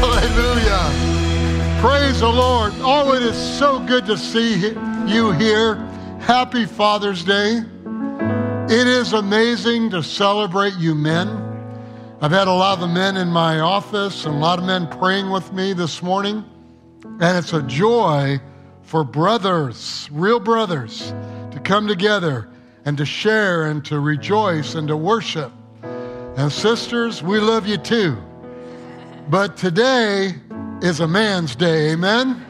Hallelujah. 0.00 1.80
Praise 1.80 2.20
the 2.20 2.28
Lord. 2.28 2.72
Oh, 2.76 3.14
it 3.14 3.22
is 3.24 3.36
so 3.58 3.80
good 3.80 4.06
to 4.06 4.16
see 4.16 4.68
you 5.06 5.32
here. 5.32 5.74
Happy 6.20 6.66
Father's 6.66 7.24
Day. 7.24 7.62
It 8.70 8.86
is 8.86 9.12
amazing 9.12 9.90
to 9.90 10.02
celebrate 10.04 10.74
you 10.74 10.94
men. 10.94 11.28
I've 12.20 12.30
had 12.30 12.46
a 12.46 12.52
lot 12.52 12.74
of 12.74 12.80
the 12.80 12.86
men 12.86 13.16
in 13.16 13.28
my 13.28 13.58
office 13.58 14.24
and 14.24 14.36
a 14.36 14.38
lot 14.38 14.60
of 14.60 14.64
men 14.64 14.86
praying 14.86 15.30
with 15.30 15.52
me 15.52 15.72
this 15.72 16.00
morning. 16.00 16.44
And 17.02 17.36
it's 17.36 17.52
a 17.52 17.62
joy 17.62 18.40
for 18.82 19.02
brothers, 19.02 20.08
real 20.12 20.38
brothers, 20.38 21.12
to 21.50 21.60
come 21.64 21.88
together 21.88 22.48
and 22.84 22.96
to 22.98 23.04
share 23.04 23.64
and 23.64 23.84
to 23.86 23.98
rejoice 23.98 24.76
and 24.76 24.86
to 24.86 24.96
worship. 24.96 25.52
And 25.82 26.52
sisters, 26.52 27.20
we 27.20 27.40
love 27.40 27.66
you 27.66 27.78
too. 27.78 28.16
But 29.30 29.58
today 29.58 30.34
is 30.80 31.00
a 31.00 31.06
man's 31.06 31.54
day. 31.54 31.92
Amen? 31.92 32.46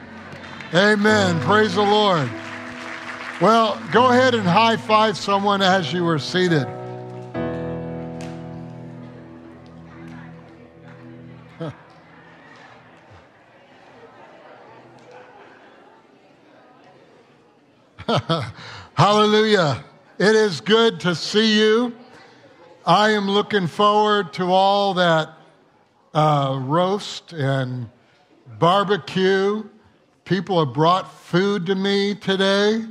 Amen. 0.72 1.40
Praise 1.40 1.74
the 1.74 1.82
Lord. 1.82 2.30
Well, 3.40 3.82
go 3.90 4.10
ahead 4.12 4.36
and 4.36 4.44
high 4.44 4.76
five 4.76 5.16
someone 5.16 5.60
as 5.60 5.92
you 5.92 6.06
are 6.06 6.20
seated. 6.20 6.68
Hallelujah. 18.94 19.84
It 20.18 20.36
is 20.36 20.60
good 20.60 21.00
to 21.00 21.16
see 21.16 21.58
you. 21.58 21.92
I 22.86 23.10
am 23.10 23.28
looking 23.28 23.66
forward 23.66 24.32
to 24.34 24.52
all 24.52 24.94
that 24.94 25.37
uh, 26.18 26.58
roast 26.58 27.32
and 27.32 27.88
barbecue. 28.58 29.62
People 30.24 30.64
have 30.64 30.74
brought 30.74 31.12
food 31.12 31.64
to 31.66 31.76
me 31.76 32.16
today. 32.16 32.84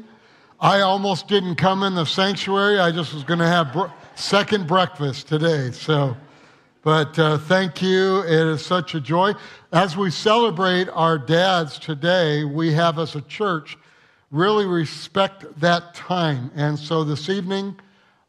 I 0.62 0.80
almost 0.80 1.28
didn't 1.28 1.56
come 1.56 1.84
in 1.84 1.94
the 1.94 2.06
sanctuary. 2.06 2.80
I 2.80 2.90
just 2.90 3.14
was 3.14 3.26
going 3.26 3.40
to 3.40 3.48
have 3.48 3.74
br- 3.74 3.88
second 4.16 4.66
breakfast 4.66 5.28
today. 5.28 5.72
So, 5.72 6.16
but 6.84 7.20
uh, 7.20 7.38
thank 7.38 7.82
you. 7.82 8.22
It 8.22 8.48
is 8.48 8.66
such 8.66 8.96
a 8.96 9.02
joy. 9.02 9.34
As 9.74 9.98
we 9.98 10.10
celebrate 10.10 10.88
our 10.88 11.18
dads 11.18 11.80
today, 11.80 12.46
we 12.46 12.72
have 12.72 12.98
as 12.98 13.16
a 13.16 13.22
church 13.22 13.78
really 14.32 14.66
respect 14.66 15.44
that 15.60 15.94
time. 15.94 16.50
And 16.56 16.80
so 16.80 17.04
this 17.04 17.28
evening, 17.28 17.78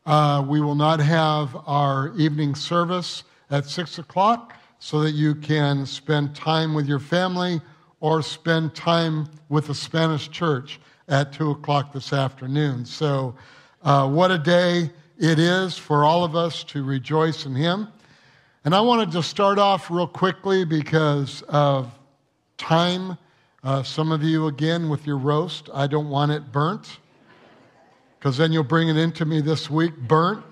uh, 0.07 0.45
we 0.45 0.61
will 0.61 0.75
not 0.75 0.99
have 0.99 1.57
our 1.69 2.13
evening 2.17 2.57
service 2.57 3.23
at 3.49 3.65
six 3.67 4.01
o'clock 4.01 4.58
so 4.79 5.01
that 5.01 5.13
you 5.13 5.35
can 5.35 5.85
spend 5.87 6.35
time 6.35 6.75
with 6.75 6.87
your 6.87 6.99
family 6.99 7.61
or 8.01 8.23
spend 8.23 8.75
time 8.75 9.29
with 9.49 9.67
the 9.67 9.75
Spanish 9.75 10.31
church 10.31 10.81
at 11.09 11.33
2 11.33 11.51
o'clock 11.51 11.93
this 11.93 12.13
afternoon. 12.13 12.85
So, 12.85 13.35
uh, 13.83 14.09
what 14.09 14.31
a 14.31 14.39
day 14.39 14.91
it 15.19 15.39
is 15.39 15.77
for 15.77 16.05
all 16.05 16.25
of 16.25 16.37
us 16.37 16.63
to 16.65 16.85
rejoice 16.85 17.47
in 17.47 17.55
Him. 17.55 17.89
And 18.65 18.75
I 18.75 18.81
wanted 18.81 19.11
to 19.13 19.23
start 19.23 19.59
off 19.59 19.91
real 19.91 20.07
quickly 20.07 20.65
because 20.65 21.43
of 21.49 21.91
time. 22.57 23.17
Uh, 23.65 23.83
some 23.83 24.13
of 24.13 24.23
you, 24.23 24.47
again, 24.47 24.89
with 24.89 25.07
your 25.07 25.17
roast, 25.17 25.69
I 25.73 25.87
don't 25.87 26.09
want 26.09 26.33
it 26.33 26.53
burnt 26.53 26.99
because 28.19 28.37
then 28.37 28.53
you'll 28.53 28.65
bring 28.65 28.89
it 28.89 28.97
into 28.97 29.25
me 29.25 29.41
this 29.41 29.71
week 29.71 29.97
burnt. 29.97 30.45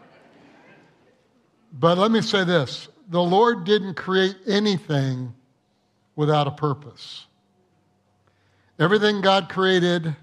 But 1.73 1.99
let 1.99 2.11
me 2.11 2.23
say 2.23 2.45
this 2.45 2.89
the 3.09 3.23
Lord 3.23 3.65
didn't 3.65 3.95
create 3.95 4.37
anything 4.47 5.33
without 6.17 6.47
a 6.47 6.51
purpose. 6.51 7.27
Everything 8.79 9.21
God 9.21 9.49
created 9.49 10.17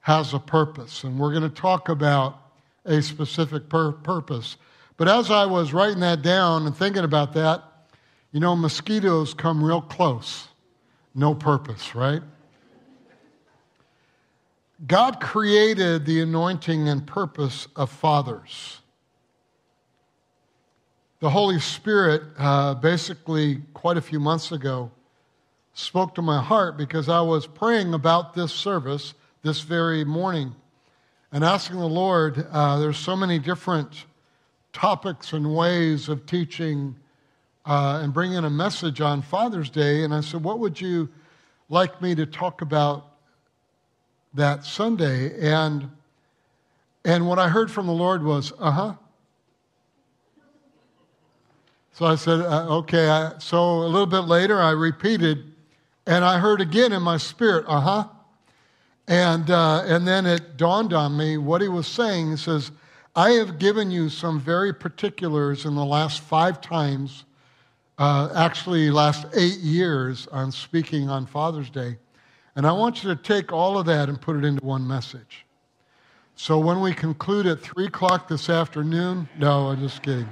has 0.00 0.34
a 0.34 0.38
purpose, 0.38 1.04
and 1.04 1.18
we're 1.18 1.30
going 1.30 1.42
to 1.42 1.48
talk 1.48 1.88
about 1.88 2.38
a 2.84 3.02
specific 3.02 3.68
pur- 3.68 3.92
purpose. 3.92 4.56
But 4.96 5.08
as 5.08 5.30
I 5.30 5.46
was 5.46 5.72
writing 5.72 6.00
that 6.00 6.22
down 6.22 6.66
and 6.66 6.76
thinking 6.76 7.04
about 7.04 7.32
that, 7.34 7.62
you 8.32 8.40
know, 8.40 8.56
mosquitoes 8.56 9.34
come 9.34 9.62
real 9.62 9.80
close. 9.80 10.48
No 11.14 11.34
purpose, 11.34 11.94
right? 11.94 12.22
God 14.86 15.20
created 15.20 16.06
the 16.06 16.20
anointing 16.20 16.88
and 16.88 17.06
purpose 17.06 17.68
of 17.76 17.90
fathers 17.90 18.81
the 21.22 21.30
Holy 21.30 21.60
Spirit, 21.60 22.20
uh, 22.36 22.74
basically, 22.74 23.62
quite 23.74 23.96
a 23.96 24.00
few 24.00 24.18
months 24.18 24.50
ago, 24.50 24.90
spoke 25.72 26.16
to 26.16 26.20
my 26.20 26.42
heart 26.42 26.76
because 26.76 27.08
I 27.08 27.20
was 27.20 27.46
praying 27.46 27.94
about 27.94 28.34
this 28.34 28.52
service 28.52 29.14
this 29.42 29.60
very 29.60 30.02
morning 30.02 30.52
and 31.30 31.44
asking 31.44 31.78
the 31.78 31.86
Lord. 31.86 32.44
Uh, 32.50 32.80
there's 32.80 32.98
so 32.98 33.14
many 33.14 33.38
different 33.38 34.06
topics 34.72 35.32
and 35.32 35.54
ways 35.54 36.08
of 36.08 36.26
teaching 36.26 36.96
uh, 37.66 38.00
and 38.02 38.12
bringing 38.12 38.38
a 38.38 38.50
message 38.50 39.00
on 39.00 39.22
Father's 39.22 39.70
Day. 39.70 40.02
And 40.02 40.12
I 40.12 40.22
said, 40.22 40.42
What 40.42 40.58
would 40.58 40.80
you 40.80 41.08
like 41.68 42.02
me 42.02 42.16
to 42.16 42.26
talk 42.26 42.62
about 42.62 43.12
that 44.34 44.64
Sunday? 44.64 45.38
And, 45.38 45.88
and 47.04 47.28
what 47.28 47.38
I 47.38 47.48
heard 47.48 47.70
from 47.70 47.86
the 47.86 47.92
Lord 47.92 48.24
was, 48.24 48.52
Uh 48.58 48.70
huh. 48.72 48.94
So 51.92 52.06
I 52.06 52.14
said, 52.14 52.40
uh, 52.40 52.66
okay. 52.78 53.08
I, 53.08 53.38
so 53.38 53.58
a 53.82 53.86
little 53.86 54.06
bit 54.06 54.20
later, 54.20 54.60
I 54.60 54.70
repeated, 54.70 55.52
and 56.06 56.24
I 56.24 56.38
heard 56.38 56.60
again 56.60 56.92
in 56.92 57.02
my 57.02 57.18
spirit, 57.18 57.66
uh 57.68 57.80
huh. 57.80 58.08
And, 59.08 59.50
uh, 59.50 59.82
and 59.84 60.08
then 60.08 60.24
it 60.24 60.56
dawned 60.56 60.92
on 60.92 61.16
me 61.16 61.36
what 61.36 61.60
he 61.60 61.68
was 61.68 61.86
saying. 61.86 62.30
He 62.30 62.36
says, 62.36 62.70
I 63.14 63.32
have 63.32 63.58
given 63.58 63.90
you 63.90 64.08
some 64.08 64.40
very 64.40 64.72
particulars 64.72 65.66
in 65.66 65.74
the 65.74 65.84
last 65.84 66.22
five 66.22 66.62
times, 66.62 67.24
uh, 67.98 68.30
actually, 68.34 68.90
last 68.90 69.26
eight 69.34 69.58
years 69.58 70.26
on 70.28 70.50
speaking 70.50 71.10
on 71.10 71.26
Father's 71.26 71.68
Day. 71.68 71.98
And 72.56 72.66
I 72.66 72.72
want 72.72 73.02
you 73.02 73.14
to 73.14 73.22
take 73.22 73.52
all 73.52 73.78
of 73.78 73.84
that 73.86 74.08
and 74.08 74.18
put 74.18 74.36
it 74.36 74.44
into 74.44 74.64
one 74.64 74.86
message. 74.86 75.44
So 76.36 76.58
when 76.58 76.80
we 76.80 76.94
conclude 76.94 77.46
at 77.46 77.60
3 77.60 77.86
o'clock 77.86 78.28
this 78.28 78.48
afternoon, 78.48 79.28
no, 79.38 79.68
I'm 79.68 79.80
just 79.80 80.02
kidding. 80.02 80.28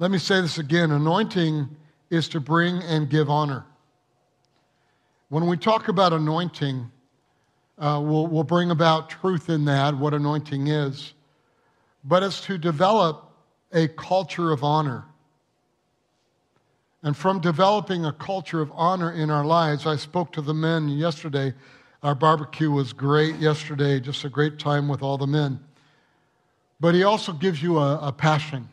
Let 0.00 0.12
me 0.12 0.18
say 0.18 0.40
this 0.40 0.58
again 0.58 0.92
anointing 0.92 1.68
is 2.08 2.28
to 2.28 2.40
bring 2.40 2.82
and 2.82 3.10
give 3.10 3.28
honor. 3.28 3.64
When 5.28 5.46
we 5.46 5.56
talk 5.56 5.88
about 5.88 6.12
anointing, 6.12 6.90
uh, 7.78 8.00
we'll, 8.02 8.28
we'll 8.28 8.44
bring 8.44 8.70
about 8.70 9.10
truth 9.10 9.50
in 9.50 9.64
that, 9.64 9.96
what 9.96 10.14
anointing 10.14 10.68
is, 10.68 11.12
but 12.04 12.22
it's 12.22 12.40
to 12.42 12.58
develop 12.58 13.30
a 13.72 13.88
culture 13.88 14.52
of 14.52 14.62
honor. 14.62 15.04
And 17.02 17.16
from 17.16 17.40
developing 17.40 18.04
a 18.04 18.12
culture 18.12 18.60
of 18.60 18.70
honor 18.74 19.12
in 19.12 19.30
our 19.30 19.44
lives, 19.44 19.84
I 19.84 19.96
spoke 19.96 20.32
to 20.32 20.42
the 20.42 20.54
men 20.54 20.88
yesterday. 20.88 21.54
Our 22.02 22.14
barbecue 22.14 22.70
was 22.70 22.92
great 22.92 23.36
yesterday, 23.36 23.98
just 24.00 24.24
a 24.24 24.28
great 24.28 24.58
time 24.58 24.88
with 24.88 25.02
all 25.02 25.18
the 25.18 25.26
men. 25.26 25.60
But 26.80 26.94
he 26.94 27.02
also 27.02 27.32
gives 27.32 27.62
you 27.62 27.78
a, 27.78 27.98
a 27.98 28.12
passion. 28.12 28.68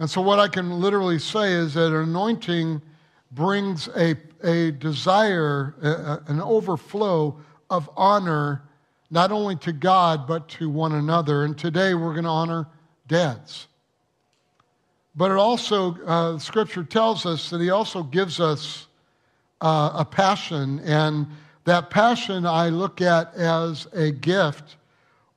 And 0.00 0.08
so, 0.08 0.22
what 0.22 0.38
I 0.38 0.48
can 0.48 0.80
literally 0.80 1.18
say 1.18 1.52
is 1.52 1.74
that 1.74 1.94
anointing 1.94 2.80
brings 3.32 3.86
a, 3.88 4.16
a 4.42 4.70
desire, 4.70 5.74
a, 5.82 6.22
an 6.32 6.40
overflow 6.40 7.38
of 7.68 7.90
honor, 7.98 8.62
not 9.10 9.30
only 9.30 9.56
to 9.56 9.72
God, 9.72 10.26
but 10.26 10.48
to 10.48 10.70
one 10.70 10.92
another. 10.92 11.44
And 11.44 11.56
today 11.56 11.92
we're 11.92 12.14
going 12.14 12.24
to 12.24 12.30
honor 12.30 12.66
dads. 13.08 13.68
But 15.14 15.32
it 15.32 15.36
also, 15.36 15.94
uh, 16.06 16.38
Scripture 16.38 16.82
tells 16.82 17.26
us 17.26 17.50
that 17.50 17.60
He 17.60 17.68
also 17.68 18.02
gives 18.02 18.40
us 18.40 18.86
uh, 19.60 19.90
a 19.96 20.04
passion. 20.06 20.80
And 20.80 21.26
that 21.64 21.90
passion 21.90 22.46
I 22.46 22.70
look 22.70 23.02
at 23.02 23.34
as 23.34 23.86
a 23.92 24.12
gift 24.12 24.76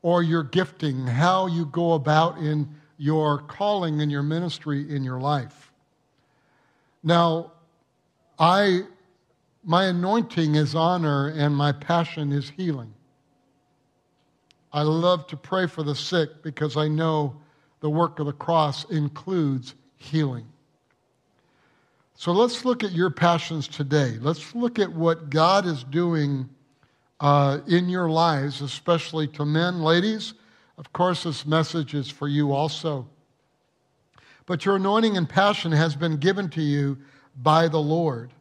or 0.02 0.24
your 0.24 0.44
gifting, 0.44 1.06
how 1.06 1.48
you 1.48 1.66
go 1.66 1.94
about 1.94 2.38
in 2.38 2.74
your 3.04 3.40
calling 3.40 4.00
and 4.00 4.10
your 4.10 4.24
ministry 4.24 4.90
in 4.90 5.04
your 5.04 5.20
life. 5.20 5.74
Now, 7.04 7.52
I 8.40 8.84
my 9.66 9.88
anointing 9.88 10.56
is 10.56 10.74
honor 10.74 11.28
and 11.36 11.54
my 11.54 11.74
passion 11.74 12.32
is 12.32 12.50
healing. 12.50 12.94
I 14.72 14.84
love 14.84 15.28
to 15.28 15.38
pray 15.38 15.68
for 15.68 15.84
the 15.84 15.96
sick 15.96 16.44
because 16.44 16.78
I 16.78 16.88
know 16.88 17.36
the 17.82 17.90
work 17.90 18.20
of 18.20 18.26
the 18.26 18.34
cross 18.34 18.86
includes 18.86 19.76
healing. 19.98 20.46
So 22.16 22.32
let's 22.32 22.64
look 22.64 22.86
at 22.86 22.94
your 22.94 23.10
passions 23.10 23.68
today. 23.68 24.18
Let's 24.22 24.56
look 24.56 24.80
at 24.80 24.92
what 24.92 25.30
God 25.30 25.66
is 25.66 25.84
doing 25.84 26.50
uh, 27.20 27.60
in 27.68 27.90
your 27.90 28.10
lives, 28.10 28.62
especially 28.62 29.28
to 29.30 29.46
men, 29.46 29.82
ladies. 29.82 30.36
Of 30.78 30.92
course, 30.92 31.24
this 31.24 31.46
message 31.46 31.94
is 31.94 32.10
for 32.10 32.28
you 32.28 32.52
also. 32.52 33.08
but 34.46 34.66
your 34.66 34.76
anointing 34.76 35.16
and 35.16 35.30
passion 35.30 35.72
has 35.72 35.96
been 35.96 36.18
given 36.18 36.50
to 36.50 36.62
you 36.62 36.98
by 37.42 37.68
the 37.68 37.80
Lord. 37.80 38.34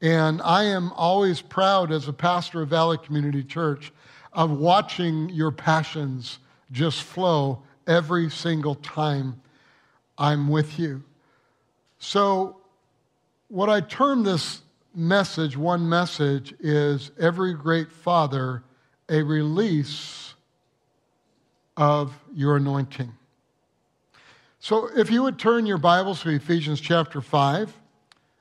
And 0.00 0.40
I 0.42 0.64
am 0.64 0.92
always 0.92 1.40
proud 1.40 1.92
as 1.92 2.08
a 2.08 2.12
pastor 2.12 2.62
of 2.62 2.68
Valley 2.68 2.98
Community 2.98 3.42
Church 3.42 3.92
of 4.32 4.50
watching 4.50 5.28
your 5.30 5.50
passions 5.50 6.38
just 6.70 7.02
flow 7.02 7.62
every 7.86 8.30
single 8.30 8.74
time 8.76 9.40
I'm 10.16 10.48
with 10.48 10.78
you. 10.78 11.02
So, 11.98 12.56
what 13.48 13.70
I 13.70 13.80
term 13.80 14.24
this 14.24 14.62
message, 14.94 15.56
one 15.56 15.88
message, 15.88 16.54
is 16.60 17.10
every 17.18 17.54
great 17.54 17.90
father, 17.90 18.62
a 19.08 19.22
release 19.22 20.27
of 21.78 22.12
your 22.34 22.56
anointing. 22.56 23.10
So, 24.58 24.90
if 24.96 25.10
you 25.10 25.22
would 25.22 25.38
turn 25.38 25.64
your 25.64 25.78
Bibles 25.78 26.22
to 26.22 26.30
Ephesians 26.30 26.80
chapter 26.80 27.20
5, 27.20 27.72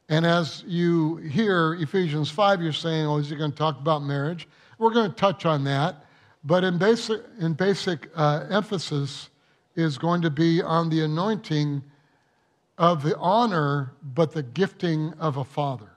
and 0.09 0.25
as 0.25 0.63
you 0.65 1.17
hear 1.17 1.75
Ephesians 1.75 2.31
5, 2.31 2.63
you're 2.63 2.73
saying, 2.73 3.05
oh, 3.05 3.17
is 3.17 3.29
he 3.29 3.35
going 3.35 3.51
to 3.51 3.57
talk 3.57 3.79
about 3.79 4.01
marriage? 4.01 4.47
We're 4.79 4.89
going 4.89 5.11
to 5.11 5.15
touch 5.15 5.45
on 5.45 5.63
that. 5.65 6.03
But 6.43 6.63
in 6.63 6.79
basic, 6.79 7.21
in 7.39 7.53
basic 7.53 8.09
uh, 8.15 8.47
emphasis 8.49 9.29
is 9.75 9.99
going 9.99 10.23
to 10.23 10.31
be 10.31 10.63
on 10.63 10.89
the 10.89 11.03
anointing 11.03 11.83
of 12.79 13.03
the 13.03 13.15
honor, 13.17 13.93
but 14.01 14.31
the 14.31 14.41
gifting 14.41 15.13
of 15.19 15.37
a 15.37 15.43
father. 15.43 15.91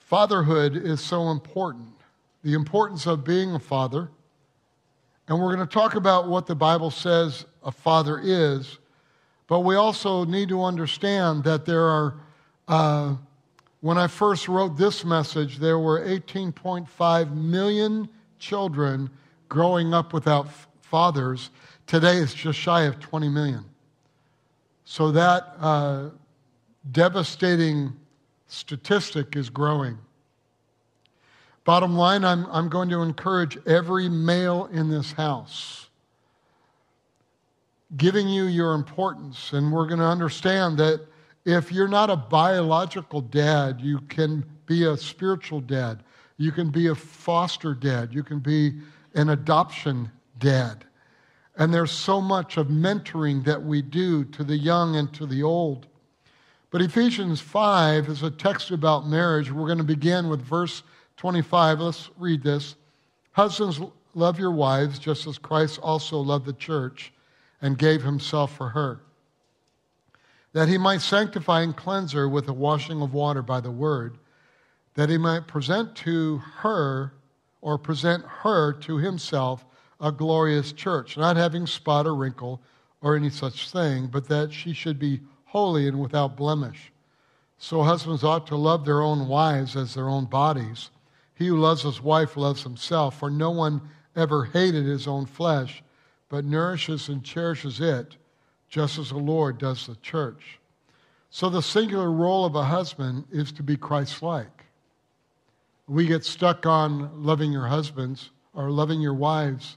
Fatherhood 0.00 0.74
is 0.74 1.00
so 1.00 1.30
important. 1.30 1.94
The 2.42 2.54
importance 2.54 3.06
of 3.06 3.24
being 3.24 3.54
a 3.54 3.60
father. 3.60 4.10
And 5.28 5.38
we're 5.38 5.54
going 5.54 5.66
to 5.66 5.72
talk 5.72 5.94
about 5.94 6.28
what 6.28 6.46
the 6.46 6.54
Bible 6.54 6.90
says 6.90 7.44
a 7.62 7.70
father 7.70 8.18
is 8.22 8.78
but 9.48 9.60
we 9.60 9.74
also 9.74 10.24
need 10.24 10.50
to 10.50 10.62
understand 10.62 11.42
that 11.44 11.64
there 11.64 11.82
are, 11.82 12.14
uh, 12.68 13.16
when 13.80 13.96
I 13.96 14.06
first 14.06 14.46
wrote 14.46 14.76
this 14.76 15.04
message, 15.04 15.56
there 15.56 15.78
were 15.78 16.00
18.5 16.00 17.34
million 17.34 18.08
children 18.38 19.10
growing 19.48 19.94
up 19.94 20.12
without 20.12 20.48
fathers. 20.82 21.50
Today 21.86 22.18
it's 22.18 22.34
just 22.34 22.58
shy 22.58 22.82
of 22.82 23.00
20 23.00 23.30
million. 23.30 23.64
So 24.84 25.10
that 25.12 25.54
uh, 25.60 26.10
devastating 26.92 27.94
statistic 28.48 29.34
is 29.34 29.48
growing. 29.48 29.96
Bottom 31.68 31.98
line, 31.98 32.24
I'm, 32.24 32.46
I'm 32.46 32.70
going 32.70 32.88
to 32.88 33.02
encourage 33.02 33.58
every 33.66 34.08
male 34.08 34.70
in 34.72 34.88
this 34.88 35.12
house 35.12 35.90
giving 37.98 38.26
you 38.26 38.44
your 38.44 38.72
importance. 38.72 39.52
And 39.52 39.70
we're 39.70 39.86
going 39.86 39.98
to 39.98 40.06
understand 40.06 40.78
that 40.78 41.06
if 41.44 41.70
you're 41.70 41.86
not 41.86 42.08
a 42.08 42.16
biological 42.16 43.20
dad, 43.20 43.82
you 43.82 44.00
can 44.08 44.46
be 44.64 44.84
a 44.84 44.96
spiritual 44.96 45.60
dad. 45.60 46.04
You 46.38 46.52
can 46.52 46.70
be 46.70 46.86
a 46.86 46.94
foster 46.94 47.74
dad. 47.74 48.14
You 48.14 48.22
can 48.22 48.38
be 48.38 48.80
an 49.14 49.28
adoption 49.28 50.10
dad. 50.38 50.86
And 51.58 51.74
there's 51.74 51.92
so 51.92 52.22
much 52.22 52.56
of 52.56 52.68
mentoring 52.68 53.44
that 53.44 53.62
we 53.62 53.82
do 53.82 54.24
to 54.24 54.42
the 54.42 54.56
young 54.56 54.96
and 54.96 55.12
to 55.12 55.26
the 55.26 55.42
old. 55.42 55.86
But 56.70 56.80
Ephesians 56.80 57.42
5 57.42 58.08
is 58.08 58.22
a 58.22 58.30
text 58.30 58.70
about 58.70 59.06
marriage. 59.06 59.52
We're 59.52 59.66
going 59.66 59.76
to 59.76 59.84
begin 59.84 60.30
with 60.30 60.40
verse 60.40 60.82
25. 61.18 61.80
Let's 61.80 62.10
read 62.16 62.42
this. 62.42 62.76
Husbands, 63.32 63.80
love 64.14 64.38
your 64.38 64.52
wives 64.52 64.98
just 64.98 65.26
as 65.26 65.36
Christ 65.36 65.78
also 65.82 66.18
loved 66.18 66.46
the 66.46 66.52
church 66.52 67.12
and 67.60 67.76
gave 67.76 68.02
himself 68.02 68.56
for 68.56 68.68
her, 68.70 69.00
that 70.52 70.68
he 70.68 70.78
might 70.78 71.00
sanctify 71.00 71.62
and 71.62 71.76
cleanse 71.76 72.12
her 72.12 72.28
with 72.28 72.46
the 72.46 72.52
washing 72.52 73.02
of 73.02 73.14
water 73.14 73.42
by 73.42 73.60
the 73.60 73.70
word, 73.70 74.18
that 74.94 75.10
he 75.10 75.18
might 75.18 75.48
present 75.48 75.94
to 75.96 76.38
her 76.38 77.12
or 77.60 77.78
present 77.78 78.24
her 78.24 78.72
to 78.72 78.96
himself 78.96 79.64
a 80.00 80.12
glorious 80.12 80.72
church, 80.72 81.16
not 81.16 81.36
having 81.36 81.66
spot 81.66 82.06
or 82.06 82.14
wrinkle 82.14 82.60
or 83.00 83.16
any 83.16 83.30
such 83.30 83.70
thing, 83.70 84.06
but 84.06 84.28
that 84.28 84.52
she 84.52 84.72
should 84.72 84.98
be 84.98 85.20
holy 85.46 85.88
and 85.88 86.00
without 86.00 86.36
blemish. 86.36 86.92
So 87.58 87.82
husbands 87.82 88.22
ought 88.22 88.46
to 88.48 88.56
love 88.56 88.84
their 88.84 89.02
own 89.02 89.26
wives 89.26 89.74
as 89.74 89.94
their 89.94 90.08
own 90.08 90.26
bodies. 90.26 90.90
He 91.38 91.46
who 91.46 91.56
loves 91.56 91.82
his 91.82 92.02
wife 92.02 92.36
loves 92.36 92.64
himself, 92.64 93.18
for 93.18 93.30
no 93.30 93.50
one 93.50 93.80
ever 94.16 94.44
hated 94.46 94.84
his 94.84 95.06
own 95.06 95.24
flesh 95.24 95.84
but 96.28 96.44
nourishes 96.44 97.08
and 97.08 97.24
cherishes 97.24 97.80
it, 97.80 98.16
just 98.68 98.98
as 98.98 99.10
the 99.10 99.16
Lord 99.16 99.56
does 99.56 99.86
the 99.86 99.96
church. 99.96 100.58
So 101.30 101.48
the 101.48 101.62
singular 101.62 102.10
role 102.10 102.44
of 102.44 102.54
a 102.54 102.64
husband 102.64 103.24
is 103.30 103.52
to 103.52 103.62
be 103.62 103.76
Christ 103.76 104.22
like. 104.22 104.64
We 105.86 106.06
get 106.06 106.24
stuck 106.24 106.66
on 106.66 107.22
loving 107.22 107.52
your 107.52 107.66
husbands 107.66 108.30
or 108.52 108.70
loving 108.70 109.00
your 109.00 109.14
wives. 109.14 109.76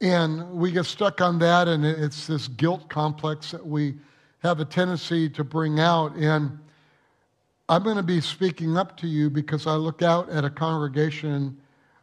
And 0.00 0.52
we 0.52 0.70
get 0.70 0.86
stuck 0.86 1.20
on 1.20 1.38
that, 1.40 1.68
and 1.68 1.84
it's 1.84 2.26
this 2.26 2.48
guilt 2.48 2.88
complex 2.88 3.50
that 3.50 3.66
we 3.66 3.96
have 4.38 4.60
a 4.60 4.64
tendency 4.64 5.28
to 5.30 5.44
bring 5.44 5.78
out. 5.80 6.14
And 6.14 6.58
I'm 7.70 7.84
going 7.84 7.98
to 7.98 8.02
be 8.02 8.20
speaking 8.20 8.76
up 8.76 8.96
to 8.96 9.06
you 9.06 9.30
because 9.30 9.68
I 9.68 9.74
look 9.74 10.02
out 10.02 10.28
at 10.28 10.44
a 10.44 10.50
congregation 10.50 11.56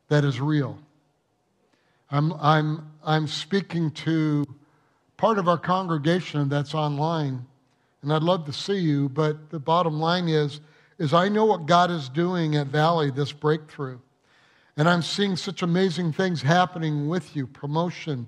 that 0.08 0.24
is 0.24 0.40
real. 0.40 0.80
I'm, 2.10 2.32
I'm, 2.40 2.90
I'm 3.04 3.28
speaking 3.28 3.92
to 3.92 4.46
part 5.18 5.38
of 5.38 5.50
our 5.50 5.58
congregation 5.58 6.48
that's 6.48 6.74
online, 6.74 7.46
and 8.02 8.14
I'd 8.14 8.24
love 8.24 8.46
to 8.46 8.54
see 8.54 8.78
you, 8.78 9.10
but 9.10 9.50
the 9.50 9.60
bottom 9.60 10.00
line 10.00 10.30
is, 10.30 10.62
is 11.00 11.14
I 11.14 11.28
know 11.28 11.44
what 11.44 11.66
God 11.66 11.92
is 11.92 12.08
doing 12.08 12.56
at 12.56 12.68
Valley, 12.68 13.12
this 13.12 13.34
breakthrough. 13.34 14.00
And 14.78 14.88
I'm 14.88 15.02
seeing 15.02 15.36
such 15.36 15.64
amazing 15.64 16.14
things 16.14 16.42
happening 16.42 17.10
with 17.10 17.36
you, 17.36 17.46
promotion, 17.46 18.26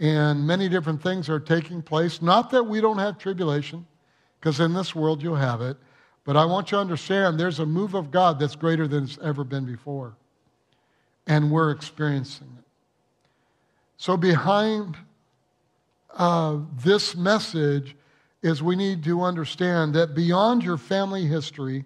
and 0.00 0.44
many 0.44 0.68
different 0.68 1.00
things 1.00 1.28
are 1.28 1.38
taking 1.38 1.80
place. 1.80 2.20
Not 2.20 2.50
that 2.50 2.64
we 2.64 2.80
don't 2.80 2.98
have 2.98 3.18
tribulation, 3.18 3.86
because 4.40 4.58
in 4.58 4.74
this 4.74 4.96
world 4.96 5.22
you'll 5.22 5.36
have 5.36 5.60
it, 5.60 5.76
but 6.24 6.36
I 6.36 6.44
want 6.44 6.70
you 6.70 6.76
to 6.76 6.80
understand 6.80 7.38
there's 7.38 7.58
a 7.58 7.66
move 7.66 7.94
of 7.94 8.10
God 8.10 8.38
that's 8.38 8.56
greater 8.56 8.86
than 8.86 9.04
it's 9.04 9.18
ever 9.22 9.44
been 9.44 9.64
before. 9.64 10.14
And 11.26 11.50
we're 11.50 11.70
experiencing 11.70 12.48
it. 12.58 12.64
So, 13.96 14.16
behind 14.16 14.96
uh, 16.14 16.58
this 16.82 17.16
message 17.16 17.96
is 18.42 18.62
we 18.62 18.76
need 18.76 19.04
to 19.04 19.22
understand 19.22 19.94
that 19.94 20.14
beyond 20.14 20.64
your 20.64 20.76
family 20.76 21.26
history, 21.26 21.84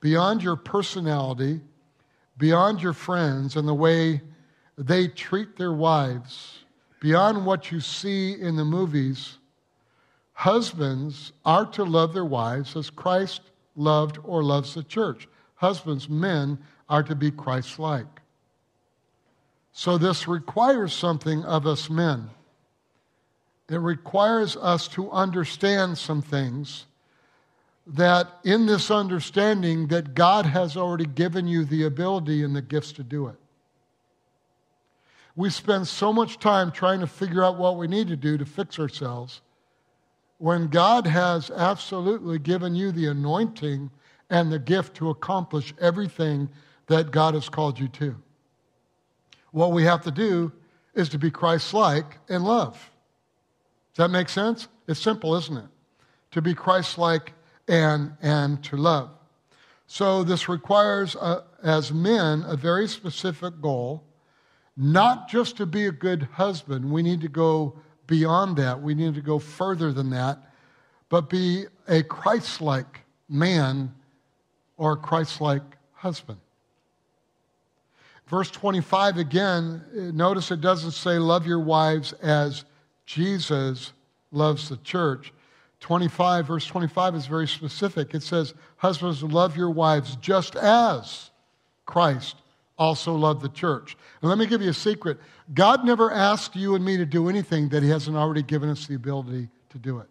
beyond 0.00 0.42
your 0.42 0.56
personality, 0.56 1.60
beyond 2.36 2.82
your 2.82 2.92
friends 2.92 3.56
and 3.56 3.66
the 3.66 3.74
way 3.74 4.20
they 4.76 5.08
treat 5.08 5.56
their 5.56 5.72
wives, 5.72 6.58
beyond 7.00 7.44
what 7.46 7.70
you 7.70 7.80
see 7.80 8.32
in 8.32 8.56
the 8.56 8.64
movies, 8.64 9.37
husbands 10.38 11.32
are 11.44 11.66
to 11.66 11.82
love 11.82 12.14
their 12.14 12.24
wives 12.24 12.76
as 12.76 12.90
Christ 12.90 13.40
loved 13.74 14.18
or 14.22 14.44
loves 14.44 14.72
the 14.72 14.84
church. 14.84 15.26
Husbands, 15.56 16.08
men, 16.08 16.58
are 16.88 17.02
to 17.02 17.16
be 17.16 17.32
Christ 17.32 17.80
like. 17.80 18.06
So, 19.72 19.98
this 19.98 20.28
requires 20.28 20.92
something 20.92 21.44
of 21.44 21.66
us 21.66 21.90
men. 21.90 22.30
It 23.68 23.78
requires 23.78 24.56
us 24.56 24.86
to 24.88 25.10
understand 25.10 25.98
some 25.98 26.22
things 26.22 26.86
that 27.88 28.28
in 28.44 28.66
this 28.66 28.92
understanding 28.92 29.88
that 29.88 30.14
God 30.14 30.46
has 30.46 30.76
already 30.76 31.06
given 31.06 31.48
you 31.48 31.64
the 31.64 31.82
ability 31.82 32.44
and 32.44 32.54
the 32.54 32.62
gifts 32.62 32.92
to 32.92 33.02
do 33.02 33.26
it. 33.26 33.36
We 35.34 35.50
spend 35.50 35.88
so 35.88 36.12
much 36.12 36.38
time 36.38 36.70
trying 36.70 37.00
to 37.00 37.08
figure 37.08 37.42
out 37.42 37.58
what 37.58 37.76
we 37.76 37.88
need 37.88 38.06
to 38.06 38.16
do 38.16 38.38
to 38.38 38.46
fix 38.46 38.78
ourselves 38.78 39.40
when 40.38 40.68
God 40.68 41.06
has 41.06 41.50
absolutely 41.50 42.38
given 42.38 42.74
you 42.74 42.92
the 42.92 43.06
anointing 43.06 43.90
and 44.30 44.52
the 44.52 44.58
gift 44.58 44.96
to 44.96 45.10
accomplish 45.10 45.74
everything 45.80 46.48
that 46.86 47.10
God 47.10 47.34
has 47.34 47.48
called 47.48 47.78
you 47.78 47.88
to. 47.88 48.16
What 49.50 49.72
we 49.72 49.84
have 49.84 50.02
to 50.02 50.10
do 50.10 50.52
is 50.94 51.08
to 51.10 51.18
be 51.18 51.30
Christ 51.30 51.74
like 51.74 52.18
in 52.28 52.42
love. 52.42 52.90
Does 53.94 54.04
that 54.04 54.10
make 54.10 54.28
sense? 54.28 54.68
It's 54.86 55.00
simple, 55.00 55.34
isn't 55.36 55.56
it? 55.56 55.68
To 56.32 56.42
be 56.42 56.54
Christ 56.54 56.98
like 56.98 57.32
and, 57.66 58.12
and 58.22 58.62
to 58.64 58.76
love. 58.76 59.10
So, 59.86 60.22
this 60.22 60.50
requires, 60.50 61.16
uh, 61.16 61.42
as 61.62 61.92
men, 61.92 62.44
a 62.46 62.56
very 62.56 62.86
specific 62.86 63.60
goal, 63.60 64.04
not 64.76 65.28
just 65.28 65.56
to 65.56 65.66
be 65.66 65.86
a 65.86 65.92
good 65.92 66.28
husband. 66.32 66.90
We 66.90 67.02
need 67.02 67.22
to 67.22 67.28
go 67.28 67.80
beyond 68.08 68.56
that. 68.56 68.82
We 68.82 68.96
need 68.96 69.14
to 69.14 69.20
go 69.20 69.38
further 69.38 69.92
than 69.92 70.10
that, 70.10 70.38
but 71.08 71.30
be 71.30 71.66
a 71.86 72.02
Christ 72.02 72.60
like 72.60 73.04
man 73.28 73.94
or 74.76 74.96
Christ 74.96 75.40
like 75.40 75.62
husband. 75.92 76.38
Verse 78.26 78.50
25 78.50 79.18
again, 79.18 80.12
notice 80.14 80.50
it 80.50 80.60
doesn't 80.60 80.90
say, 80.90 81.18
Love 81.18 81.46
your 81.46 81.60
wives 81.60 82.12
as 82.14 82.64
Jesus 83.06 83.92
loves 84.32 84.68
the 84.68 84.76
church. 84.78 85.32
25, 85.80 86.46
verse 86.46 86.66
25 86.66 87.14
is 87.14 87.26
very 87.26 87.46
specific. 87.46 88.14
It 88.14 88.22
says, 88.22 88.54
Husbands, 88.76 89.22
love 89.22 89.56
your 89.56 89.70
wives 89.70 90.16
just 90.16 90.56
as 90.56 91.30
Christ 91.86 92.36
also 92.78 93.14
loved 93.14 93.42
the 93.42 93.48
church. 93.48 93.96
And 94.22 94.28
let 94.28 94.38
me 94.38 94.46
give 94.46 94.62
you 94.62 94.70
a 94.70 94.74
secret 94.74 95.18
God 95.54 95.84
never 95.84 96.10
asked 96.10 96.56
you 96.56 96.74
and 96.74 96.84
me 96.84 96.98
to 96.98 97.06
do 97.06 97.28
anything 97.28 97.70
that 97.70 97.82
He 97.82 97.88
hasn't 97.88 98.16
already 98.16 98.42
given 98.42 98.68
us 98.68 98.86
the 98.86 98.94
ability 98.94 99.48
to 99.70 99.78
do 99.78 99.98
it. 99.98 100.06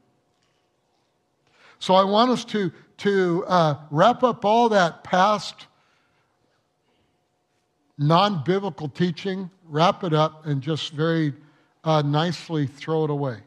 So 1.80 1.94
I 1.94 2.04
want 2.04 2.32
us 2.32 2.44
to, 2.46 2.72
to 2.98 3.46
uh, 3.48 3.76
wrap 3.92 4.24
up 4.24 4.46
all 4.46 4.70
that 4.70 5.04
past 5.04 5.68
non 7.98 8.44
biblical 8.44 8.90
teaching, 8.90 9.50
wrap 9.68 10.04
it 10.04 10.14
up, 10.14 10.46
and 10.46 10.62
just 10.62 10.94
very 10.94 11.34
uh, 11.84 12.02
nicely 12.02 12.68
throw 12.68 13.04
it 13.04 13.10
away. 13.10 13.38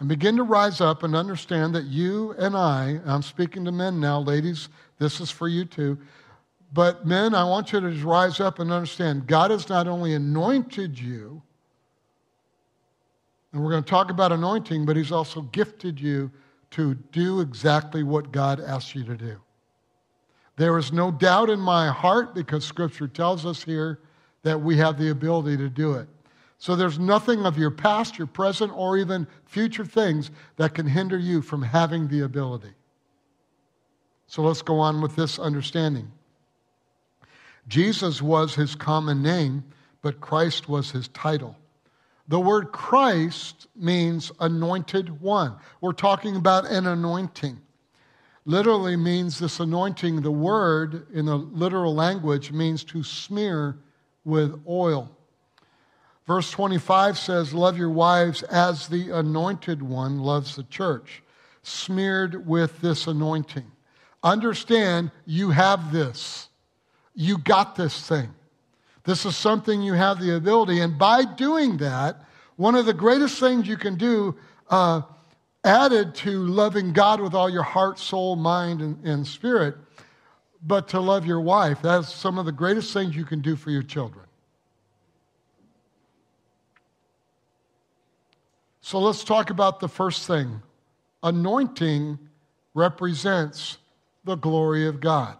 And 0.00 0.08
begin 0.08 0.36
to 0.36 0.42
rise 0.42 0.80
up 0.80 1.04
and 1.04 1.14
understand 1.14 1.76
that 1.76 1.84
you 1.84 2.32
and 2.32 2.56
I, 2.56 3.00
I'm 3.06 3.22
speaking 3.22 3.64
to 3.66 3.72
men 3.72 4.00
now, 4.00 4.18
ladies, 4.18 4.68
this 4.98 5.20
is 5.20 5.30
for 5.30 5.46
you 5.46 5.64
too. 5.64 5.96
But 6.72 7.06
men, 7.06 7.34
I 7.34 7.44
want 7.44 7.72
you 7.72 7.80
to 7.80 7.90
just 7.90 8.04
rise 8.04 8.40
up 8.40 8.58
and 8.58 8.72
understand 8.72 9.26
God 9.26 9.50
has 9.50 9.68
not 9.68 9.86
only 9.86 10.14
anointed 10.14 10.98
you, 10.98 11.42
and 13.52 13.62
we're 13.62 13.70
going 13.70 13.84
to 13.84 13.90
talk 13.90 14.10
about 14.10 14.32
anointing, 14.32 14.86
but 14.86 14.96
He's 14.96 15.12
also 15.12 15.42
gifted 15.42 16.00
you 16.00 16.30
to 16.70 16.94
do 16.94 17.40
exactly 17.40 18.02
what 18.02 18.32
God 18.32 18.58
asks 18.60 18.94
you 18.94 19.04
to 19.04 19.16
do. 19.16 19.38
There 20.56 20.78
is 20.78 20.92
no 20.92 21.10
doubt 21.10 21.50
in 21.50 21.60
my 21.60 21.88
heart 21.88 22.34
because 22.34 22.64
Scripture 22.64 23.08
tells 23.08 23.44
us 23.44 23.62
here 23.62 24.00
that 24.42 24.60
we 24.60 24.78
have 24.78 24.98
the 24.98 25.10
ability 25.10 25.58
to 25.58 25.68
do 25.68 25.92
it. 25.92 26.08
So 26.56 26.76
there's 26.76 26.98
nothing 26.98 27.44
of 27.44 27.58
your 27.58 27.70
past, 27.70 28.16
your 28.16 28.26
present, 28.26 28.72
or 28.74 28.96
even 28.96 29.26
future 29.44 29.84
things 29.84 30.30
that 30.56 30.74
can 30.74 30.86
hinder 30.86 31.18
you 31.18 31.42
from 31.42 31.60
having 31.60 32.08
the 32.08 32.20
ability. 32.20 32.72
So 34.26 34.42
let's 34.42 34.62
go 34.62 34.78
on 34.78 35.02
with 35.02 35.16
this 35.16 35.38
understanding. 35.38 36.10
Jesus 37.68 38.20
was 38.20 38.54
his 38.54 38.74
common 38.74 39.22
name, 39.22 39.64
but 40.02 40.20
Christ 40.20 40.68
was 40.68 40.90
his 40.90 41.08
title. 41.08 41.56
The 42.28 42.40
word 42.40 42.72
Christ 42.72 43.68
means 43.76 44.32
anointed 44.40 45.20
one. 45.20 45.56
We're 45.80 45.92
talking 45.92 46.36
about 46.36 46.66
an 46.66 46.86
anointing. 46.86 47.60
Literally 48.44 48.96
means 48.96 49.38
this 49.38 49.60
anointing, 49.60 50.22
the 50.22 50.30
word 50.30 51.06
in 51.12 51.26
the 51.26 51.36
literal 51.36 51.94
language 51.94 52.50
means 52.50 52.82
to 52.84 53.02
smear 53.02 53.78
with 54.24 54.60
oil. 54.68 55.10
Verse 56.26 56.50
25 56.50 57.18
says, 57.18 57.54
Love 57.54 57.76
your 57.76 57.90
wives 57.90 58.42
as 58.44 58.88
the 58.88 59.10
anointed 59.10 59.82
one 59.82 60.18
loves 60.20 60.56
the 60.56 60.64
church, 60.64 61.22
smeared 61.62 62.46
with 62.46 62.80
this 62.80 63.06
anointing. 63.06 63.70
Understand 64.22 65.10
you 65.26 65.50
have 65.50 65.92
this. 65.92 66.48
You 67.14 67.38
got 67.38 67.76
this 67.76 68.06
thing. 68.06 68.28
This 69.04 69.26
is 69.26 69.36
something 69.36 69.82
you 69.82 69.94
have 69.94 70.20
the 70.20 70.36
ability. 70.36 70.80
And 70.80 70.98
by 70.98 71.24
doing 71.24 71.78
that, 71.78 72.24
one 72.56 72.74
of 72.74 72.86
the 72.86 72.94
greatest 72.94 73.40
things 73.40 73.66
you 73.66 73.76
can 73.76 73.96
do, 73.96 74.36
uh, 74.70 75.02
added 75.64 76.14
to 76.14 76.46
loving 76.46 76.92
God 76.92 77.20
with 77.20 77.34
all 77.34 77.50
your 77.50 77.62
heart, 77.62 77.98
soul, 77.98 78.36
mind, 78.36 78.80
and, 78.80 79.04
and 79.04 79.26
spirit, 79.26 79.76
but 80.64 80.88
to 80.88 81.00
love 81.00 81.26
your 81.26 81.40
wife, 81.40 81.82
that's 81.82 82.12
some 82.12 82.38
of 82.38 82.46
the 82.46 82.52
greatest 82.52 82.92
things 82.92 83.16
you 83.16 83.24
can 83.24 83.40
do 83.40 83.56
for 83.56 83.70
your 83.70 83.82
children. 83.82 84.24
So 88.80 88.98
let's 88.98 89.24
talk 89.24 89.50
about 89.50 89.80
the 89.80 89.88
first 89.88 90.26
thing. 90.26 90.60
Anointing 91.22 92.18
represents 92.74 93.78
the 94.24 94.34
glory 94.34 94.86
of 94.86 95.00
God. 95.00 95.36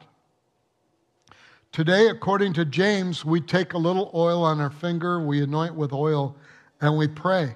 Today, 1.73 2.09
according 2.09 2.53
to 2.55 2.67
James, 2.67 3.25
we 3.25 3.41
take 3.41 3.73
a 3.73 3.79
little 3.79 4.11
oil 4.13 4.45
on 4.45 4.61
our 4.61 4.69
finger, 4.69 5.25
we 5.25 5.43
anoint 5.43 5.75
with 5.75 5.95
oil, 5.95 6.37
and 6.83 6.99
we 6.99 7.09
pray. 7.09 7.55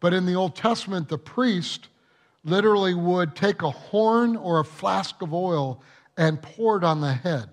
But 0.00 0.12
in 0.12 0.26
the 0.26 0.34
Old 0.34 0.54
Testament, 0.54 1.08
the 1.08 1.16
priest 1.16 1.88
literally 2.44 2.92
would 2.92 3.34
take 3.34 3.62
a 3.62 3.70
horn 3.70 4.36
or 4.36 4.60
a 4.60 4.64
flask 4.64 5.22
of 5.22 5.32
oil 5.32 5.82
and 6.18 6.42
pour 6.42 6.76
it 6.76 6.84
on 6.84 7.00
the 7.00 7.14
head. 7.14 7.48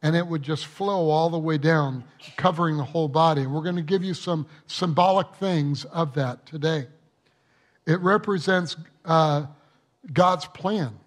And 0.00 0.16
it 0.16 0.26
would 0.26 0.42
just 0.42 0.64
flow 0.64 1.10
all 1.10 1.28
the 1.28 1.38
way 1.38 1.58
down, 1.58 2.04
covering 2.38 2.78
the 2.78 2.84
whole 2.84 3.08
body. 3.08 3.46
We're 3.46 3.60
going 3.60 3.76
to 3.76 3.82
give 3.82 4.02
you 4.02 4.14
some 4.14 4.46
symbolic 4.68 5.34
things 5.34 5.84
of 5.84 6.14
that 6.14 6.46
today. 6.46 6.86
It 7.84 8.00
represents 8.00 8.74
uh, 9.04 9.44
God's 10.14 10.46
plan. 10.46 10.98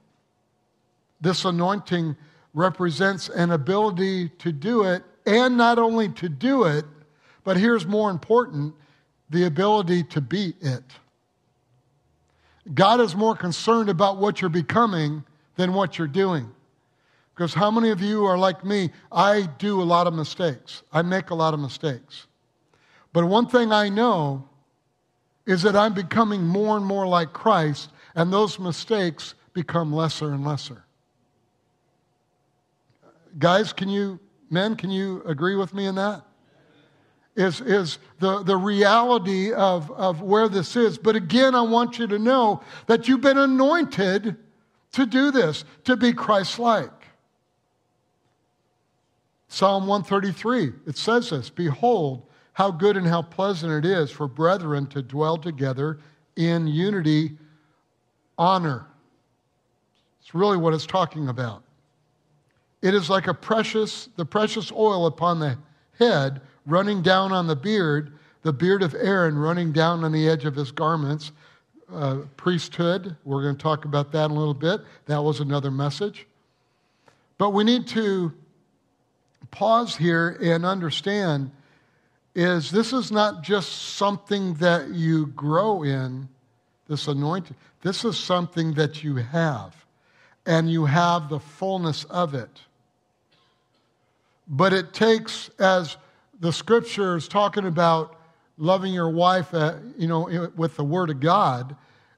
This 1.20 1.46
anointing 1.46 2.16
represents 2.54 3.30
an 3.30 3.52
ability 3.52 4.30
to 4.30 4.52
do 4.52 4.84
it, 4.84 5.04
and 5.26 5.58
not 5.58 5.78
only 5.78 6.10
to 6.10 6.30
do 6.30 6.64
it, 6.64 6.86
but 7.44 7.58
here's 7.58 7.86
more 7.86 8.10
important 8.10 8.74
the 9.30 9.46
ability 9.46 10.04
to 10.04 10.22
be 10.22 10.54
it. 10.62 10.84
God 12.74 13.00
is 13.00 13.16
more 13.16 13.36
concerned 13.36 13.90
about 13.90 14.18
what 14.18 14.42
you're 14.42 14.50
becoming 14.50 15.24
than 15.56 15.74
what 15.74 15.98
you're 15.98 16.08
doing. 16.08 16.50
Because 17.34 17.54
how 17.54 17.70
many 17.70 17.92
of 17.92 18.02
you 18.02 18.26
are 18.26 18.38
like 18.38 18.66
me? 18.66 18.90
I 19.12 19.48
do 19.60 19.82
a 19.82 19.84
lot 19.84 20.08
of 20.08 20.14
mistakes. 20.14 20.82
I 20.92 21.02
make 21.04 21.30
a 21.30 21.36
lot 21.36 21.54
of 21.54 21.60
mistakes. 21.60 22.26
But 23.14 23.26
one 23.26 23.48
thing 23.48 23.72
I 23.72 23.90
know 23.90 24.48
is 25.46 25.62
that 25.62 25.76
I'm 25.76 25.94
becoming 25.94 26.46
more 26.46 26.78
and 26.78 26.86
more 26.86 27.08
like 27.08 27.34
Christ, 27.34 27.92
and 28.16 28.34
those 28.34 28.60
mistakes 28.60 29.36
become 29.54 29.94
lesser 29.94 30.34
and 30.34 30.46
lesser. 30.46 30.84
Guys, 33.38 33.74
can 33.74 33.90
you, 33.90 34.20
men, 34.50 34.76
can 34.76 34.90
you 34.90 35.22
agree 35.26 35.56
with 35.56 35.74
me 35.74 35.86
in 35.86 35.96
that? 35.96 36.24
Is, 37.36 37.62
is 37.62 38.00
the, 38.20 38.42
the 38.42 38.58
reality 38.58 39.54
of, 39.54 39.92
of 39.92 40.22
where 40.22 40.50
this 40.50 40.76
is. 40.76 40.98
But 40.98 41.16
again, 41.16 41.54
I 41.54 41.62
want 41.62 42.00
you 42.00 42.08
to 42.08 42.18
know 42.18 42.64
that 42.88 43.08
you've 43.08 43.22
been 43.22 43.38
anointed 43.38 44.36
to 44.94 45.06
do 45.06 45.30
this, 45.30 45.64
to 45.84 45.96
be 45.96 46.14
Christ 46.14 46.58
like. 46.58 46.90
Psalm 49.50 49.88
133, 49.88 50.74
it 50.88 50.98
says 50.98 51.30
this 51.30 51.50
Behold, 51.50 52.24
how 52.54 52.72
good 52.72 52.98
and 52.98 53.06
how 53.06 53.22
pleasant 53.22 53.72
it 53.72 53.88
is 53.88 54.10
for 54.10 54.28
brethren 54.28 54.88
to 54.88 55.04
dwell 55.04 55.38
together 55.38 56.00
in 56.36 56.66
unity, 56.66 57.38
honor. 58.38 58.88
It's 60.22 60.34
really 60.34 60.58
what 60.58 60.74
it's 60.74 60.88
talking 60.88 61.30
about. 61.30 61.64
It 62.82 62.94
is 62.94 63.10
like 63.10 63.28
a 63.28 63.34
precious, 63.34 64.10
the 64.16 64.26
precious 64.26 64.72
oil 64.72 65.06
upon 65.08 65.40
the 65.40 65.58
head 65.98 66.42
running 66.66 67.02
down 67.02 67.32
on 67.32 67.48
the 67.48 67.56
beard, 67.56 68.14
the 68.44 68.54
beard 68.54 68.84
of 68.84 68.94
Aaron 68.94 69.38
running 69.38 69.72
down 69.72 70.04
on 70.04 70.12
the 70.12 70.28
edge 70.28 70.46
of 70.46 70.56
his 70.56 70.72
garments. 70.72 71.32
Uh, 71.92 72.18
priesthood, 72.36 73.16
we're 73.24 73.42
going 73.42 73.56
to 73.56 73.62
talk 73.62 73.86
about 73.86 74.12
that 74.12 74.26
in 74.26 74.32
a 74.32 74.36
little 74.36 74.54
bit. 74.54 74.82
That 75.06 75.24
was 75.24 75.40
another 75.40 75.72
message. 75.72 76.28
But 77.38 77.52
we 77.52 77.64
need 77.64 77.88
to 77.88 78.34
pause 79.52 79.96
here 79.96 80.38
and 80.42 80.66
understand 80.66 81.52
is 82.36 82.70
this 82.70 82.94
is 82.94 83.12
not 83.12 83.42
just 83.42 83.96
something 83.96 84.54
that 84.56 84.90
you 84.90 85.28
grow 85.28 85.82
in, 85.82 86.28
this 86.88 87.08
anointing. 87.08 87.56
This 87.82 88.06
is 88.06 88.18
something 88.18 88.74
that 88.74 89.04
you 89.04 89.16
have, 89.16 89.86
and 90.46 90.70
you 90.70 90.86
have 90.86 91.30
the 91.30 91.40
fullness 91.40 92.04
of 92.06 92.36
it. 92.36 92.62
But 94.48 94.74
it 94.74 94.94
takes, 94.94 95.50
as 95.60 95.98
the 96.40 96.54
scripture 96.54 97.18
is 97.18 97.28
talking 97.28 97.66
about 97.66 98.20
loving 98.58 98.94
your 98.94 99.10
wife, 99.10 99.54
uh, 99.54 99.76
you 99.98 100.08
know, 100.08 100.52
with 100.56 100.76
the 100.78 100.84
word 100.84 101.10
of 101.10 101.20
God, 101.20 101.76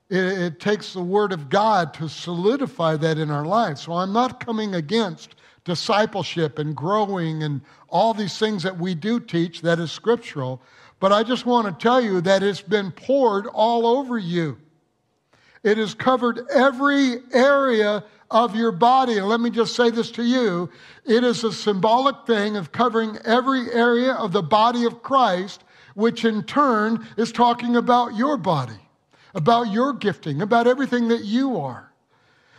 it, 0.10 0.18
it 0.18 0.60
takes 0.60 0.94
the 0.94 1.02
word 1.02 1.32
of 1.32 1.50
God 1.50 1.94
to 1.96 2.10
solidify 2.10 2.98
that 2.98 3.18
in 3.18 3.30
our 3.32 3.46
lives. 3.46 3.82
So 3.82 3.94
I'm 3.94 4.14
not 4.14 4.44
coming 4.44 4.76
against 4.76 5.36
discipleship 5.66 6.60
and 6.60 6.76
growing 6.76 7.44
and 7.44 7.62
all 7.90 8.14
these 8.14 8.38
things 8.38 8.64
that 8.64 8.78
we 8.78 8.96
do 8.96 9.20
teach 9.20 9.62
that 9.62 9.80
is 9.80 9.92
scriptural. 9.92 10.62
But 11.00 11.12
I 11.12 11.24
just 11.24 11.46
want 11.46 11.68
to 11.68 11.84
tell 11.84 12.02
you 12.02 12.22
that 12.22 12.44
it's 12.44 12.62
been 12.62 12.92
poured 12.92 13.48
all 13.48 13.86
over 13.86 14.18
you. 14.18 14.58
It 15.64 15.78
has 15.78 15.94
covered 15.94 16.48
every 16.54 17.18
area 17.34 18.04
of 18.32 18.56
your 18.56 18.72
body. 18.72 19.20
Let 19.22 19.40
me 19.40 19.50
just 19.50 19.76
say 19.76 19.90
this 19.90 20.12
to 20.12 20.24
you 20.24 20.70
it 21.06 21.24
is 21.24 21.44
a 21.44 21.52
symbolic 21.52 22.28
thing 22.28 22.58
of 22.58 22.72
covering 22.72 23.18
every 23.26 23.72
area 23.72 24.14
of 24.14 24.32
the 24.32 24.44
body 24.44 24.86
of 24.86 25.02
Christ, 25.02 25.64
which 25.96 26.26
in 26.26 26.44
turn 26.44 27.08
is 27.18 27.32
talking 27.32 27.76
about 27.76 28.16
your 28.16 28.38
body, 28.38 28.80
about 29.34 29.72
your 29.72 29.94
gifting, 29.94 30.42
about 30.42 30.68
everything 30.68 31.08
that 31.08 31.24
you 31.24 31.58
are. 31.58 31.92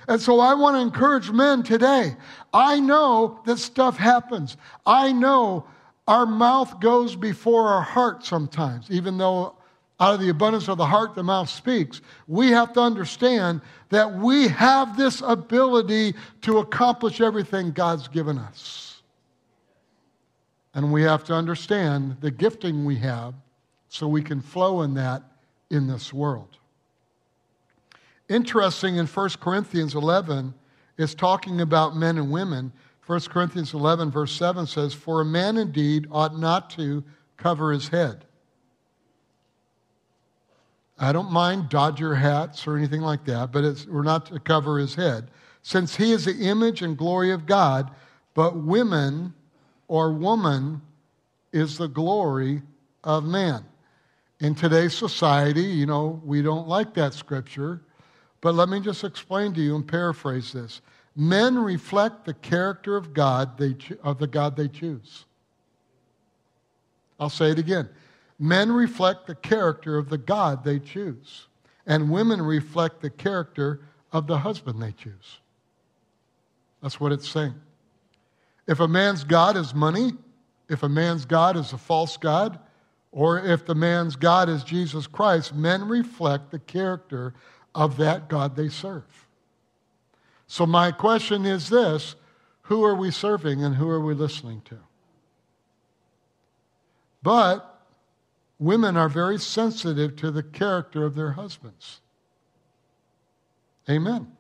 And 0.08 0.20
so 0.20 0.40
I 0.40 0.54
want 0.54 0.76
to 0.76 0.80
encourage 0.80 1.30
men 1.30 1.62
today. 1.62 2.16
I 2.52 2.80
know 2.80 3.40
that 3.46 3.58
stuff 3.58 3.96
happens. 3.96 4.56
I 4.84 5.12
know 5.12 5.66
our 6.08 6.26
mouth 6.26 6.80
goes 6.80 7.14
before 7.14 7.68
our 7.68 7.82
heart 7.82 8.24
sometimes, 8.24 8.90
even 8.90 9.18
though 9.18 9.54
Out 10.00 10.14
of 10.14 10.20
the 10.20 10.30
abundance 10.30 10.68
of 10.68 10.78
the 10.78 10.86
heart, 10.86 11.14
the 11.14 11.22
mouth 11.22 11.50
speaks. 11.50 12.00
We 12.26 12.48
have 12.48 12.72
to 12.72 12.80
understand 12.80 13.60
that 13.90 14.10
we 14.10 14.48
have 14.48 14.96
this 14.96 15.20
ability 15.20 16.14
to 16.40 16.58
accomplish 16.58 17.20
everything 17.20 17.72
God's 17.72 18.08
given 18.08 18.38
us. 18.38 19.02
And 20.72 20.90
we 20.90 21.02
have 21.02 21.24
to 21.24 21.34
understand 21.34 22.16
the 22.20 22.30
gifting 22.30 22.86
we 22.86 22.96
have 22.96 23.34
so 23.90 24.08
we 24.08 24.22
can 24.22 24.40
flow 24.40 24.82
in 24.82 24.94
that 24.94 25.22
in 25.68 25.86
this 25.86 26.14
world. 26.14 26.56
Interesting 28.30 28.96
in 28.96 29.06
1 29.06 29.28
Corinthians 29.40 29.94
11 29.94 30.54
is 30.96 31.14
talking 31.14 31.60
about 31.60 31.96
men 31.96 32.16
and 32.16 32.30
women. 32.30 32.72
1 33.06 33.20
Corinthians 33.22 33.74
11, 33.74 34.10
verse 34.10 34.32
7 34.32 34.66
says, 34.66 34.94
For 34.94 35.20
a 35.20 35.24
man 35.24 35.58
indeed 35.58 36.06
ought 36.10 36.38
not 36.38 36.70
to 36.70 37.04
cover 37.36 37.72
his 37.72 37.88
head. 37.88 38.24
I 41.00 41.12
don't 41.12 41.32
mind 41.32 41.70
Dodger 41.70 42.14
hats 42.14 42.66
or 42.66 42.76
anything 42.76 43.00
like 43.00 43.24
that, 43.24 43.50
but 43.52 43.64
it's 43.64 43.86
we're 43.86 44.02
not 44.02 44.26
to 44.26 44.38
cover 44.38 44.78
his 44.78 44.94
head. 44.94 45.30
Since 45.62 45.96
he 45.96 46.12
is 46.12 46.26
the 46.26 46.36
image 46.36 46.82
and 46.82 46.96
glory 46.96 47.32
of 47.32 47.46
God, 47.46 47.90
but 48.34 48.56
women 48.58 49.32
or 49.88 50.12
woman 50.12 50.82
is 51.52 51.78
the 51.78 51.88
glory 51.88 52.62
of 53.02 53.24
man. 53.24 53.64
In 54.40 54.54
today's 54.54 54.94
society, 54.94 55.62
you 55.62 55.86
know, 55.86 56.20
we 56.24 56.42
don't 56.42 56.68
like 56.68 56.94
that 56.94 57.14
scripture, 57.14 57.80
but 58.42 58.54
let 58.54 58.68
me 58.68 58.78
just 58.78 59.02
explain 59.02 59.54
to 59.54 59.60
you 59.60 59.76
and 59.76 59.86
paraphrase 59.86 60.52
this. 60.52 60.82
Men 61.16 61.58
reflect 61.58 62.24
the 62.24 62.34
character 62.34 62.96
of 62.96 63.12
God 63.14 63.56
they, 63.58 63.74
of 64.02 64.18
the 64.18 64.26
God 64.26 64.56
they 64.56 64.68
choose. 64.68 65.24
I'll 67.18 67.30
say 67.30 67.50
it 67.50 67.58
again. 67.58 67.88
Men 68.42 68.72
reflect 68.72 69.26
the 69.26 69.34
character 69.34 69.98
of 69.98 70.08
the 70.08 70.16
God 70.16 70.64
they 70.64 70.78
choose, 70.78 71.46
and 71.86 72.10
women 72.10 72.40
reflect 72.40 73.02
the 73.02 73.10
character 73.10 73.82
of 74.12 74.26
the 74.26 74.38
husband 74.38 74.82
they 74.82 74.92
choose. 74.92 75.40
That's 76.82 76.98
what 76.98 77.12
it's 77.12 77.28
saying. 77.28 77.54
If 78.66 78.80
a 78.80 78.88
man's 78.88 79.24
God 79.24 79.58
is 79.58 79.74
money, 79.74 80.12
if 80.70 80.82
a 80.82 80.88
man's 80.88 81.26
God 81.26 81.54
is 81.54 81.74
a 81.74 81.78
false 81.78 82.16
God, 82.16 82.58
or 83.12 83.38
if 83.38 83.66
the 83.66 83.74
man's 83.74 84.16
God 84.16 84.48
is 84.48 84.64
Jesus 84.64 85.06
Christ, 85.06 85.54
men 85.54 85.86
reflect 85.86 86.50
the 86.50 86.60
character 86.60 87.34
of 87.74 87.98
that 87.98 88.30
God 88.30 88.56
they 88.56 88.70
serve. 88.70 89.26
So, 90.46 90.64
my 90.64 90.92
question 90.92 91.44
is 91.44 91.68
this 91.68 92.14
who 92.62 92.84
are 92.84 92.94
we 92.94 93.10
serving 93.10 93.62
and 93.62 93.74
who 93.74 93.88
are 93.90 94.00
we 94.00 94.14
listening 94.14 94.62
to? 94.66 94.78
But 97.22 97.79
women 98.60 98.96
are 98.96 99.08
very 99.08 99.38
sensitive 99.38 100.14
to 100.16 100.30
the 100.30 100.42
character 100.42 101.04
of 101.04 101.16
their 101.16 101.32
husbands. 101.32 102.00
Amen. 103.88 104.30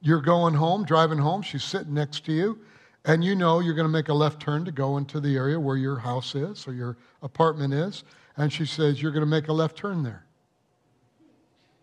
You're 0.00 0.22
going 0.22 0.54
home, 0.54 0.84
driving 0.84 1.18
home, 1.18 1.42
she's 1.42 1.62
sitting 1.62 1.94
next 1.94 2.24
to 2.24 2.32
you, 2.32 2.58
and 3.04 3.22
you 3.22 3.36
know 3.36 3.60
you're 3.60 3.74
going 3.74 3.86
to 3.86 3.92
make 3.92 4.08
a 4.08 4.14
left 4.14 4.40
turn 4.40 4.64
to 4.64 4.72
go 4.72 4.96
into 4.96 5.20
the 5.20 5.36
area 5.36 5.60
where 5.60 5.76
your 5.76 5.98
house 5.98 6.34
is 6.34 6.66
or 6.66 6.72
your 6.72 6.96
apartment 7.22 7.74
is, 7.74 8.02
and 8.38 8.50
she 8.50 8.64
says, 8.64 9.00
You're 9.00 9.12
going 9.12 9.24
to 9.24 9.30
make 9.30 9.48
a 9.48 9.52
left 9.52 9.76
turn 9.76 10.02
there. 10.02 10.24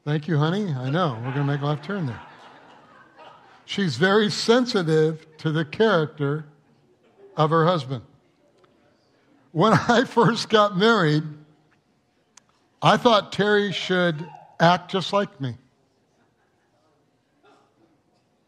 Thank 0.03 0.27
you, 0.27 0.37
honey. 0.37 0.73
I 0.73 0.89
know. 0.89 1.13
We're 1.23 1.33
going 1.33 1.45
to 1.45 1.53
make 1.53 1.61
a 1.61 1.65
left 1.65 1.85
turn 1.85 2.07
there. 2.07 2.21
She's 3.65 3.97
very 3.97 4.31
sensitive 4.31 5.27
to 5.37 5.51
the 5.51 5.65
character 5.65 6.45
of 7.35 7.51
her 7.51 7.65
husband. 7.65 8.01
When 9.57 9.73
I 9.73 10.03
first 10.03 10.49
got 10.49 10.77
married, 10.77 11.23
I 12.79 12.95
thought 12.95 13.31
Terry 13.31 13.71
should 13.71 14.29
act 14.59 14.91
just 14.91 15.11
like 15.11 15.41
me. 15.41 15.55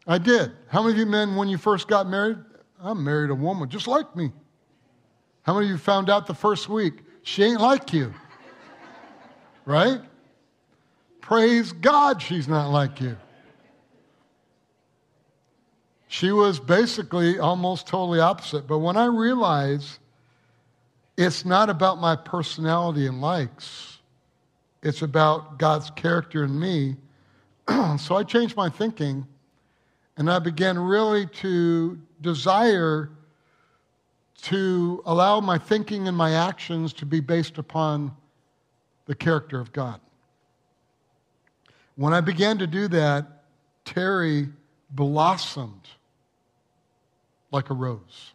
I 0.06 0.18
did. 0.18 0.52
How 0.68 0.82
many 0.82 0.92
of 0.92 0.98
you 1.00 1.06
men, 1.06 1.34
when 1.34 1.48
you 1.48 1.58
first 1.58 1.88
got 1.88 2.08
married, 2.08 2.38
I 2.80 2.94
married 2.94 3.30
a 3.30 3.34
woman 3.34 3.68
just 3.68 3.88
like 3.88 4.14
me? 4.14 4.30
How 5.42 5.54
many 5.54 5.66
of 5.66 5.72
you 5.72 5.78
found 5.78 6.10
out 6.10 6.28
the 6.28 6.34
first 6.34 6.68
week 6.68 7.02
she 7.24 7.42
ain't 7.42 7.60
like 7.60 7.92
you? 7.92 8.14
Right? 9.64 10.02
Praise 11.20 11.72
God 11.72 12.22
she's 12.22 12.46
not 12.46 12.70
like 12.70 13.00
you. 13.00 13.16
She 16.06 16.30
was 16.30 16.60
basically 16.60 17.40
almost 17.40 17.88
totally 17.88 18.20
opposite. 18.20 18.68
But 18.68 18.78
when 18.78 18.96
I 18.96 19.06
realized 19.06 19.98
it's 21.20 21.44
not 21.44 21.68
about 21.68 22.00
my 22.00 22.16
personality 22.16 23.06
and 23.06 23.20
likes, 23.20 23.98
it's 24.82 25.02
about 25.02 25.58
God's 25.58 25.90
character 25.90 26.44
in 26.44 26.58
me, 26.58 26.96
so 27.98 28.16
I 28.16 28.24
changed 28.24 28.56
my 28.56 28.70
thinking 28.70 29.26
and 30.16 30.30
I 30.30 30.38
began 30.38 30.78
really 30.78 31.26
to 31.26 32.00
desire 32.22 33.10
to 34.44 35.02
allow 35.04 35.40
my 35.40 35.58
thinking 35.58 36.08
and 36.08 36.16
my 36.16 36.32
actions 36.32 36.94
to 36.94 37.04
be 37.04 37.20
based 37.20 37.58
upon 37.58 38.16
the 39.04 39.14
character 39.14 39.60
of 39.60 39.74
God. 39.74 40.00
When 41.96 42.14
I 42.14 42.22
began 42.22 42.56
to 42.56 42.66
do 42.66 42.88
that, 42.88 43.44
Terry 43.84 44.48
blossomed 44.90 45.86
like 47.52 47.68
a 47.68 47.74
rose 47.74 48.32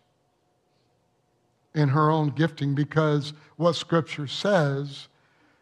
in 1.75 1.89
her 1.89 2.09
own 2.09 2.29
gifting 2.29 2.73
because 2.73 3.33
what 3.57 3.73
Scripture 3.73 4.27
says 4.27 5.07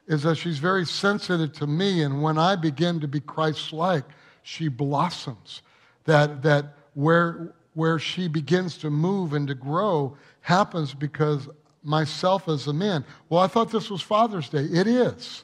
is 0.08 0.24
that 0.24 0.36
she's 0.36 0.60
very 0.60 0.86
sensitive 0.86 1.54
to 1.54 1.68
me, 1.68 2.04
and 2.04 2.22
when 2.22 2.38
I 2.38 2.56
begin 2.56 3.00
to 3.00 3.08
be 3.08 3.20
Christ 3.20 3.74
like, 3.74 4.04
she 4.44 4.68
blossoms. 4.68 5.62
That, 6.06 6.44
that 6.44 6.74
where, 6.94 7.54
where 7.74 7.98
she 7.98 8.28
begins 8.28 8.78
to 8.80 8.90
move 8.90 9.34
and 9.34 9.48
to 9.48 9.56
grow 9.56 10.18
happens 10.42 10.94
because 10.94 11.48
myself 11.84 12.48
as 12.48 12.68
a 12.68 12.74
man. 12.74 13.06
Well, 13.30 13.42
I 13.42 13.48
thought 13.48 13.72
this 13.72 13.90
was 13.90 14.02
Father's 14.02 14.50
Day. 14.50 14.64
It 14.64 14.88
is. 14.88 15.44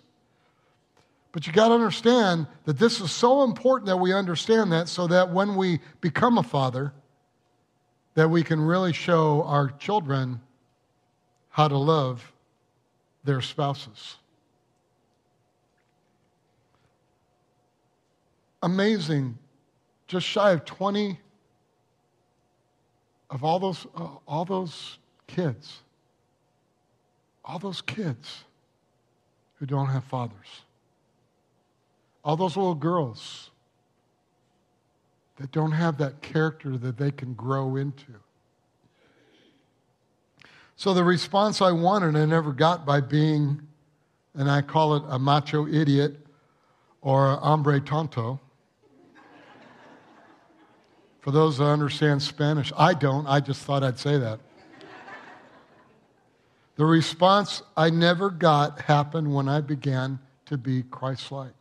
But 1.32 1.48
you 1.48 1.54
got 1.54 1.70
to 1.70 1.76
understand 1.76 2.48
that 2.66 2.78
this 2.78 3.00
is 3.00 3.12
so 3.12 3.44
important 3.44 3.88
that 3.88 3.98
we 3.98 4.14
understand 4.14 4.72
that 4.72 4.90
so 4.90 5.08
that 5.08 5.32
when 5.32 5.56
we 5.56 5.80
become 6.02 6.38
a 6.38 6.44
father, 6.44 6.94
that 8.16 8.30
we 8.30 8.44
can 8.44 8.60
really 8.60 8.94
show 8.94 9.44
our 9.44 9.70
children 9.70 10.42
how 11.50 11.68
to 11.68 11.78
love 11.78 12.32
their 13.24 13.42
spouses. 13.42 14.16
Amazing. 18.62 19.38
Just 20.08 20.26
shy 20.26 20.52
of 20.52 20.66
20 20.66 21.20
of 23.30 23.44
all 23.44 23.60
those, 23.60 23.86
uh, 23.96 24.08
all 24.28 24.46
those 24.46 24.98
kids, 25.28 25.82
all 27.46 27.60
those 27.60 27.82
kids 27.82 28.44
who 29.56 29.66
don't 29.66 29.88
have 29.88 30.04
fathers 30.06 30.64
all 32.24 32.36
those 32.36 32.58
little 32.58 32.76
girls 32.76 33.50
that 35.38 35.52
don't 35.52 35.72
have 35.72 35.98
that 35.98 36.22
character 36.22 36.78
that 36.78 36.98
they 36.98 37.12
can 37.12 37.34
grow 37.34 37.76
into. 37.76 38.14
So 40.80 40.94
the 40.94 41.04
response 41.04 41.62
I 41.62 41.74
wanted, 41.74 42.16
I 42.16 42.24
never 42.24 42.54
got 42.54 42.86
by 42.86 43.02
being, 43.02 43.60
and 44.34 44.50
I 44.50 44.62
call 44.62 44.96
it 44.96 45.04
a 45.10 45.20
macho 45.20 45.68
idiot 45.68 46.16
or 47.02 47.34
a 47.34 47.36
hombre 47.36 47.82
tonto. 47.82 48.40
For 51.20 51.32
those 51.32 51.58
that 51.58 51.66
understand 51.66 52.22
Spanish, 52.22 52.72
I 52.78 52.94
don't. 52.94 53.28
I 53.28 53.42
just 53.42 53.64
thought 53.64 53.84
I'd 53.84 54.00
say 54.00 54.20
that. 54.20 54.40
The 56.78 56.86
response 56.86 57.62
I 57.76 57.90
never 57.90 58.30
got 58.30 58.80
happened 58.80 59.36
when 59.36 59.50
I 59.50 59.60
began 59.60 60.18
to 60.46 60.58
be 60.58 60.84
Christ 60.84 61.30
like. 61.30 61.52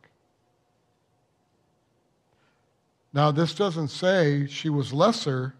Now, 3.11 3.31
this 3.31 3.53
doesn't 3.53 3.89
say 3.89 4.47
she 4.47 4.69
was 4.69 4.93
lesser 4.93 5.55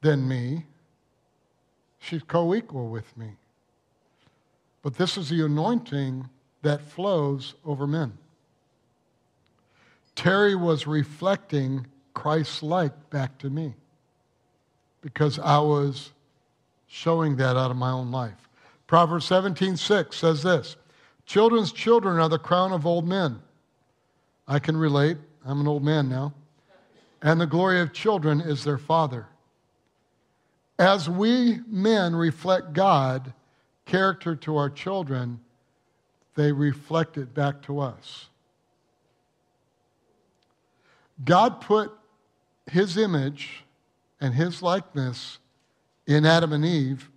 than 0.00 0.26
me, 0.26 0.64
she's 2.02 2.22
co 2.22 2.54
equal 2.54 2.88
with 2.88 3.16
me. 3.16 3.36
But 4.82 4.96
this 4.96 5.16
is 5.16 5.30
the 5.30 5.44
anointing 5.44 6.28
that 6.62 6.82
flows 6.82 7.54
over 7.64 7.86
men. 7.86 8.18
Terry 10.14 10.54
was 10.54 10.86
reflecting 10.86 11.86
Christ 12.12 12.62
like 12.62 13.10
back 13.10 13.38
to 13.38 13.48
me 13.48 13.74
because 15.00 15.38
I 15.38 15.58
was 15.58 16.10
showing 16.86 17.36
that 17.36 17.56
out 17.56 17.70
of 17.70 17.76
my 17.76 17.90
own 17.90 18.10
life. 18.10 18.48
Proverbs 18.86 19.24
17:6 19.24 20.16
says 20.16 20.42
this, 20.42 20.76
"Children's 21.24 21.72
children 21.72 22.18
are 22.18 22.28
the 22.28 22.38
crown 22.38 22.72
of 22.72 22.84
old 22.84 23.06
men." 23.06 23.40
I 24.46 24.58
can 24.58 24.76
relate. 24.76 25.18
I'm 25.44 25.60
an 25.60 25.68
old 25.68 25.82
man 25.82 26.08
now. 26.08 26.34
And 27.22 27.40
the 27.40 27.46
glory 27.46 27.80
of 27.80 27.92
children 27.92 28.40
is 28.40 28.64
their 28.64 28.78
father. 28.78 29.28
As 30.82 31.08
we 31.08 31.60
men 31.68 32.16
reflect 32.16 32.72
God, 32.72 33.32
character 33.86 34.34
to 34.34 34.56
our 34.56 34.68
children, 34.68 35.38
they 36.34 36.50
reflect 36.50 37.16
it 37.16 37.32
back 37.32 37.62
to 37.62 37.78
us. 37.78 38.26
God 41.24 41.60
put 41.60 41.92
his 42.68 42.96
image 42.96 43.62
and 44.20 44.34
his 44.34 44.60
likeness 44.60 45.38
in 46.08 46.26
Adam 46.26 46.52
and 46.52 46.64
Eve. 46.64 47.08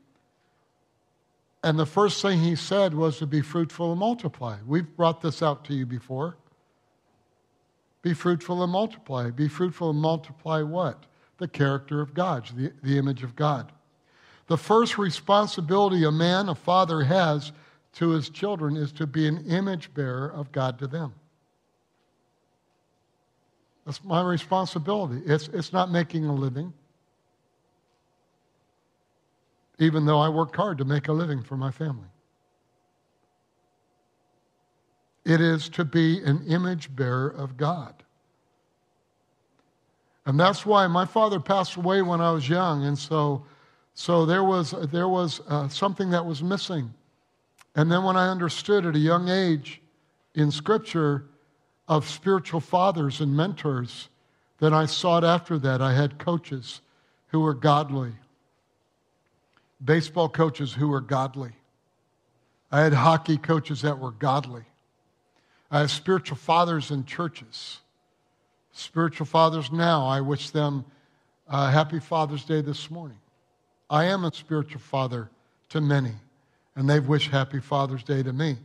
And 1.64 1.80
the 1.80 1.88
first 1.88 2.22
thing 2.22 2.42
he 2.42 2.56
said 2.56 2.94
was 2.94 3.18
to 3.18 3.26
be 3.26 3.42
fruitful 3.42 3.90
and 3.90 4.00
multiply. 4.00 4.58
We've 4.68 4.96
brought 4.96 5.22
this 5.22 5.42
out 5.42 5.66
to 5.66 5.74
you 5.74 5.88
before. 5.88 6.38
Be 8.04 8.14
fruitful 8.14 8.62
and 8.62 8.72
multiply. 8.72 9.32
Be 9.32 9.48
fruitful 9.48 9.90
and 9.90 10.00
multiply 10.00 10.62
what? 10.62 11.08
The 11.38 11.48
character 11.48 12.02
of 12.02 12.14
God, 12.14 12.50
the, 12.56 12.72
the 12.82 12.98
image 12.98 13.24
of 13.24 13.36
God. 13.36 13.72
The 14.48 14.58
first 14.58 14.98
responsibility 14.98 16.04
a 16.04 16.12
man, 16.12 16.50
a 16.50 16.56
father 16.56 17.04
has 17.04 17.52
to 17.94 18.10
his 18.10 18.30
children 18.30 18.78
is 18.78 18.92
to 18.94 19.08
be 19.08 19.28
an 19.28 19.46
image 19.48 19.94
bearer 19.94 20.32
of 20.32 20.52
God 20.52 20.78
to 20.80 20.88
them. 20.88 21.14
That's 23.86 24.04
my 24.04 24.22
responsibility. 24.22 25.22
It's, 25.26 25.48
it's 25.50 25.72
not 25.72 25.92
making 25.92 26.26
a 26.26 26.34
living, 26.34 26.74
even 29.80 30.06
though 30.06 30.20
I 30.20 30.30
work 30.30 30.56
hard 30.56 30.78
to 30.80 30.86
make 30.86 31.08
a 31.08 31.14
living 31.14 31.44
for 31.44 31.56
my 31.56 31.72
family. 31.72 32.08
It 35.24 35.42
is 35.42 35.70
to 35.70 35.86
be 35.86 36.22
an 36.24 36.46
image 36.48 36.96
bearer 36.96 37.30
of 37.30 37.58
God. 37.58 37.94
And 40.26 40.40
that's 40.40 40.66
why 40.66 40.88
my 40.88 41.06
father 41.06 41.40
passed 41.40 41.76
away 41.76 42.02
when 42.02 42.20
I 42.20 42.32
was 42.32 42.50
young, 42.50 42.84
and 42.86 42.98
so, 42.98 43.46
so 43.94 44.26
there 44.26 44.44
was, 44.44 44.74
there 44.92 45.08
was 45.08 45.40
uh, 45.48 45.68
something 45.68 46.10
that 46.10 46.26
was 46.26 46.42
missing. 46.42 46.94
And 47.76 47.92
then 47.92 48.04
when 48.04 48.18
I 48.18 48.30
understood 48.30 48.86
at 48.86 48.96
a 48.96 49.00
young 49.00 49.30
age 49.30 49.82
in 50.34 50.50
Scripture 50.50 51.26
of 51.88 52.08
spiritual 52.10 52.60
fathers 52.60 53.22
and 53.22 53.36
mentors, 53.36 54.10
then 54.60 54.74
I 54.74 54.86
sought 54.86 55.24
after 55.24 55.60
that. 55.60 55.82
I 55.82 55.94
had 55.94 56.18
coaches 56.18 56.82
who 57.28 57.42
were 57.42 57.54
godly, 57.54 58.14
baseball 59.84 60.30
coaches 60.30 60.74
who 60.74 60.88
were 60.88 61.02
godly. 61.02 61.52
I 62.72 62.82
had 62.82 62.94
hockey 62.94 63.38
coaches 63.38 63.82
that 63.84 64.00
were 64.00 64.12
godly. 64.12 64.64
I 65.70 65.80
have 65.82 65.92
spiritual 65.92 66.38
fathers 66.38 66.90
in 66.92 67.06
churches. 67.06 67.80
Spiritual 68.78 69.26
fathers 69.26 69.72
now, 69.72 70.06
I 70.06 70.20
wish 70.20 70.50
them 70.50 70.84
a 71.48 71.72
happy 71.72 71.98
Father's 71.98 72.44
Day 72.44 72.60
this 72.60 72.92
morning. 72.92 73.18
I 73.90 74.04
am 74.04 74.26
a 74.26 74.34
spiritual 74.34 74.82
father 74.82 75.30
to 75.70 75.80
many, 75.80 76.12
and 76.76 76.90
they've 76.90 77.08
wished 77.08 77.32
happy 77.32 77.62
Father's 77.62 78.04
Day 78.04 78.22
to 78.22 78.34
me 78.34 78.58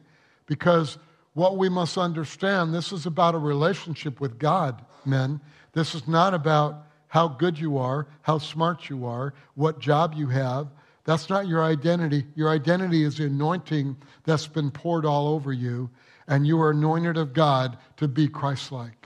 because 0.47 0.99
what 1.35 1.59
we 1.59 1.69
must 1.69 1.97
understand 1.97 2.75
this 2.75 2.91
is 2.91 3.07
about 3.07 3.37
a 3.37 3.39
relationship 3.39 4.21
with 4.21 4.37
God, 4.37 4.85
men. 5.05 5.41
This 5.75 5.95
is 5.95 6.09
not 6.09 6.35
about 6.35 6.87
how 7.07 7.29
good 7.29 7.57
you 7.57 7.79
are, 7.79 8.09
how 8.23 8.39
smart 8.39 8.91
you 8.91 9.07
are, 9.07 9.33
what 9.55 9.79
job 9.79 10.15
you 10.15 10.27
have. 10.27 10.67
That's 11.05 11.31
not 11.31 11.47
your 11.47 11.63
identity. 11.63 12.27
Your 12.35 12.51
identity 12.51 13.05
is 13.05 13.19
the 13.19 13.27
anointing 13.27 13.97
that's 14.25 14.49
been 14.49 14.73
poured 14.73 15.07
all 15.07 15.29
over 15.29 15.53
you, 15.53 15.89
and 16.27 16.45
you 16.45 16.61
are 16.61 16.71
anointed 16.71 17.17
of 17.17 17.33
God 17.33 17.79
to 17.99 18.09
be 18.09 18.27
Christ 18.27 18.73
like. 18.73 19.00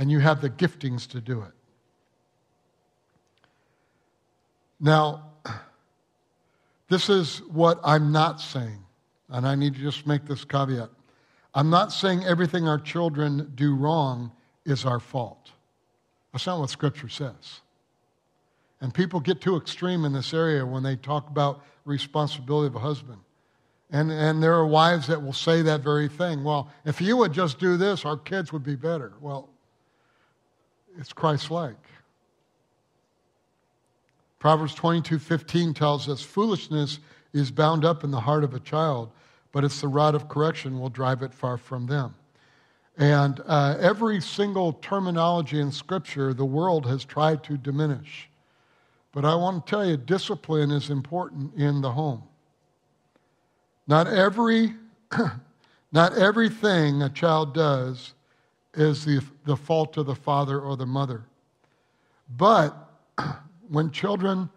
And 0.00 0.10
you 0.10 0.18
have 0.18 0.40
the 0.40 0.48
giftings 0.48 1.06
to 1.08 1.20
do 1.20 1.42
it. 1.42 1.52
Now, 4.80 5.26
this 6.88 7.10
is 7.10 7.42
what 7.52 7.78
I'm 7.84 8.10
not 8.10 8.40
saying. 8.40 8.78
And 9.28 9.46
I 9.46 9.54
need 9.54 9.74
to 9.74 9.80
just 9.80 10.06
make 10.06 10.24
this 10.24 10.42
caveat. 10.42 10.88
I'm 11.54 11.68
not 11.68 11.92
saying 11.92 12.24
everything 12.24 12.66
our 12.66 12.78
children 12.78 13.52
do 13.54 13.76
wrong 13.76 14.32
is 14.64 14.86
our 14.86 15.00
fault. 15.00 15.50
That's 16.32 16.46
not 16.46 16.60
what 16.60 16.70
Scripture 16.70 17.10
says. 17.10 17.60
And 18.80 18.94
people 18.94 19.20
get 19.20 19.42
too 19.42 19.58
extreme 19.58 20.06
in 20.06 20.14
this 20.14 20.32
area 20.32 20.64
when 20.64 20.82
they 20.82 20.96
talk 20.96 21.28
about 21.28 21.62
responsibility 21.84 22.68
of 22.68 22.74
a 22.74 22.78
husband. 22.78 23.18
And, 23.90 24.10
and 24.10 24.42
there 24.42 24.54
are 24.54 24.66
wives 24.66 25.08
that 25.08 25.22
will 25.22 25.34
say 25.34 25.60
that 25.60 25.82
very 25.82 26.08
thing. 26.08 26.42
Well, 26.42 26.70
if 26.86 27.02
you 27.02 27.18
would 27.18 27.34
just 27.34 27.58
do 27.58 27.76
this, 27.76 28.06
our 28.06 28.16
kids 28.16 28.50
would 28.50 28.64
be 28.64 28.76
better. 28.76 29.12
Well, 29.20 29.50
it's 30.98 31.12
Christ 31.12 31.50
like. 31.50 31.76
Proverbs 34.38 34.74
22 34.74 35.18
15 35.18 35.74
tells 35.74 36.08
us 36.08 36.22
foolishness 36.22 36.98
is 37.32 37.50
bound 37.50 37.84
up 37.84 38.04
in 38.04 38.10
the 38.10 38.20
heart 38.20 38.42
of 38.42 38.54
a 38.54 38.60
child, 38.60 39.10
but 39.52 39.64
it's 39.64 39.80
the 39.80 39.88
rod 39.88 40.14
of 40.14 40.28
correction 40.28 40.80
will 40.80 40.88
drive 40.88 41.22
it 41.22 41.34
far 41.34 41.56
from 41.56 41.86
them. 41.86 42.14
And 42.96 43.40
uh, 43.46 43.76
every 43.80 44.20
single 44.20 44.74
terminology 44.74 45.60
in 45.60 45.70
Scripture, 45.70 46.34
the 46.34 46.44
world 46.44 46.86
has 46.86 47.04
tried 47.04 47.44
to 47.44 47.56
diminish. 47.56 48.28
But 49.12 49.24
I 49.24 49.34
want 49.34 49.66
to 49.66 49.70
tell 49.70 49.86
you, 49.86 49.96
discipline 49.96 50.70
is 50.70 50.90
important 50.90 51.54
in 51.54 51.80
the 51.80 51.92
home. 51.92 52.22
Not 53.86 54.06
every, 54.06 54.74
not 55.92 56.16
everything 56.16 57.02
a 57.02 57.08
child 57.08 57.54
does 57.54 58.14
is 58.74 59.04
the, 59.04 59.22
the 59.44 59.56
fault 59.56 59.96
of 59.96 60.06
the 60.06 60.14
father 60.14 60.60
or 60.60 60.76
the 60.76 60.86
mother. 60.86 61.24
But 62.36 62.76
when 63.68 63.90
children, 63.90 64.50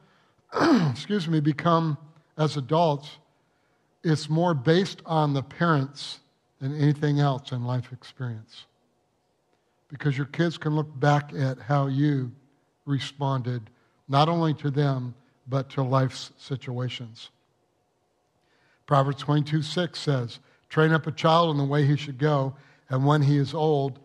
excuse 0.91 1.27
me, 1.27 1.39
become 1.39 1.97
as 2.37 2.57
adults, 2.57 3.17
it's 4.03 4.29
more 4.29 4.53
based 4.53 5.01
on 5.05 5.33
the 5.33 5.43
parents 5.43 6.19
than 6.59 6.79
anything 6.79 7.19
else 7.19 7.51
in 7.51 7.65
life 7.65 7.91
experience. 7.91 8.65
Because 9.89 10.17
your 10.17 10.27
kids 10.27 10.57
can 10.57 10.75
look 10.75 10.99
back 10.99 11.31
at 11.33 11.59
how 11.59 11.87
you 11.87 12.31
responded, 12.85 13.69
not 14.07 14.29
only 14.29 14.53
to 14.55 14.69
them, 14.69 15.13
but 15.47 15.69
to 15.71 15.83
life's 15.83 16.31
situations. 16.37 17.29
Proverbs 18.85 19.21
22 19.21 19.61
6 19.61 19.99
says, 19.99 20.39
Train 20.69 20.91
up 20.91 21.07
a 21.07 21.11
child 21.11 21.51
in 21.51 21.57
the 21.57 21.63
way 21.63 21.85
he 21.85 21.95
should 21.95 22.17
go, 22.17 22.55
and 22.89 23.05
when 23.05 23.21
he 23.21 23.37
is 23.37 23.53
old, 23.53 23.99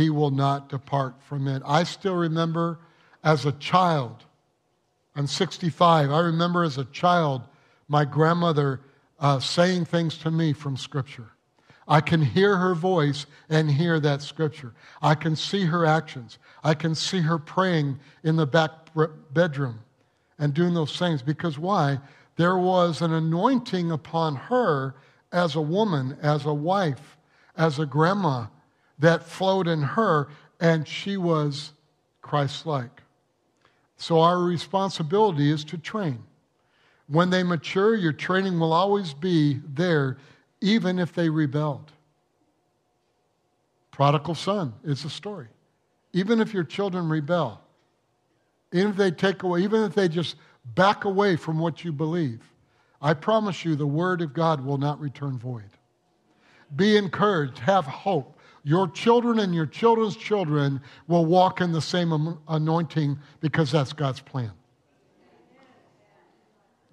he 0.00 0.10
will 0.10 0.30
not 0.30 0.70
depart 0.70 1.14
from 1.22 1.46
it. 1.46 1.62
I 1.66 1.84
still 1.84 2.16
remember 2.16 2.78
as 3.22 3.44
a 3.44 3.52
child, 3.52 4.24
I'm 5.14 5.26
65, 5.26 6.10
I 6.10 6.20
remember 6.20 6.64
as 6.64 6.78
a 6.78 6.86
child 6.86 7.42
my 7.86 8.06
grandmother 8.06 8.80
uh, 9.18 9.40
saying 9.40 9.84
things 9.84 10.16
to 10.18 10.30
me 10.30 10.54
from 10.54 10.76
Scripture. 10.76 11.28
I 11.86 12.00
can 12.00 12.22
hear 12.22 12.56
her 12.56 12.74
voice 12.74 13.26
and 13.50 13.70
hear 13.70 14.00
that 14.00 14.22
Scripture. 14.22 14.72
I 15.02 15.14
can 15.14 15.36
see 15.36 15.64
her 15.66 15.84
actions. 15.84 16.38
I 16.64 16.74
can 16.74 16.94
see 16.94 17.20
her 17.20 17.38
praying 17.38 17.98
in 18.22 18.36
the 18.36 18.46
back 18.46 18.70
bedroom 19.32 19.80
and 20.38 20.54
doing 20.54 20.72
those 20.72 20.96
things. 20.96 21.20
Because 21.20 21.58
why? 21.58 21.98
There 22.36 22.56
was 22.56 23.02
an 23.02 23.12
anointing 23.12 23.90
upon 23.90 24.36
her 24.36 24.94
as 25.32 25.56
a 25.56 25.60
woman, 25.60 26.16
as 26.22 26.46
a 26.46 26.54
wife, 26.54 27.18
as 27.56 27.78
a 27.78 27.86
grandma 27.86 28.46
that 29.00 29.24
flowed 29.24 29.66
in 29.66 29.82
her, 29.82 30.28
and 30.60 30.86
she 30.86 31.16
was 31.16 31.72
Christ 32.22 32.66
like. 32.66 33.02
So 33.96 34.20
our 34.20 34.38
responsibility 34.38 35.50
is 35.50 35.64
to 35.64 35.78
train. 35.78 36.22
When 37.08 37.30
they 37.30 37.42
mature, 37.42 37.96
your 37.96 38.12
training 38.12 38.58
will 38.60 38.72
always 38.72 39.12
be 39.12 39.60
there, 39.66 40.18
even 40.60 40.98
if 40.98 41.12
they 41.12 41.28
rebelled. 41.28 41.90
Prodigal 43.90 44.34
son 44.34 44.72
is 44.84 45.04
a 45.04 45.10
story. 45.10 45.48
Even 46.12 46.40
if 46.40 46.54
your 46.54 46.64
children 46.64 47.08
rebel, 47.08 47.60
even 48.72 48.90
if 48.90 48.96
they 48.96 49.10
take 49.10 49.42
away, 49.42 49.62
even 49.62 49.82
if 49.82 49.94
they 49.94 50.08
just 50.08 50.36
back 50.74 51.04
away 51.04 51.36
from 51.36 51.58
what 51.58 51.84
you 51.84 51.92
believe, 51.92 52.40
I 53.02 53.14
promise 53.14 53.64
you 53.64 53.76
the 53.76 53.86
word 53.86 54.22
of 54.22 54.32
God 54.32 54.64
will 54.64 54.78
not 54.78 55.00
return 55.00 55.38
void. 55.38 55.70
Be 56.76 56.96
encouraged, 56.96 57.58
have 57.58 57.84
hope. 57.84 58.38
Your 58.62 58.88
children 58.88 59.38
and 59.38 59.54
your 59.54 59.66
children's 59.66 60.16
children 60.16 60.80
will 61.08 61.24
walk 61.24 61.60
in 61.60 61.72
the 61.72 61.80
same 61.80 62.38
anointing 62.48 63.18
because 63.40 63.72
that's 63.72 63.92
God's 63.92 64.20
plan. 64.20 64.52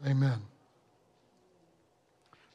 Amen. 0.06 0.40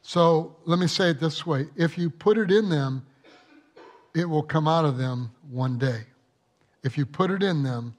So 0.03 0.57
let 0.64 0.79
me 0.79 0.87
say 0.87 1.11
it 1.11 1.20
this 1.20 1.46
way 1.46 1.68
if 1.77 1.96
you 1.98 2.11
put 2.11 2.38
it 2.38 2.51
in 2.51 2.68
them, 2.68 3.05
it 4.14 4.25
will 4.29 4.42
come 4.42 4.68
out 4.68 4.85
of 4.85 4.98
them 4.98 5.31
one 5.51 5.79
day. 5.79 6.05
If 6.83 6.98
you 6.98 7.07
put 7.07 7.31
it 7.31 7.42
in 7.42 7.62
them, 7.62 7.94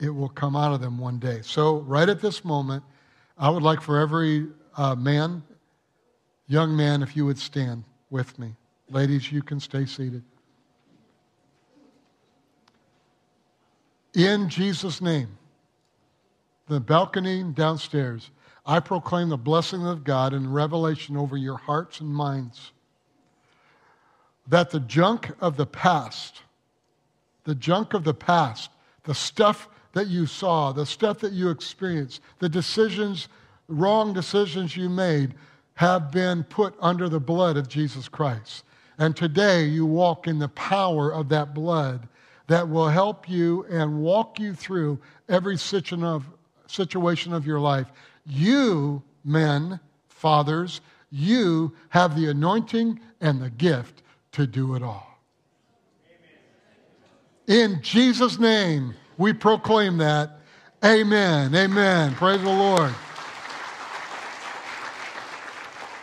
it 0.00 0.10
will 0.10 0.28
come 0.28 0.54
out 0.54 0.72
of 0.72 0.80
them 0.80 0.98
one 0.98 1.18
day. 1.18 1.40
So, 1.42 1.78
right 1.78 2.08
at 2.08 2.20
this 2.20 2.44
moment, 2.44 2.84
I 3.36 3.50
would 3.50 3.62
like 3.62 3.80
for 3.80 3.98
every 3.98 4.46
uh, 4.76 4.94
man, 4.94 5.42
young 6.46 6.76
man, 6.76 7.02
if 7.02 7.16
you 7.16 7.26
would 7.26 7.38
stand 7.38 7.84
with 8.10 8.38
me. 8.38 8.54
Ladies, 8.90 9.32
you 9.32 9.42
can 9.42 9.60
stay 9.60 9.86
seated. 9.86 10.22
In 14.14 14.48
Jesus' 14.48 15.00
name, 15.00 15.28
the 16.68 16.80
balcony 16.80 17.42
downstairs. 17.42 18.30
I 18.66 18.80
proclaim 18.80 19.30
the 19.30 19.38
blessing 19.38 19.86
of 19.86 20.04
God 20.04 20.34
and 20.34 20.54
revelation 20.54 21.16
over 21.16 21.36
your 21.36 21.56
hearts 21.56 22.00
and 22.00 22.10
minds. 22.10 22.72
That 24.46 24.70
the 24.70 24.80
junk 24.80 25.30
of 25.40 25.56
the 25.56 25.66
past, 25.66 26.42
the 27.44 27.54
junk 27.54 27.94
of 27.94 28.04
the 28.04 28.14
past, 28.14 28.70
the 29.04 29.14
stuff 29.14 29.68
that 29.92 30.08
you 30.08 30.26
saw, 30.26 30.72
the 30.72 30.84
stuff 30.84 31.20
that 31.20 31.32
you 31.32 31.48
experienced, 31.48 32.20
the 32.38 32.48
decisions, 32.48 33.28
wrong 33.68 34.12
decisions 34.12 34.76
you 34.76 34.90
made, 34.90 35.34
have 35.74 36.10
been 36.10 36.44
put 36.44 36.74
under 36.80 37.08
the 37.08 37.20
blood 37.20 37.56
of 37.56 37.68
Jesus 37.68 38.08
Christ. 38.08 38.64
And 38.98 39.16
today 39.16 39.64
you 39.64 39.86
walk 39.86 40.26
in 40.26 40.38
the 40.38 40.48
power 40.48 41.10
of 41.10 41.28
that 41.30 41.54
blood 41.54 42.08
that 42.48 42.68
will 42.68 42.88
help 42.88 43.28
you 43.28 43.64
and 43.70 44.00
walk 44.00 44.40
you 44.40 44.54
through 44.54 44.98
every 45.28 45.56
situation 45.56 46.02
of 47.32 47.46
your 47.46 47.60
life. 47.60 47.86
You, 48.26 49.02
men, 49.24 49.78
fathers, 50.08 50.80
you 51.10 51.74
have 51.90 52.16
the 52.16 52.28
anointing 52.28 53.00
and 53.20 53.40
the 53.40 53.50
gift 53.50 54.02
to 54.32 54.46
do 54.46 54.74
it 54.74 54.82
all. 54.82 55.06
In 57.46 57.80
Jesus' 57.82 58.38
name, 58.38 58.94
we 59.16 59.32
proclaim 59.32 59.98
that. 59.98 60.40
Amen. 60.84 61.54
Amen. 61.54 62.14
Praise 62.14 62.42
the 62.42 62.48
Lord. 62.48 62.94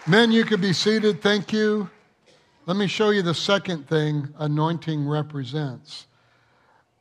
Men, 0.08 0.32
you 0.32 0.44
can 0.44 0.62
be 0.62 0.74
seated. 0.74 1.22
Thank 1.22 1.54
you. 1.54 1.90
Let 2.66 2.78
me 2.78 2.88
show 2.88 3.10
you 3.12 3.22
the 3.22 3.34
second 3.34 3.88
thing 3.88 4.34
anointing 4.38 5.08
represents. 5.08 6.08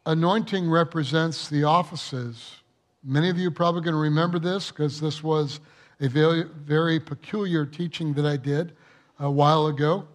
Anointing 0.07 0.69
represents 0.69 1.49
the 1.49 1.65
offices. 1.65 2.57
Many 3.03 3.31
of 3.31 3.39
you 3.39 3.51
probably 3.51 3.81
going 3.81 3.95
to 3.95 4.01
remember 4.01 4.39
this 4.39 4.71
because 4.71 5.01
this 5.01 5.23
was 5.23 5.61
a 6.01 6.09
very, 6.09 6.45
very 6.45 7.01
peculiar 7.01 7.65
teaching 7.65 8.13
that 8.15 8.27
I 8.27 8.37
did 8.37 8.77
a 9.19 9.31
while 9.31 9.69
ago. 9.69 10.07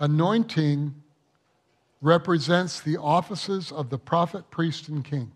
Anointing 0.00 0.94
represents 2.02 2.80
the 2.80 2.98
offices 2.98 3.72
of 3.72 3.88
the 3.88 3.98
prophet, 3.98 4.50
priest, 4.50 4.88
and 4.88 5.02
king. 5.02 5.32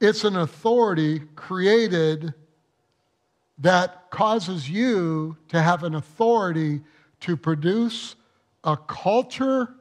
It's 0.00 0.24
an 0.24 0.36
authority 0.36 1.20
created 1.36 2.32
that 3.58 4.10
causes 4.10 4.68
you 4.68 5.36
to 5.48 5.60
have 5.60 5.82
an 5.82 5.94
authority 5.94 6.80
to 7.20 7.36
produce 7.36 8.16
a 8.64 8.76
culture 8.76 9.75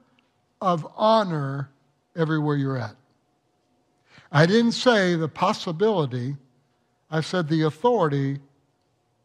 of 0.62 0.88
honor 0.96 1.70
everywhere 2.16 2.56
you're 2.56 2.78
at. 2.78 2.96
I 4.32 4.46
didn't 4.46 4.74
say 4.74 5.16
the 5.16 5.28
possibility, 5.28 6.36
I 7.10 7.22
said 7.22 7.48
the 7.48 7.64
authority 7.64 8.40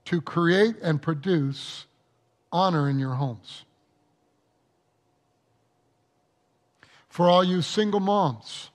to 0.06 0.20
create 0.20 0.76
and 0.82 1.00
produce 1.00 1.86
honor 2.52 2.88
in 2.88 2.98
your 2.98 3.14
homes. 3.14 3.64
For 7.08 7.28
all 7.28 7.42
you 7.42 7.62
single 7.62 8.00
moms, 8.00 8.70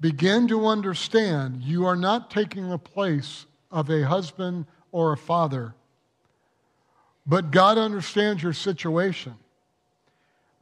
begin 0.00 0.48
to 0.48 0.66
understand 0.66 1.62
you 1.62 1.86
are 1.86 1.96
not 1.96 2.30
taking 2.30 2.68
the 2.68 2.78
place 2.78 3.46
of 3.70 3.90
a 3.90 4.02
husband 4.02 4.66
or 4.92 5.12
a 5.12 5.16
father, 5.16 5.74
but 7.26 7.50
God 7.50 7.78
understands 7.78 8.42
your 8.42 8.52
situation. 8.52 9.34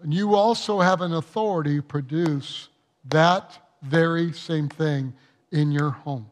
And 0.03 0.15
you 0.15 0.35
also 0.35 0.81
have 0.81 1.01
an 1.03 1.13
authority 1.13 1.77
to 1.77 1.83
produce 1.83 2.69
that 3.09 3.59
very 3.83 4.33
same 4.33 4.69
thing 4.69 5.13
in 5.53 5.71
your 5.71 5.91
home. 5.91 6.27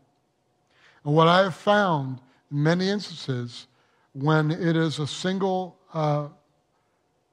And 1.04 1.14
what 1.14 1.28
I 1.28 1.42
have 1.42 1.54
found 1.54 2.20
in 2.50 2.62
many 2.62 2.88
instances, 2.88 3.66
when 4.12 4.50
it 4.50 4.76
is 4.76 4.98
a 4.98 5.06
single 5.06 5.78
uh, 5.92 6.28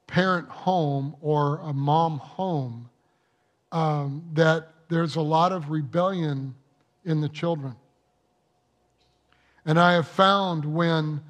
parent 0.08 0.48
home 0.50 1.16
or 1.22 1.60
a 1.60 1.74
mom 1.74 2.20
home, 2.20 2.90
um, 3.72 4.24
that 4.34 4.74
there's 4.90 5.16
a 5.16 5.22
lot 5.22 5.52
of 5.52 5.70
rebellion 5.70 6.56
in 7.06 7.22
the 7.22 7.30
children. 7.30 7.76
And 9.66 9.80
I 9.80 9.94
have 9.94 10.08
found 10.08 10.64
when, 10.64 11.22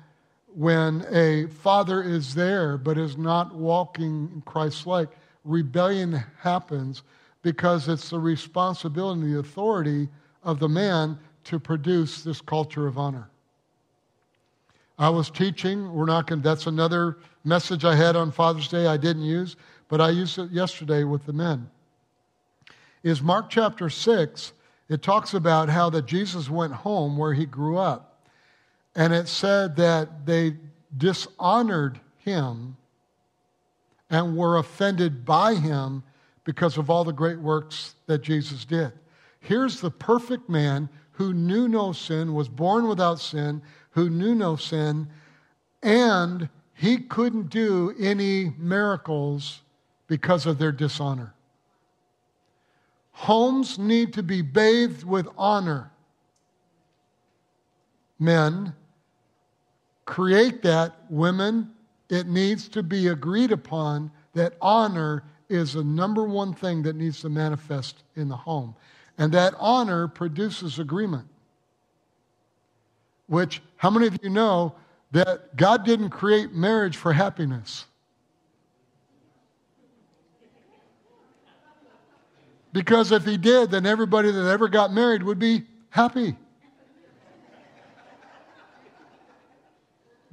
when 0.56 1.06
a 1.12 1.48
father 1.48 2.02
is 2.02 2.34
there 2.34 2.78
but 2.78 2.98
is 2.98 3.18
not 3.18 3.54
walking 3.54 4.42
Christ 4.46 4.88
like, 4.88 5.10
rebellion 5.44 6.24
happens 6.40 7.04
because 7.42 7.88
it's 7.88 8.10
the 8.10 8.20
responsibility 8.20 9.22
and 9.22 9.34
the 9.34 9.40
authority 9.40 10.08
of 10.44 10.60
the 10.60 10.70
man 10.70 11.20
to 11.44 11.60
produce 11.60 12.24
this 12.24 12.42
culture 12.42 12.88
of 12.88 12.98
honor. 12.98 13.30
I 14.98 15.10
was 15.10 15.30
teaching, 15.30 15.94
we're 15.94 16.06
not 16.06 16.28
going 16.28 16.42
that's 16.42 16.68
another 16.68 17.18
message 17.44 17.86
I 17.86 17.96
had 17.96 18.16
on 18.16 18.32
Father's 18.32 18.70
Day 18.70 18.88
I 18.88 18.98
didn't 18.98 19.24
use, 19.24 19.58
but 19.90 20.02
I 20.02 20.10
used 20.10 20.40
it 20.40 20.52
yesterday 20.52 21.04
with 21.04 21.26
the 21.26 21.34
men 21.34 21.70
is 23.06 23.22
Mark 23.22 23.52
chapter 23.52 23.88
6. 23.88 24.54
It 24.90 25.04
talks 25.04 25.36
about 25.36 25.70
how 25.70 25.92
that 25.92 26.08
Jesus 26.08 26.50
went 26.50 26.74
home 26.74 27.18
where 27.18 27.34
he 27.34 27.46
grew 27.46 27.78
up. 27.78 28.15
And 28.96 29.14
it 29.14 29.28
said 29.28 29.76
that 29.78 30.26
they 30.26 30.56
dishonored 30.96 32.00
him 32.18 32.78
and 34.10 34.38
were 34.38 34.58
offended 34.58 35.26
by 35.26 35.56
him 35.56 36.04
because 36.44 36.78
of 36.78 36.90
all 36.90 37.04
the 37.04 37.12
great 37.12 37.40
works 37.40 37.96
that 38.06 38.22
Jesus 38.22 38.64
did. 38.66 38.94
Here's 39.40 39.82
the 39.82 39.92
perfect 39.92 40.48
man 40.48 40.90
who 41.12 41.34
knew 41.34 41.68
no 41.68 41.92
sin, 41.92 42.34
was 42.34 42.48
born 42.48 42.88
without 42.88 43.20
sin, 43.20 43.62
who 43.92 44.10
knew 44.10 44.36
no 44.36 44.56
sin, 44.56 45.08
and 45.82 46.50
he 46.74 46.98
couldn't 46.98 47.50
do 47.50 47.96
any 48.00 48.54
miracles 48.58 49.62
because 50.08 50.46
of 50.46 50.58
their 50.58 50.72
dishonor. 50.72 51.34
Homes 53.12 53.80
need 53.80 54.14
to 54.14 54.24
be 54.24 54.42
bathed 54.42 55.04
with 55.04 55.28
honor. 55.38 55.92
Men, 58.20 58.74
create 60.06 60.62
that. 60.64 60.96
Women, 61.10 61.72
it 62.10 62.28
needs 62.28 62.68
to 62.70 62.84
be 62.84 63.08
agreed 63.08 63.52
upon 63.52 64.12
that 64.34 64.54
honor 64.62 65.24
is 65.50 65.74
the 65.74 65.84
number 65.84 66.24
one 66.24 66.54
thing 66.54 66.84
that 66.84 66.96
needs 66.96 67.22
to 67.22 67.30
manifest 67.30 68.04
in 68.16 68.30
the 68.30 68.36
home. 68.36 68.76
And 69.18 69.32
that 69.34 69.54
honor 69.60 70.08
produces 70.08 70.80
agreement. 70.80 71.28
Which, 73.28 73.62
how 73.78 73.90
many 73.90 74.08
of 74.08 74.20
you 74.22 74.30
know 74.30 74.76
that 75.12 75.56
God 75.56 75.86
didn't 75.86 76.10
create 76.10 76.52
marriage 76.52 76.98
for 76.98 77.14
happiness? 77.14 77.86
Because 82.74 83.14
if 83.14 83.24
he 83.24 83.38
did, 83.38 83.72
then 83.72 83.86
everybody 83.86 84.32
that 84.32 84.50
ever 84.50 84.68
got 84.68 84.92
married 84.92 85.24
would 85.24 85.40
be 85.40 85.64
happy. 85.90 86.36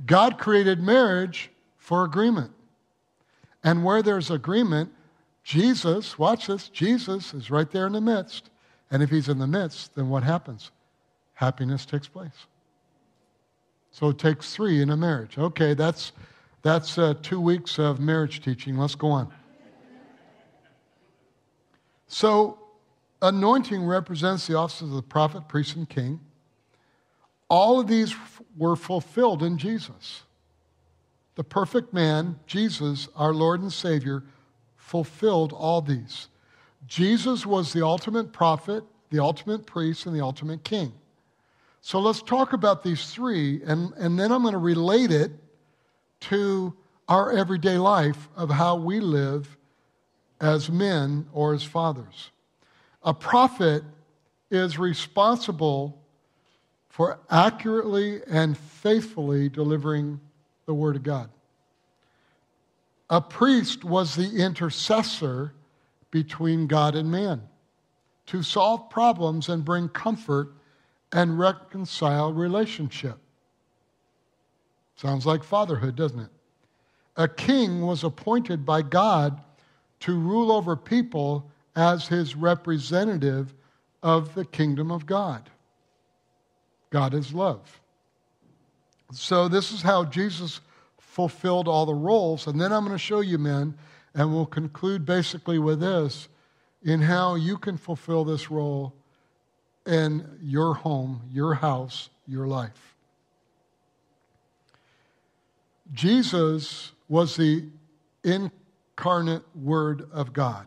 God 0.07 0.39
created 0.39 0.83
marriage 0.83 1.51
for 1.77 2.05
agreement. 2.05 2.53
And 3.65 3.85
where 3.85 4.03
there's 4.03 4.31
agreement, 4.31 4.91
Jesus, 5.45 6.19
watch 6.19 6.47
this, 6.47 6.69
Jesus 6.69 7.35
is 7.35 7.51
right 7.51 7.71
there 7.71 7.87
in 7.87 7.93
the 7.93 8.01
midst. 8.01 8.51
And 8.91 9.03
if 9.03 9.11
he's 9.11 9.29
in 9.29 9.39
the 9.39 9.47
midst, 9.47 9.95
then 9.95 10.09
what 10.09 10.23
happens? 10.23 10.71
Happiness 11.35 11.87
takes 11.87 12.09
place. 12.09 12.47
So 13.91 14.09
it 14.09 14.19
takes 14.19 14.55
three 14.55 14.81
in 14.83 14.91
a 14.91 14.97
marriage. 14.97 15.39
Okay, 15.39 15.75
that's, 15.75 16.13
that's 16.63 16.99
uh, 16.99 17.15
two 17.23 17.41
weeks 17.41 17.79
of 17.79 18.01
marriage 18.01 18.43
teaching. 18.43 18.77
Let's 18.77 18.95
go 18.95 19.11
on. 19.11 19.33
So, 22.09 22.59
anointing 23.23 23.83
represents 23.85 24.47
the 24.47 24.55
offices 24.55 24.91
of 24.91 24.97
the 24.97 25.03
prophet, 25.03 25.49
priest, 25.49 25.77
and 25.77 25.89
king. 25.89 26.21
All 27.53 27.81
of 27.81 27.87
these 27.87 28.17
were 28.57 28.77
fulfilled 28.77 29.43
in 29.43 29.59
Jesus. 29.59 30.23
The 31.35 31.45
perfect 31.45 31.93
man, 31.93 32.41
Jesus, 32.47 33.11
our 33.15 33.35
Lord 33.35 33.61
and 33.61 33.71
Savior, 33.71 34.25
fulfilled 34.79 35.53
all 35.53 35.83
these. 35.83 36.29
Jesus 36.87 37.45
was 37.45 37.75
the 37.75 37.85
ultimate 37.85 38.33
prophet, 38.33 38.85
the 39.11 39.19
ultimate 39.19 39.67
priest, 39.67 40.07
and 40.07 40.17
the 40.17 40.25
ultimate 40.25 40.65
king. 40.65 40.95
So 41.83 42.01
let's 42.01 42.23
talk 42.23 42.55
about 42.55 42.83
these 42.83 43.11
three, 43.11 43.63
and, 43.65 43.93
and 43.99 44.19
then 44.19 44.33
I'm 44.33 44.41
going 44.41 44.53
to 44.53 44.59
relate 44.59 45.11
it 45.11 45.33
to 46.21 46.73
our 47.07 47.33
everyday 47.37 47.77
life 47.77 48.31
of 48.35 48.49
how 48.49 48.77
we 48.77 48.99
live 48.99 49.59
as 50.41 50.71
men 50.71 51.27
or 51.35 51.53
as 51.53 51.63
fathers. 51.63 52.31
A 53.03 53.13
prophet 53.13 53.85
is 54.51 54.79
responsible 54.79 56.02
for 56.93 57.19
accurately 57.31 58.21
and 58.29 58.57
faithfully 58.57 59.49
delivering 59.49 60.21
the 60.67 60.75
Word 60.75 60.95
of 60.95 61.03
God. 61.03 61.31
A 63.09 63.19
priest 63.19 63.83
was 63.83 64.15
the 64.15 64.37
intercessor 64.37 65.55
between 66.11 66.67
God 66.67 66.95
and 66.95 67.11
man. 67.11 67.49
to 68.27 68.43
solve 68.43 68.89
problems 68.89 69.49
and 69.49 69.65
bring 69.65 69.89
comfort 69.89 70.53
and 71.13 71.39
reconcile 71.39 72.33
relationship. 72.33 73.19
Sounds 74.97 75.27
like 75.27 75.43
fatherhood, 75.43 75.97
doesn't 75.97 76.21
it? 76.21 76.31
A 77.17 77.27
king 77.27 77.83
was 77.83 78.05
appointed 78.05 78.65
by 78.65 78.83
God 78.83 79.43
to 80.01 80.19
rule 80.19 80.53
over 80.53 80.77
people 80.77 81.51
as 81.75 82.07
his 82.09 82.37
representative 82.37 83.53
of 84.03 84.35
the 84.35 84.45
kingdom 84.45 84.91
of 84.91 85.05
God. 85.05 85.51
God 86.93 87.15
is 87.15 87.33
love. 87.33 87.81
So, 89.13 89.49
this 89.49 89.73
is 89.73 89.83
how 89.83 90.05
Jesus 90.05 90.61
fulfilled 90.99 91.67
all 91.67 91.87
the 91.87 91.95
roles. 91.95 92.47
And 92.47 92.61
then 92.61 92.71
I'm 92.73 92.85
going 92.85 92.95
to 92.97 92.99
show 92.99 93.21
you, 93.21 93.39
men, 93.39 93.75
and 94.15 94.33
we'll 94.33 94.47
conclude 94.47 95.05
basically 95.05 95.59
with 95.59 95.81
this 95.81 96.29
in 96.83 97.01
how 97.01 97.35
you 97.35 97.57
can 97.57 97.77
fulfill 97.77 98.25
this 98.25 98.51
role 98.51 98.95
in 99.87 100.39
your 100.43 100.75
home, 100.75 101.23
your 101.33 101.55
house, 101.55 102.11
your 102.27 102.47
life. 102.47 102.95
Jesus 105.93 106.93
was 107.09 107.37
the 107.37 107.65
incarnate 108.23 109.45
Word 109.55 110.09
of 110.13 110.33
God. 110.33 110.67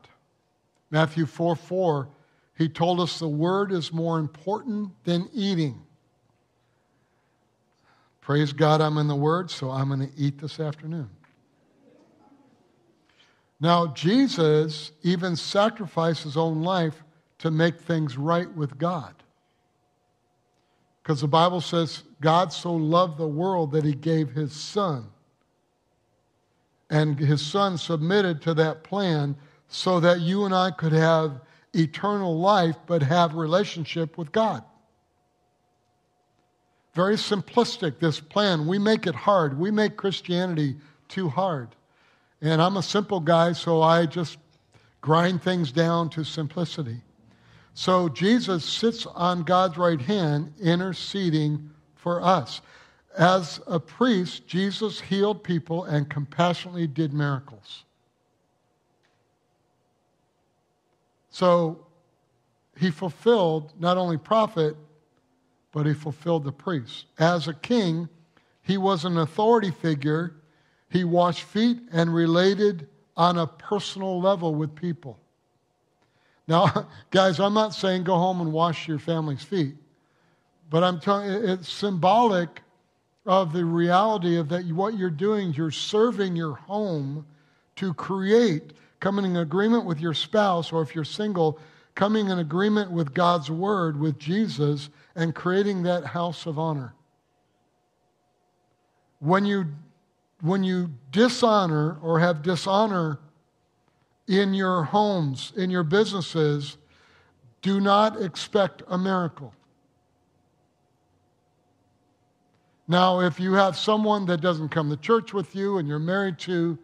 Matthew 0.90 1.26
4 1.26 1.56
4, 1.56 2.08
he 2.58 2.68
told 2.68 3.00
us 3.00 3.20
the 3.20 3.28
Word 3.28 3.72
is 3.72 3.94
more 3.94 4.18
important 4.18 4.92
than 5.04 5.30
eating. 5.34 5.82
Praise 8.26 8.54
God, 8.54 8.82
I'm 8.82 8.98
in 8.98 9.08
the 9.08 9.16
Word, 9.16 9.52
so 9.52 9.70
I'm 9.70 9.90
going 9.90 10.00
to 10.00 10.10
eat 10.18 10.40
this 10.40 10.60
afternoon. 10.60 11.12
Now, 13.60 13.86
Jesus 13.86 14.92
even 15.04 15.36
sacrificed 15.36 16.24
his 16.24 16.36
own 16.36 16.64
life 16.64 17.04
to 17.38 17.52
make 17.52 17.80
things 17.80 18.18
right 18.18 18.52
with 18.56 18.80
God. 18.80 19.14
Because 21.04 21.22
the 21.22 21.28
Bible 21.28 21.62
says 21.62 22.02
God 22.20 22.52
so 22.52 22.74
loved 22.74 23.20
the 23.20 23.28
world 23.28 23.74
that 23.74 23.86
he 23.86 23.94
gave 23.94 24.32
his 24.32 24.54
son. 24.54 25.06
And 26.90 27.20
his 27.20 27.46
son 27.46 27.78
submitted 27.78 28.42
to 28.42 28.56
that 28.56 28.84
plan 28.84 29.36
so 29.68 30.00
that 30.00 30.22
you 30.22 30.46
and 30.46 30.56
I 30.56 30.72
could 30.72 30.94
have 30.94 31.42
eternal 31.76 32.40
life 32.40 32.78
but 32.88 33.04
have 33.04 33.36
relationship 33.36 34.18
with 34.18 34.32
God. 34.32 34.64
Very 36.96 37.16
simplistic, 37.16 38.00
this 38.00 38.22
plan. 38.22 38.66
We 38.66 38.80
make 38.80 39.06
it 39.06 39.16
hard. 39.16 39.60
We 39.60 39.70
make 39.70 39.98
Christianity 39.98 40.78
too 41.10 41.28
hard. 41.28 41.76
And 42.42 42.62
I'm 42.62 42.78
a 42.78 42.84
simple 42.84 43.20
guy, 43.20 43.52
so 43.52 43.82
I 43.82 44.06
just 44.06 44.38
grind 45.02 45.44
things 45.44 45.74
down 45.74 46.10
to 46.12 46.24
simplicity. 46.24 47.02
So 47.74 48.08
Jesus 48.08 48.64
sits 48.64 49.06
on 49.06 49.44
God's 49.44 49.78
right 49.78 50.00
hand, 50.00 50.54
interceding 50.62 51.70
for 51.96 52.24
us. 52.24 52.62
As 53.18 53.60
a 53.68 53.80
priest, 53.80 54.48
Jesus 54.48 55.02
healed 55.02 55.44
people 55.44 55.84
and 55.84 56.10
compassionately 56.10 56.88
did 56.88 57.14
miracles. 57.14 57.84
So 61.30 61.86
he 62.78 62.90
fulfilled 62.90 63.74
not 63.80 63.98
only 63.98 64.18
prophet, 64.18 64.78
but 65.76 65.86
he 65.86 65.94
fulfilled 65.94 66.46
the 66.46 66.54
priest. 66.54 67.06
As 67.20 67.50
a 67.50 67.54
king, 67.54 68.08
he 68.62 68.78
was 68.78 69.04
an 69.04 69.18
authority 69.18 69.72
figure. 69.72 70.34
He 70.90 71.04
washed 71.04 71.44
feet 71.44 71.80
and 71.92 72.16
related 72.16 72.88
on 73.18 73.38
a 73.38 73.46
personal 73.46 74.22
level 74.22 74.56
with 74.56 74.74
people. 74.74 75.20
Now, 76.48 76.88
guys, 77.12 77.42
I'm 77.42 77.54
not 77.54 77.74
saying 77.74 78.06
go 78.06 78.16
home 78.16 78.40
and 78.40 78.54
wash 78.54 78.88
your 78.88 79.00
family's 79.00 79.44
feet, 79.44 79.76
but 80.70 80.82
I'm 80.82 80.98
telling 80.98 81.30
it's 81.30 81.70
symbolic 81.70 82.62
of 83.26 83.52
the 83.52 83.66
reality 83.66 84.38
of 84.38 84.48
that 84.50 84.66
what 84.68 84.98
you're 84.98 85.10
doing, 85.10 85.54
you're 85.54 85.72
serving 85.72 86.38
your 86.38 86.54
home 86.54 87.26
to 87.76 87.94
create, 87.94 88.72
coming 89.02 89.26
in 89.26 89.36
agreement 89.36 89.84
with 89.84 90.00
your 90.00 90.14
spouse, 90.14 90.72
or 90.72 90.82
if 90.82 90.96
you're 90.96 91.04
single, 91.04 91.60
coming 91.96 92.30
in 92.30 92.40
agreement 92.40 92.92
with 92.92 93.14
God's 93.14 93.50
word, 93.50 94.00
with 94.00 94.20
Jesus, 94.20 94.90
and 95.16 95.34
creating 95.34 95.84
that 95.84 96.06
house 96.06 96.46
of 96.46 96.60
honor. 96.60 96.94
When 99.20 99.46
you, 99.46 99.66
when 100.42 100.64
you 100.64 100.92
dishonor 101.12 101.98
or 102.02 102.20
have 102.20 102.42
dishonor 102.42 103.20
in 104.28 104.54
your 104.54 104.84
homes, 104.84 105.54
in 105.56 105.70
your 105.70 105.84
businesses, 105.84 106.78
do 107.62 107.80
not 107.80 108.22
expect 108.22 108.84
a 108.88 108.98
miracle. 108.98 109.54
Now, 112.88 113.22
if 113.22 113.40
you 113.40 113.54
have 113.54 113.78
someone 113.78 114.26
that 114.28 114.42
doesn't 114.42 114.70
come 114.70 114.90
to 114.90 114.98
church 114.98 115.34
with 115.34 115.56
you 115.56 115.78
and 115.78 115.88
you're 115.88 115.98
married 115.98 116.38
to, 116.40 116.78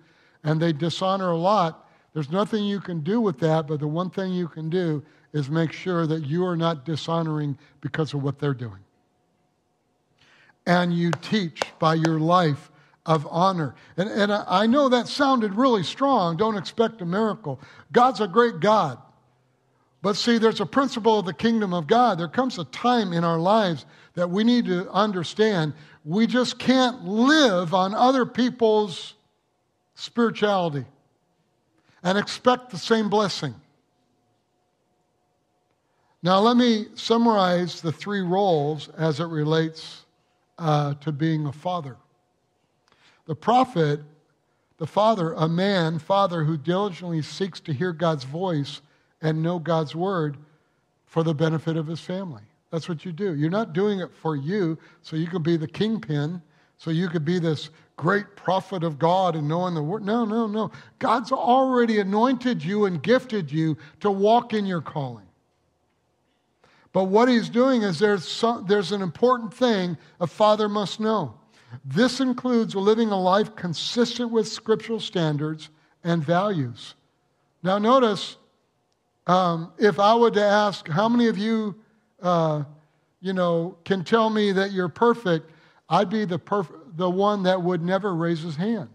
and 0.44 0.60
they 0.60 0.74
dishonor 0.74 1.32
a 1.32 1.38
lot, 1.38 1.88
there's 2.14 2.30
nothing 2.30 2.66
you 2.66 2.80
can 2.80 3.02
do 3.02 3.22
with 3.22 3.40
that, 3.40 3.68
but 3.68 3.80
the 3.80 3.88
one 3.88 4.10
thing 4.10 4.34
you 4.34 4.48
can 4.48 4.70
do 4.70 5.04
is 5.34 5.50
make 5.50 5.72
sure 5.72 6.06
that 6.08 6.26
you 6.26 6.46
are 6.46 6.58
not 6.58 6.86
dishonoring 6.86 7.58
because 7.80 8.14
of 8.14 8.22
what 8.22 8.38
they're 8.40 8.54
doing. 8.54 8.80
And 10.66 10.94
you 10.94 11.12
teach 11.12 11.62
by 11.80 11.96
your 11.96 12.20
life 12.20 12.70
of 13.06 13.26
honor. 13.32 13.76
And, 13.98 14.10
and 14.10 14.32
I 14.32 14.68
know 14.68 14.90
that 14.90 15.08
sounded 15.08 15.56
really 15.56 15.84
strong. 15.84 16.38
Don't 16.38 16.58
expect 16.58 17.02
a 17.02 17.06
miracle. 17.06 17.60
God's 17.92 18.20
a 18.20 18.28
great 18.28 18.60
God. 18.60 18.98
But 20.02 20.18
see, 20.18 20.38
there's 20.38 20.60
a 20.60 20.66
principle 20.66 21.20
of 21.20 21.26
the 21.26 21.34
kingdom 21.34 21.74
of 21.74 21.88
God. 21.88 22.20
There 22.20 22.28
comes 22.28 22.60
a 22.60 22.66
time 22.66 23.14
in 23.14 23.24
our 23.24 23.40
lives 23.40 23.86
that 24.16 24.30
we 24.30 24.44
need 24.44 24.66
to 24.66 24.90
understand 24.92 25.74
we 26.04 26.28
just 26.28 26.60
can't 26.60 27.06
live 27.06 27.74
on 27.74 27.94
other 27.94 28.26
people's 28.26 29.14
spirituality 29.96 30.86
and 32.04 32.18
expect 32.18 32.70
the 32.70 32.78
same 32.78 33.10
blessing. 33.10 33.56
Now, 36.24 36.40
let 36.40 36.56
me 36.56 36.86
summarize 36.96 37.82
the 37.82 37.92
three 37.92 38.22
roles 38.22 38.90
as 38.90 39.20
it 39.20 39.26
relates 39.26 40.06
uh, 40.60 40.94
to 41.02 41.12
being 41.12 41.48
a 41.48 41.52
father. 41.52 41.98
The 43.26 43.36
prophet, 43.36 44.02
the 44.78 44.86
father, 44.86 45.34
a 45.34 45.48
man, 45.48 45.98
father 45.98 46.44
who 46.44 46.58
diligently 46.58 47.22
seeks 47.24 47.60
to 47.62 47.74
hear 47.74 47.92
God's 47.92 48.24
voice 48.24 48.82
and 49.22 49.42
know 49.42 49.58
God's 49.58 49.96
word 49.96 50.38
for 51.06 51.24
the 51.24 51.34
benefit 51.34 51.76
of 51.76 51.88
his 51.88 52.00
family. 52.00 52.44
That's 52.72 52.88
what 52.88 53.04
you 53.04 53.12
do. 53.12 53.36
You're 53.36 53.50
not 53.50 53.74
doing 53.74 54.00
it 54.00 54.12
for 54.22 54.36
you 54.36 54.78
so 55.02 55.16
you 55.16 55.28
can 55.28 55.42
be 55.42 55.58
the 55.58 55.68
kingpin, 55.68 56.42
so 56.78 56.90
you 56.90 57.10
could 57.10 57.26
be 57.26 57.38
this 57.38 57.70
great 58.02 58.36
prophet 58.36 58.84
of 58.84 58.98
God 58.98 59.36
and 59.36 59.48
knowing 59.48 59.76
the 59.76 59.84
word. 59.84 60.04
No, 60.04 60.26
no, 60.26 60.48
no. 60.48 60.72
God's 60.98 61.32
already 61.32 62.00
anointed 62.00 62.64
you 62.64 62.86
and 62.86 63.02
gifted 63.02 63.52
you 63.52 63.78
to 64.00 64.10
walk 64.10 64.56
in 64.56 64.66
your 64.66 64.82
calling. 64.82 65.28
But 66.94 67.04
what 67.06 67.30
he's 67.30 67.48
doing 67.48 67.84
is 67.84 68.00
there's, 68.00 68.28
some, 68.28 68.66
there's 68.66 68.92
an 68.92 69.04
important 69.04 69.54
thing 69.54 70.00
a 70.20 70.26
father 70.26 70.68
must 70.68 71.00
know. 71.00 71.36
This 71.86 72.20
includes 72.20 72.74
living 72.74 73.10
a 73.10 73.22
life 73.22 73.56
consistent 73.56 74.32
with 74.32 74.48
scriptural 74.48 75.00
standards 75.00 75.70
and 76.04 76.26
values. 76.26 76.96
Now, 77.62 77.78
notice 77.78 78.36
um, 79.28 79.74
if 79.78 80.00
I 80.00 80.16
were 80.16 80.32
to 80.32 80.44
ask, 80.44 80.88
how 80.88 81.08
many 81.08 81.28
of 81.28 81.38
you, 81.38 81.76
uh, 82.20 82.64
you 83.22 83.34
know, 83.34 83.78
can 83.86 84.04
tell 84.04 84.32
me 84.32 84.52
that 84.54 84.72
you're 84.72 84.90
perfect? 84.90 85.52
I'd 85.88 86.10
be 86.10 86.26
the, 86.26 86.40
perf- 86.40 86.81
the 86.96 87.10
one 87.10 87.44
that 87.44 87.62
would 87.62 87.82
never 87.82 88.14
raise 88.14 88.42
his 88.42 88.56
hand. 88.56 88.90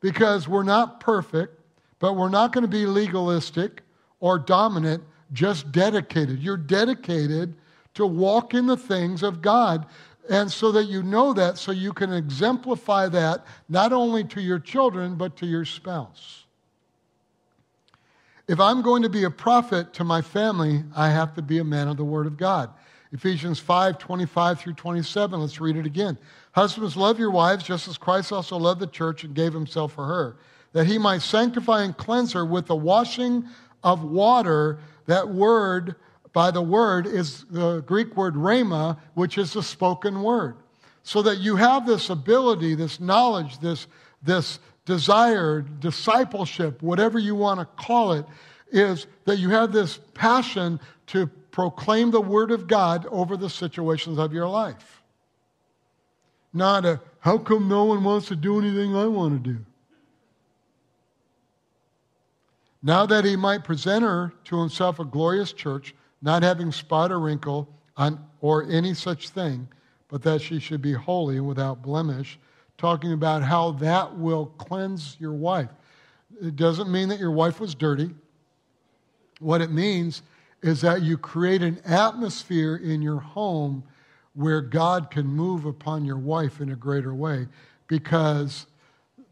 Because 0.00 0.48
we're 0.48 0.62
not 0.62 1.00
perfect, 1.00 1.58
but 1.98 2.14
we're 2.14 2.28
not 2.28 2.52
going 2.52 2.62
to 2.62 2.68
be 2.68 2.86
legalistic 2.86 3.82
or 4.20 4.38
dominant 4.38 5.02
just 5.32 5.72
dedicated. 5.72 6.40
You're 6.40 6.56
dedicated 6.56 7.54
to 7.94 8.06
walk 8.06 8.54
in 8.54 8.66
the 8.66 8.76
things 8.76 9.22
of 9.22 9.42
God. 9.42 9.86
And 10.28 10.50
so 10.50 10.72
that 10.72 10.84
you 10.84 11.02
know 11.02 11.32
that, 11.34 11.58
so 11.58 11.72
you 11.72 11.92
can 11.92 12.12
exemplify 12.12 13.08
that 13.10 13.44
not 13.68 13.92
only 13.92 14.24
to 14.24 14.40
your 14.40 14.58
children, 14.58 15.16
but 15.16 15.36
to 15.36 15.46
your 15.46 15.64
spouse. 15.64 16.44
If 18.46 18.60
I'm 18.60 18.82
going 18.82 19.02
to 19.02 19.08
be 19.08 19.24
a 19.24 19.30
prophet 19.30 19.92
to 19.94 20.04
my 20.04 20.22
family, 20.22 20.84
I 20.94 21.10
have 21.10 21.34
to 21.34 21.42
be 21.42 21.58
a 21.58 21.64
man 21.64 21.88
of 21.88 21.96
the 21.96 22.04
Word 22.04 22.26
of 22.26 22.36
God. 22.36 22.70
Ephesians 23.12 23.58
5 23.58 23.96
25 23.96 24.60
through 24.60 24.72
27. 24.74 25.40
Let's 25.40 25.60
read 25.60 25.76
it 25.76 25.86
again. 25.86 26.18
Husbands, 26.54 26.96
love 26.96 27.18
your 27.18 27.32
wives 27.32 27.64
just 27.64 27.88
as 27.88 27.98
Christ 27.98 28.30
also 28.30 28.56
loved 28.56 28.80
the 28.80 28.86
church 28.86 29.24
and 29.24 29.34
gave 29.34 29.52
himself 29.52 29.92
for 29.92 30.06
her, 30.06 30.36
that 30.72 30.86
he 30.86 30.98
might 30.98 31.20
sanctify 31.20 31.82
and 31.82 31.96
cleanse 31.96 32.32
her 32.32 32.46
with 32.46 32.66
the 32.66 32.76
washing 32.76 33.44
of 33.82 34.04
water 34.04 34.78
that 35.06 35.28
word, 35.28 35.96
by 36.32 36.52
the 36.52 36.62
word, 36.62 37.08
is 37.08 37.44
the 37.50 37.80
Greek 37.80 38.16
word 38.16 38.34
rhema, 38.34 38.96
which 39.14 39.36
is 39.36 39.52
the 39.52 39.64
spoken 39.64 40.22
word. 40.22 40.54
So 41.02 41.22
that 41.22 41.38
you 41.38 41.56
have 41.56 41.88
this 41.88 42.08
ability, 42.08 42.76
this 42.76 43.00
knowledge, 43.00 43.58
this, 43.58 43.88
this 44.22 44.60
desire, 44.84 45.62
discipleship, 45.80 46.80
whatever 46.82 47.18
you 47.18 47.34
want 47.34 47.58
to 47.58 47.66
call 47.84 48.12
it, 48.12 48.26
is 48.70 49.08
that 49.24 49.38
you 49.38 49.50
have 49.50 49.72
this 49.72 49.98
passion 50.14 50.78
to 51.08 51.26
proclaim 51.50 52.12
the 52.12 52.20
word 52.20 52.52
of 52.52 52.68
God 52.68 53.06
over 53.10 53.36
the 53.36 53.50
situations 53.50 54.18
of 54.18 54.32
your 54.32 54.46
life. 54.46 55.03
Not 56.54 56.84
a, 56.84 57.00
how 57.18 57.36
come 57.38 57.68
no 57.68 57.84
one 57.84 58.04
wants 58.04 58.28
to 58.28 58.36
do 58.36 58.60
anything 58.60 58.96
I 58.96 59.06
want 59.06 59.42
to 59.42 59.50
do? 59.52 59.58
Now 62.80 63.06
that 63.06 63.24
he 63.24 63.34
might 63.34 63.64
present 63.64 64.04
her 64.04 64.32
to 64.44 64.60
himself 64.60 65.00
a 65.00 65.04
glorious 65.04 65.52
church, 65.52 65.94
not 66.22 66.42
having 66.42 66.70
spot 66.70 67.10
or 67.10 67.18
wrinkle 67.18 67.68
or 68.40 68.70
any 68.70 68.94
such 68.94 69.30
thing, 69.30 69.66
but 70.08 70.22
that 70.22 70.40
she 70.40 70.60
should 70.60 70.80
be 70.80 70.92
holy 70.92 71.38
and 71.38 71.48
without 71.48 71.82
blemish, 71.82 72.38
talking 72.78 73.12
about 73.12 73.42
how 73.42 73.72
that 73.72 74.16
will 74.16 74.46
cleanse 74.46 75.16
your 75.18 75.32
wife. 75.32 75.70
It 76.40 76.56
doesn't 76.56 76.90
mean 76.90 77.08
that 77.08 77.18
your 77.18 77.30
wife 77.30 77.58
was 77.58 77.74
dirty. 77.74 78.10
What 79.40 79.60
it 79.60 79.70
means 79.70 80.22
is 80.62 80.80
that 80.82 81.02
you 81.02 81.18
create 81.18 81.62
an 81.62 81.80
atmosphere 81.84 82.76
in 82.76 83.02
your 83.02 83.18
home 83.18 83.82
where 84.34 84.60
God 84.60 85.10
can 85.10 85.26
move 85.26 85.64
upon 85.64 86.04
your 86.04 86.18
wife 86.18 86.60
in 86.60 86.70
a 86.70 86.76
greater 86.76 87.14
way 87.14 87.46
because 87.86 88.66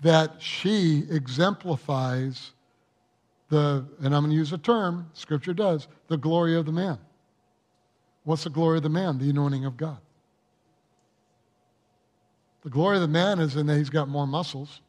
that 0.01 0.41
she 0.41 1.05
exemplifies 1.11 2.53
the, 3.49 3.85
and 3.99 4.15
I'm 4.15 4.23
going 4.23 4.31
to 4.31 4.37
use 4.37 4.53
a 4.53 4.59
term, 4.59 5.11
Scripture 5.13 5.53
does, 5.53 5.87
the 6.09 6.17
glory 6.17 6.57
of 6.57 6.67
the 6.67 6.73
man. 6.73 6.99
What's 8.25 8.45
the 8.45 8.51
glory 8.51 8.79
of 8.79 8.83
the 8.83 8.89
man? 8.89 9.19
The 9.19 9.31
anointing 9.31 9.65
of 9.65 9.77
God. 9.77 9.99
The 12.63 12.71
glory 12.71 12.97
of 12.97 13.03
the 13.03 13.09
man 13.09 13.41
is 13.41 13.57
in 13.57 13.67
that 13.67 13.77
he's 13.77 13.91
got 13.91 14.09
more 14.09 14.27
muscles, 14.27 14.81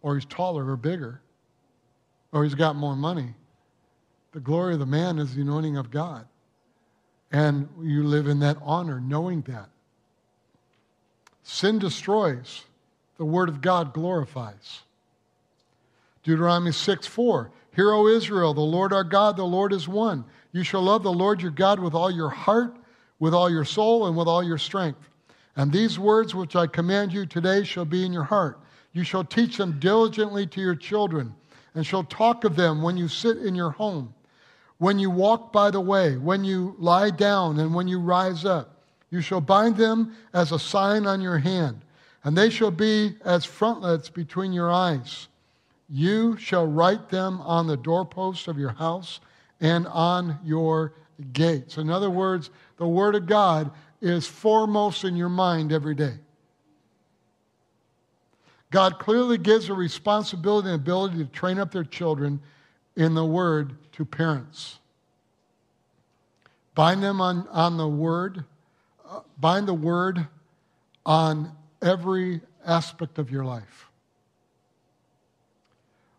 or 0.00 0.14
he's 0.14 0.24
taller 0.24 0.70
or 0.70 0.76
bigger, 0.76 1.20
or 2.32 2.44
he's 2.44 2.54
got 2.54 2.76
more 2.76 2.96
money. 2.96 3.34
The 4.32 4.40
glory 4.40 4.72
of 4.72 4.80
the 4.80 4.86
man 4.86 5.18
is 5.18 5.34
the 5.34 5.42
anointing 5.42 5.76
of 5.76 5.90
God. 5.90 6.26
And 7.32 7.68
you 7.80 8.04
live 8.04 8.28
in 8.28 8.40
that 8.40 8.58
honor, 8.62 9.00
knowing 9.00 9.40
that. 9.42 9.70
Sin 11.42 11.78
destroys, 11.78 12.64
the 13.16 13.24
word 13.24 13.48
of 13.48 13.60
God 13.60 13.92
glorifies. 13.92 14.82
Deuteronomy 16.22 16.72
6 16.72 17.06
4. 17.06 17.50
Hear, 17.74 17.92
O 17.92 18.06
Israel, 18.06 18.52
the 18.52 18.60
Lord 18.60 18.92
our 18.92 19.02
God, 19.02 19.36
the 19.36 19.44
Lord 19.44 19.72
is 19.72 19.88
one. 19.88 20.24
You 20.52 20.62
shall 20.62 20.82
love 20.82 21.02
the 21.02 21.12
Lord 21.12 21.40
your 21.40 21.50
God 21.50 21.80
with 21.80 21.94
all 21.94 22.10
your 22.10 22.28
heart, 22.28 22.76
with 23.18 23.32
all 23.32 23.50
your 23.50 23.64
soul, 23.64 24.06
and 24.06 24.16
with 24.16 24.28
all 24.28 24.42
your 24.42 24.58
strength. 24.58 25.08
And 25.56 25.72
these 25.72 25.98
words 25.98 26.34
which 26.34 26.54
I 26.54 26.66
command 26.66 27.12
you 27.12 27.24
today 27.24 27.64
shall 27.64 27.86
be 27.86 28.04
in 28.04 28.12
your 28.12 28.24
heart. 28.24 28.58
You 28.92 29.04
shall 29.04 29.24
teach 29.24 29.56
them 29.56 29.78
diligently 29.80 30.46
to 30.48 30.60
your 30.60 30.74
children, 30.74 31.34
and 31.74 31.86
shall 31.86 32.04
talk 32.04 32.44
of 32.44 32.56
them 32.56 32.82
when 32.82 32.98
you 32.98 33.08
sit 33.08 33.38
in 33.38 33.54
your 33.54 33.70
home, 33.70 34.12
when 34.82 34.98
you 34.98 35.10
walk 35.10 35.52
by 35.52 35.70
the 35.70 35.80
way, 35.80 36.16
when 36.16 36.42
you 36.42 36.74
lie 36.76 37.08
down, 37.08 37.60
and 37.60 37.72
when 37.72 37.86
you 37.86 38.00
rise 38.00 38.44
up. 38.44 38.82
You 39.10 39.20
shall 39.20 39.40
bind 39.40 39.76
them 39.76 40.16
as 40.34 40.50
a 40.50 40.58
sign 40.58 41.06
on 41.06 41.20
your 41.20 41.38
hand, 41.38 41.82
and 42.24 42.36
they 42.36 42.50
shall 42.50 42.72
be 42.72 43.14
as 43.24 43.44
frontlets 43.44 44.08
between 44.08 44.52
your 44.52 44.72
eyes. 44.72 45.28
You 45.88 46.36
shall 46.36 46.66
write 46.66 47.08
them 47.10 47.40
on 47.42 47.68
the 47.68 47.76
doorposts 47.76 48.48
of 48.48 48.58
your 48.58 48.72
house 48.72 49.20
and 49.60 49.86
on 49.86 50.40
your 50.42 50.94
gates. 51.32 51.78
In 51.78 51.88
other 51.88 52.10
words, 52.10 52.50
the 52.76 52.88
Word 52.88 53.14
of 53.14 53.26
God 53.26 53.70
is 54.00 54.26
foremost 54.26 55.04
in 55.04 55.14
your 55.14 55.28
mind 55.28 55.72
every 55.72 55.94
day. 55.94 56.14
God 58.72 58.98
clearly 58.98 59.38
gives 59.38 59.68
a 59.68 59.74
responsibility 59.74 60.70
and 60.70 60.74
ability 60.74 61.18
to 61.18 61.26
train 61.26 61.60
up 61.60 61.70
their 61.70 61.84
children 61.84 62.40
in 62.96 63.14
the 63.14 63.24
Word 63.24 63.76
to 63.92 64.04
parents. 64.04 64.78
Bind 66.74 67.02
them 67.02 67.20
on, 67.20 67.46
on 67.48 67.76
the 67.76 67.88
Word, 67.88 68.44
uh, 69.08 69.20
bind 69.38 69.68
the 69.68 69.74
Word 69.74 70.26
on 71.04 71.52
every 71.80 72.40
aspect 72.64 73.18
of 73.18 73.30
your 73.30 73.44
life. 73.44 73.88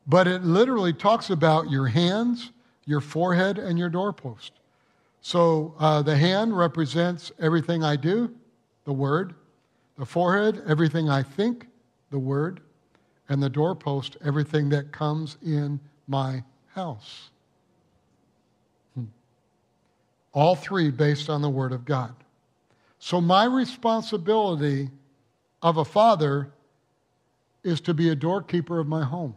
But 0.05 0.27
it 0.27 0.43
literally 0.43 0.93
talks 0.93 1.29
about 1.29 1.69
your 1.69 1.87
hands, 1.87 2.51
your 2.85 2.99
forehead, 2.99 3.57
and 3.57 3.79
your 3.79 3.89
doorpost. 3.89 4.51
So 5.21 5.73
uh, 5.79 6.01
the 6.01 6.17
hand 6.17 6.57
represents 6.57 7.31
everything 7.39 7.83
I 7.83 7.95
do, 7.95 8.33
the 8.83 8.91
word. 8.91 9.35
The 9.97 10.05
forehead, 10.05 10.61
everything 10.67 11.09
I 11.09 11.23
think, 11.23 11.67
the 12.09 12.19
word. 12.19 12.59
And 13.29 13.41
the 13.41 13.49
doorpost, 13.49 14.17
everything 14.25 14.67
that 14.69 14.91
comes 14.91 15.37
in 15.41 15.79
my 16.07 16.43
house. 16.73 17.29
Hmm. 18.95 19.05
All 20.33 20.55
three 20.55 20.89
based 20.89 21.29
on 21.29 21.41
the 21.41 21.49
word 21.49 21.71
of 21.71 21.85
God. 21.85 22.13
So 22.99 23.19
my 23.19 23.45
responsibility 23.45 24.89
of 25.61 25.77
a 25.77 25.85
father 25.85 26.51
is 27.63 27.81
to 27.81 27.93
be 27.93 28.09
a 28.09 28.15
doorkeeper 28.15 28.79
of 28.79 28.87
my 28.87 29.03
home 29.03 29.35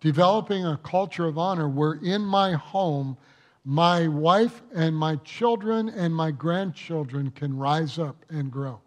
developing 0.00 0.64
a 0.64 0.78
culture 0.84 1.26
of 1.26 1.38
honor 1.38 1.68
where 1.68 1.94
in 1.94 2.22
my 2.22 2.52
home, 2.52 3.16
my 3.64 4.06
wife 4.06 4.62
and 4.74 4.94
my 4.94 5.16
children 5.16 5.88
and 5.88 6.14
my 6.14 6.30
grandchildren 6.30 7.30
can 7.32 7.56
rise 7.56 7.98
up 7.98 8.16
and 8.28 8.50
grow. 8.50 8.78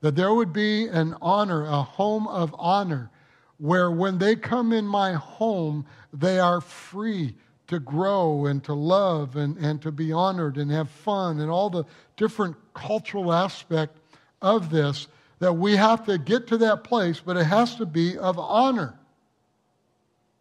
That 0.00 0.16
there 0.16 0.34
would 0.34 0.52
be 0.52 0.88
an 0.88 1.14
honor, 1.22 1.64
a 1.64 1.82
home 1.82 2.26
of 2.26 2.54
honor, 2.58 3.10
where 3.58 3.90
when 3.90 4.18
they 4.18 4.36
come 4.36 4.72
in 4.72 4.86
my 4.86 5.12
home, 5.12 5.86
they 6.12 6.38
are 6.38 6.60
free 6.60 7.34
to 7.68 7.78
grow 7.80 8.46
and 8.46 8.62
to 8.64 8.74
love 8.74 9.36
and, 9.36 9.56
and 9.58 9.82
to 9.82 9.90
be 9.90 10.12
honored 10.12 10.56
and 10.56 10.70
have 10.70 10.88
fun 10.88 11.40
and 11.40 11.50
all 11.50 11.70
the 11.70 11.84
different 12.16 12.56
cultural 12.74 13.32
aspect 13.32 13.96
of 14.40 14.70
this 14.70 15.08
that 15.38 15.52
we 15.52 15.76
have 15.76 16.06
to 16.06 16.16
get 16.16 16.46
to 16.46 16.56
that 16.58 16.84
place, 16.84 17.20
but 17.20 17.36
it 17.36 17.44
has 17.44 17.74
to 17.76 17.84
be 17.84 18.16
of 18.16 18.38
honor. 18.38 18.98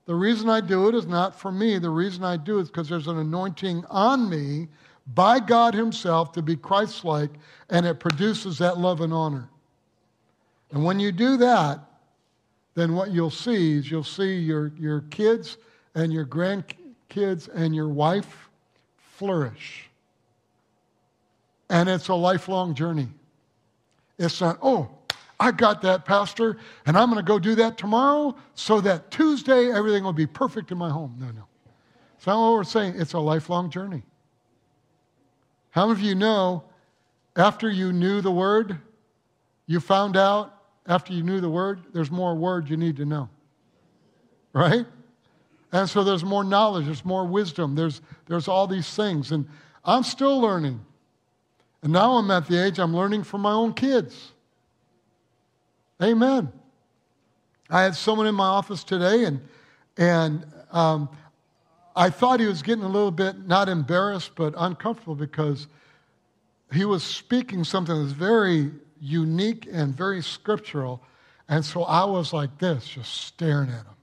The 0.06 0.16
reason 0.16 0.50
I 0.50 0.62
do 0.62 0.88
it 0.88 0.96
is 0.96 1.08
not 1.08 1.38
for 1.38 1.52
me. 1.52 1.80
The 1.80 1.90
reason 1.90 2.24
I 2.24 2.38
do 2.38 2.60
it 2.60 2.64
is 2.64 2.68
because 2.70 2.88
there's 2.88 3.08
an 3.08 3.18
anointing 3.18 3.84
on 3.90 4.30
me 4.30 4.68
by 5.08 5.40
God 5.40 5.74
Himself 5.74 6.32
to 6.34 6.42
be 6.42 6.56
Christ 6.56 7.04
like, 7.04 7.32
and 7.70 7.86
it 7.86 8.00
produces 8.00 8.60
that 8.60 8.78
love 8.78 9.02
and 9.02 9.12
honor. 9.12 9.50
And 10.72 10.84
when 10.84 11.00
you 11.00 11.12
do 11.12 11.38
that, 11.38 11.80
then 12.76 12.94
what 12.94 13.12
you'll 13.12 13.32
see 13.32 13.78
is 13.78 13.90
you'll 13.90 14.04
see 14.04 14.36
your, 14.36 14.72
your 14.78 15.02
kids 15.10 15.58
and 15.96 16.12
your 16.14 16.26
grandkids 16.26 17.50
and 17.54 17.74
your 17.74 17.88
wife 17.88 18.50
flourish. 18.98 19.90
And 21.70 21.90
it's 21.90 22.10
a 22.10 22.14
lifelong 22.14 22.76
journey. 22.76 23.08
It's 24.20 24.40
not, 24.42 24.60
oh, 24.62 24.90
I 25.40 25.52
got 25.52 25.82
that, 25.82 26.06
Pastor, 26.06 26.58
and 26.86 26.98
I'm 26.98 27.10
going 27.10 27.24
to 27.24 27.28
go 27.28 27.40
do 27.40 27.56
that 27.56 27.78
tomorrow 27.78 28.36
so 28.54 28.80
that 28.82 29.10
Tuesday 29.10 29.72
everything 29.72 30.04
will 30.04 30.14
be 30.14 30.28
perfect 30.28 30.72
in 30.72 30.78
my 30.78 30.90
home. 30.90 31.16
No, 31.20 31.28
no. 31.28 31.46
It's 32.18 32.28
not 32.28 32.40
what 32.40 32.54
we're 32.54 32.64
saying. 32.64 32.96
It's 32.98 33.14
a 33.14 33.20
lifelong 33.20 33.70
journey. 33.70 34.04
How 35.72 35.88
many 35.88 36.00
of 36.00 36.06
you 36.06 36.16
know 36.16 36.64
after 37.36 37.70
you 37.70 37.92
knew 37.92 38.22
the 38.22 38.32
word, 38.32 38.78
you 39.68 39.80
found 39.80 40.16
out 40.16 40.55
after 40.88 41.14
you 41.14 41.24
knew 41.24 41.42
the 41.42 41.50
word, 41.50 41.82
there's 41.94 42.12
more 42.12 42.36
word 42.36 42.70
you 42.70 42.78
need 42.78 42.98
to 42.98 43.06
know? 43.06 43.30
Right? 44.54 44.86
And 45.72 45.90
so 45.90 46.04
there's 46.04 46.24
more 46.24 46.44
knowledge, 46.44 46.86
there's 46.86 47.04
more 47.04 47.26
wisdom, 47.26 47.76
there's, 47.76 48.02
there's 48.28 48.48
all 48.48 48.68
these 48.68 48.94
things. 48.94 49.32
And 49.32 49.48
I'm 49.84 50.04
still 50.04 50.40
learning. 50.40 50.80
And 51.82 51.92
now 51.92 52.14
I'm 52.14 52.32
at 52.32 52.48
the 52.48 52.64
age 52.64 52.80
I'm 52.80 52.96
learning 52.96 53.24
from 53.24 53.42
my 53.42 53.52
own 53.52 53.74
kids. 53.74 54.32
Amen. 56.02 56.52
I 57.70 57.84
had 57.84 57.96
someone 57.96 58.28
in 58.28 58.36
my 58.36 58.48
office 58.48 58.84
today, 58.84 59.26
and, 59.26 59.42
and 59.98 60.46
um, 60.72 61.10
I 61.96 62.10
thought 62.10 62.40
he 62.40 62.46
was 62.46 62.62
getting 62.62 62.84
a 62.84 62.90
little 62.90 63.12
bit, 63.12 63.48
not 63.48 63.70
embarrassed, 63.70 64.32
but 64.36 64.54
uncomfortable 64.58 65.16
because 65.16 65.68
he 66.72 66.86
was 66.86 67.04
speaking 67.04 67.64
something 67.64 67.96
that 67.96 68.02
was 68.02 68.12
very 68.12 68.72
unique 69.00 69.68
and 69.72 69.96
very 69.96 70.22
scriptural. 70.22 71.02
And 71.48 71.64
so 71.64 71.84
I 71.84 72.06
was 72.06 72.34
like 72.34 72.58
this, 72.58 72.88
just 72.88 73.14
staring 73.14 73.70
at 73.70 73.86
him. 73.86 73.96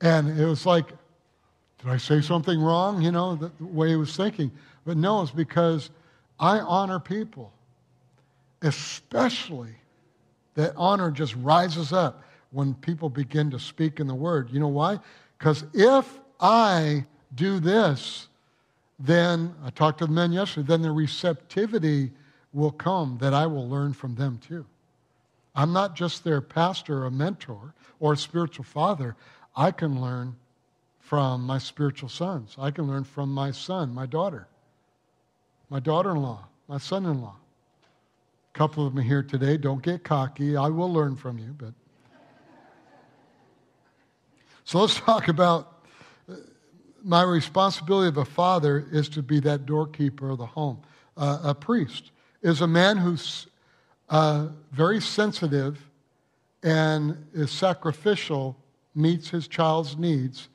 And 0.00 0.38
it 0.38 0.46
was 0.46 0.66
like, 0.66 0.88
did 0.88 1.88
I 1.88 1.96
say 1.96 2.20
something 2.20 2.60
wrong? 2.60 3.02
You 3.02 3.12
know, 3.12 3.36
the, 3.36 3.50
the 3.58 3.66
way 3.66 3.90
he 3.90 3.96
was 3.96 4.16
thinking. 4.16 4.50
But 4.84 4.96
no, 4.96 5.22
it's 5.22 5.30
because 5.30 5.90
I 6.38 6.58
honor 6.60 6.98
people, 6.98 7.52
especially 8.62 9.74
that 10.54 10.72
honor 10.76 11.10
just 11.10 11.34
rises 11.36 11.92
up 11.92 12.22
when 12.50 12.74
people 12.74 13.08
begin 13.08 13.50
to 13.50 13.58
speak 13.58 14.00
in 14.00 14.06
the 14.06 14.14
word. 14.14 14.50
You 14.50 14.60
know 14.60 14.68
why? 14.68 15.00
Because 15.38 15.64
if 15.72 16.20
I 16.40 17.04
do 17.34 17.60
this, 17.60 18.28
then 18.98 19.54
I 19.64 19.70
talked 19.70 19.98
to 19.98 20.06
the 20.06 20.12
men 20.12 20.32
yesterday, 20.32 20.66
then 20.68 20.82
the 20.82 20.92
receptivity 20.92 22.12
will 22.54 22.70
come 22.70 23.18
that 23.20 23.34
I 23.34 23.46
will 23.46 23.68
learn 23.68 23.92
from 23.92 24.14
them 24.14 24.38
too. 24.38 24.64
I'm 25.54 25.72
not 25.72 25.94
just 25.94 26.24
their 26.24 26.40
pastor 26.40 27.04
or 27.04 27.10
mentor 27.10 27.74
or 28.00 28.16
spiritual 28.16 28.64
father. 28.64 29.16
I 29.54 29.70
can 29.70 30.00
learn 30.00 30.36
from 31.00 31.42
my 31.42 31.58
spiritual 31.58 32.08
sons. 32.08 32.56
I 32.58 32.70
can 32.70 32.86
learn 32.86 33.04
from 33.04 33.32
my 33.32 33.50
son, 33.50 33.92
my 33.92 34.06
daughter, 34.06 34.48
my 35.68 35.80
daughter 35.80 36.12
in 36.12 36.22
law, 36.22 36.46
my 36.66 36.78
son 36.78 37.04
in 37.04 37.20
law. 37.20 37.36
A 38.54 38.58
couple 38.58 38.86
of 38.86 38.94
them 38.94 39.04
here 39.04 39.22
today. 39.22 39.56
Don't 39.56 39.82
get 39.82 40.02
cocky. 40.02 40.56
I 40.56 40.68
will 40.68 40.92
learn 40.92 41.16
from 41.16 41.38
you, 41.38 41.54
but. 41.58 41.74
So 44.66 44.80
let's 44.80 44.98
talk 44.98 45.28
about 45.28 45.84
my 47.02 47.22
responsibility 47.22 48.08
of 48.08 48.16
a 48.16 48.24
father 48.24 48.86
is 48.90 49.10
to 49.10 49.22
be 49.22 49.38
that 49.40 49.66
doorkeeper 49.66 50.30
of 50.30 50.38
the 50.38 50.46
home. 50.46 50.80
Uh, 51.16 51.38
a 51.44 51.54
priest 51.54 52.12
is 52.44 52.60
a 52.60 52.66
man 52.66 52.98
who's 52.98 53.46
uh, 54.10 54.48
very 54.70 55.00
sensitive 55.00 55.82
and 56.62 57.16
is 57.32 57.50
sacrificial, 57.50 58.56
meets 58.94 59.30
his 59.30 59.48
child's 59.48 59.96
needs, 59.96 60.48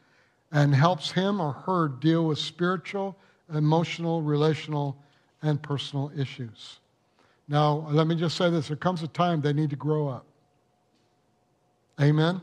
and 0.51 0.73
helps 0.73 1.11
him 1.11 1.41
or 1.41 1.51
her 1.51 1.87
deal 1.87 2.25
with 2.25 2.37
spiritual, 2.37 3.17
emotional, 3.53 4.21
relational, 4.21 4.95
and 5.41 5.61
personal 5.61 6.11
issues. 6.15 6.79
Now, 7.47 7.87
let 7.89 8.05
me 8.05 8.15
just 8.15 8.37
say 8.37 8.51
this 8.51 8.67
there 8.67 8.77
comes 8.77 9.01
a 9.01 9.07
time 9.07 9.41
they 9.41 9.53
need 9.53 9.71
to 9.71 9.75
grow 9.75 10.07
up. 10.07 10.25
Amen? 11.99 12.39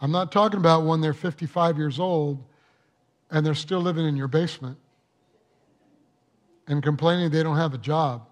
I'm 0.00 0.10
not 0.10 0.32
talking 0.32 0.58
about 0.58 0.84
when 0.84 1.02
they're 1.02 1.12
55 1.12 1.76
years 1.76 2.00
old 2.00 2.42
and 3.30 3.44
they're 3.44 3.54
still 3.54 3.80
living 3.80 4.06
in 4.06 4.16
your 4.16 4.28
basement 4.28 4.78
and 6.66 6.82
complaining 6.82 7.30
they 7.30 7.42
don't 7.42 7.56
have 7.56 7.74
a 7.74 7.78
job. 7.78 8.26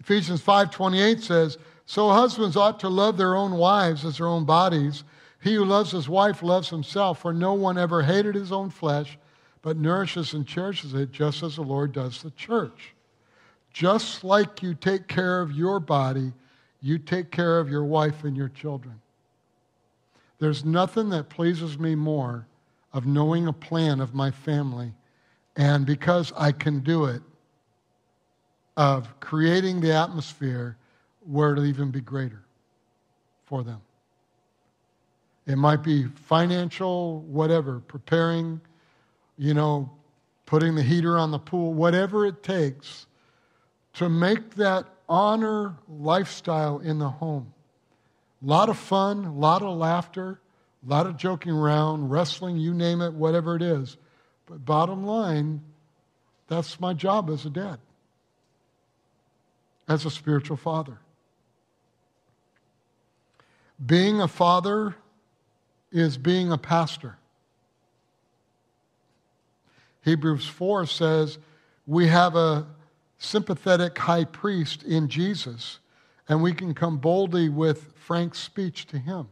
Ephesians 0.00 0.40
5:28 0.40 1.22
says, 1.22 1.58
"So 1.84 2.10
husbands 2.10 2.56
ought 2.56 2.80
to 2.80 2.88
love 2.88 3.16
their 3.16 3.34
own 3.34 3.52
wives 3.52 4.04
as 4.04 4.18
their 4.18 4.26
own 4.26 4.44
bodies. 4.44 5.04
He 5.40 5.54
who 5.54 5.64
loves 5.64 5.92
his 5.92 6.08
wife 6.08 6.42
loves 6.42 6.70
himself, 6.70 7.20
for 7.20 7.32
no 7.32 7.54
one 7.54 7.78
ever 7.78 8.02
hated 8.02 8.34
his 8.34 8.52
own 8.52 8.70
flesh, 8.70 9.18
but 9.62 9.76
nourishes 9.76 10.34
and 10.34 10.46
cherishes 10.46 10.94
it 10.94 11.12
just 11.12 11.42
as 11.42 11.56
the 11.56 11.62
Lord 11.62 11.92
does 11.92 12.22
the 12.22 12.30
church." 12.32 12.94
Just 13.72 14.24
like 14.24 14.62
you 14.62 14.74
take 14.74 15.06
care 15.06 15.40
of 15.40 15.52
your 15.52 15.80
body, 15.80 16.32
you 16.80 16.98
take 16.98 17.30
care 17.30 17.58
of 17.58 17.68
your 17.68 17.84
wife 17.84 18.24
and 18.24 18.36
your 18.36 18.48
children. 18.48 19.00
There's 20.38 20.64
nothing 20.64 21.10
that 21.10 21.28
pleases 21.28 21.78
me 21.78 21.94
more 21.94 22.46
of 22.92 23.06
knowing 23.06 23.46
a 23.46 23.52
plan 23.52 24.00
of 24.00 24.14
my 24.14 24.30
family, 24.30 24.94
and 25.56 25.86
because 25.86 26.32
I 26.36 26.52
can 26.52 26.80
do 26.80 27.06
it, 27.06 27.22
of 28.76 29.20
creating 29.20 29.80
the 29.80 29.92
atmosphere 29.92 30.76
where 31.24 31.52
it'll 31.52 31.64
even 31.64 31.90
be 31.90 32.00
greater 32.00 32.42
for 33.46 33.62
them. 33.62 33.80
It 35.46 35.56
might 35.56 35.82
be 35.82 36.04
financial, 36.04 37.20
whatever, 37.20 37.80
preparing, 37.80 38.60
you 39.38 39.54
know, 39.54 39.90
putting 40.44 40.74
the 40.74 40.82
heater 40.82 41.18
on 41.18 41.30
the 41.30 41.38
pool, 41.38 41.72
whatever 41.72 42.26
it 42.26 42.42
takes 42.42 43.06
to 43.94 44.08
make 44.08 44.56
that 44.56 44.86
honor 45.08 45.76
lifestyle 45.88 46.78
in 46.78 46.98
the 46.98 47.08
home. 47.08 47.52
A 48.42 48.46
lot 48.46 48.68
of 48.68 48.76
fun, 48.76 49.24
a 49.24 49.32
lot 49.32 49.62
of 49.62 49.76
laughter, 49.76 50.40
a 50.86 50.90
lot 50.90 51.06
of 51.06 51.16
joking 51.16 51.52
around, 51.52 52.10
wrestling, 52.10 52.56
you 52.56 52.74
name 52.74 53.00
it, 53.00 53.14
whatever 53.14 53.56
it 53.56 53.62
is. 53.62 53.96
But 54.46 54.64
bottom 54.64 55.04
line, 55.04 55.60
that's 56.48 56.80
my 56.80 56.94
job 56.94 57.28
as 57.30 57.44
a 57.44 57.50
dad, 57.50 57.78
as 59.88 60.04
a 60.04 60.10
spiritual 60.10 60.56
father. 60.56 60.98
Being 63.84 64.20
a 64.20 64.28
father 64.28 64.94
is 65.92 66.16
being 66.16 66.52
a 66.52 66.58
pastor. 66.58 67.18
Hebrews 70.02 70.46
4 70.46 70.86
says, 70.86 71.38
We 71.86 72.06
have 72.06 72.36
a 72.36 72.66
sympathetic 73.18 73.98
high 73.98 74.24
priest 74.24 74.84
in 74.84 75.08
Jesus, 75.08 75.80
and 76.28 76.42
we 76.42 76.52
can 76.52 76.74
come 76.74 76.98
boldly 76.98 77.48
with 77.48 77.92
frank 77.96 78.34
speech 78.34 78.86
to 78.86 78.98
him. 78.98 79.28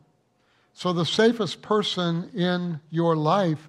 So, 0.72 0.92
the 0.92 1.06
safest 1.06 1.62
person 1.62 2.30
in 2.34 2.80
your 2.90 3.14
life 3.14 3.68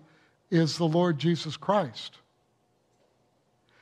is 0.49 0.77
the 0.77 0.85
Lord 0.85 1.17
Jesus 1.17 1.57
Christ. 1.57 2.19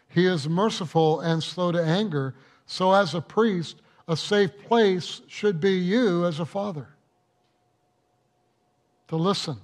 He 0.10 0.26
is 0.26 0.48
merciful 0.48 1.20
and 1.22 1.42
slow 1.42 1.72
to 1.72 1.84
anger. 1.84 2.36
So, 2.66 2.94
as 2.94 3.14
a 3.14 3.22
priest, 3.22 3.82
a 4.08 4.16
safe 4.16 4.52
place 4.68 5.22
should 5.28 5.60
be 5.60 5.72
you 5.72 6.26
as 6.26 6.40
a 6.40 6.46
father 6.46 6.88
to 9.08 9.16
listen. 9.16 9.58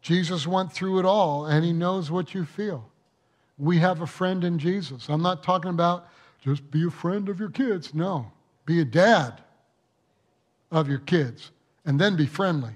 Jesus 0.00 0.46
went 0.46 0.72
through 0.72 0.98
it 1.00 1.04
all, 1.04 1.46
and 1.46 1.64
he 1.64 1.72
knows 1.72 2.10
what 2.10 2.34
you 2.34 2.44
feel. 2.44 2.88
We 3.58 3.78
have 3.78 4.00
a 4.00 4.06
friend 4.06 4.44
in 4.44 4.58
Jesus. 4.58 5.08
I'm 5.08 5.22
not 5.22 5.42
talking 5.42 5.70
about 5.70 6.08
just 6.40 6.70
be 6.70 6.86
a 6.86 6.90
friend 6.90 7.28
of 7.28 7.40
your 7.40 7.50
kids. 7.50 7.94
No, 7.94 8.30
be 8.64 8.80
a 8.80 8.84
dad 8.84 9.42
of 10.70 10.88
your 10.88 11.00
kids 11.00 11.50
and 11.84 12.00
then 12.00 12.16
be 12.16 12.26
friendly. 12.26 12.72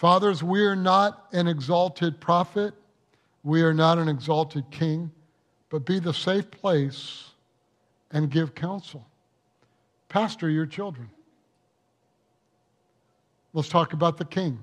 Fathers, 0.00 0.42
we 0.42 0.64
are 0.64 0.74
not 0.74 1.26
an 1.32 1.46
exalted 1.46 2.22
prophet, 2.22 2.72
we 3.44 3.60
are 3.60 3.74
not 3.74 3.98
an 3.98 4.08
exalted 4.08 4.64
king, 4.70 5.10
but 5.68 5.84
be 5.84 5.98
the 5.98 6.14
safe 6.14 6.50
place 6.50 7.32
and 8.10 8.30
give 8.30 8.54
counsel. 8.54 9.06
Pastor 10.08 10.48
your 10.48 10.64
children. 10.64 11.10
Let's 13.52 13.68
talk 13.68 13.92
about 13.92 14.16
the 14.16 14.24
king. 14.24 14.60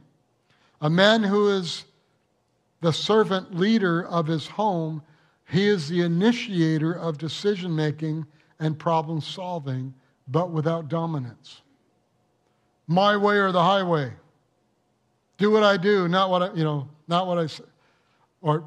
A 0.81 0.89
man 0.89 1.21
who 1.21 1.49
is 1.49 1.85
the 2.81 2.91
servant 2.91 3.55
leader 3.55 4.07
of 4.07 4.25
his 4.25 4.47
home, 4.47 5.03
he 5.51 5.67
is 5.67 5.87
the 5.87 6.01
initiator 6.01 6.93
of 6.93 7.19
decision 7.19 7.75
making 7.75 8.25
and 8.59 8.79
problem 8.79 9.21
solving, 9.21 9.93
but 10.29 10.49
without 10.49 10.87
dominance. 10.87 11.61
My 12.87 13.15
way 13.15 13.37
or 13.37 13.51
the 13.51 13.63
highway. 13.63 14.13
Do 15.37 15.51
what 15.51 15.63
I 15.63 15.77
do, 15.77 16.07
not 16.07 16.29
what 16.29 16.43
I, 16.43 16.53
you 16.53 16.63
know, 16.63 16.89
not 17.07 17.27
what 17.27 17.37
I 17.37 17.47
say. 17.47 17.63
Or, 18.41 18.63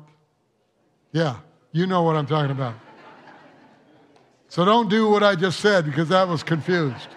yeah, 1.12 1.36
you 1.72 1.86
know 1.86 2.02
what 2.02 2.16
I'm 2.16 2.26
talking 2.26 2.50
about. 2.50 2.74
So 4.48 4.64
don't 4.64 4.88
do 4.88 5.08
what 5.08 5.22
I 5.22 5.34
just 5.36 5.60
said 5.60 5.84
because 5.84 6.08
that 6.08 6.26
was 6.26 6.42
confused. 6.42 7.08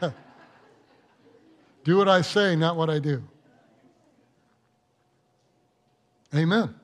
do 1.84 1.96
what 1.96 2.08
I 2.08 2.22
say, 2.22 2.56
not 2.56 2.76
what 2.76 2.88
I 2.88 2.98
do. 2.98 3.22
Amen. 6.34 6.74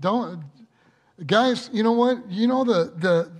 Don't, 0.00 0.42
guys, 1.26 1.70
you 1.72 1.82
know 1.82 1.92
what? 1.92 2.28
You 2.30 2.46
know 2.46 2.64
the, 2.64 2.92
the, 2.96 3.32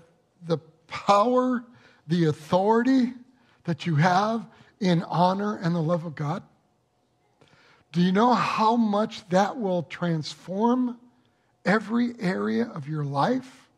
the 0.47 0.59
power, 0.87 1.64
the 2.07 2.26
authority 2.26 3.12
that 3.64 3.87
you 3.87 3.97
have 3.97 4.47
in 4.80 5.03
honor 5.05 5.59
and 5.62 5.74
the 5.74 5.80
love 5.80 6.05
of 6.05 6.14
God? 6.14 6.43
Do 7.95 8.03
you 8.03 8.11
know 8.11 8.34
how 8.34 8.74
much 8.74 9.26
that 9.28 9.57
will 9.57 9.84
transform 9.84 10.99
every 11.64 12.14
area 12.18 12.64
of 12.74 12.88
your 12.88 13.05
life 13.05 13.68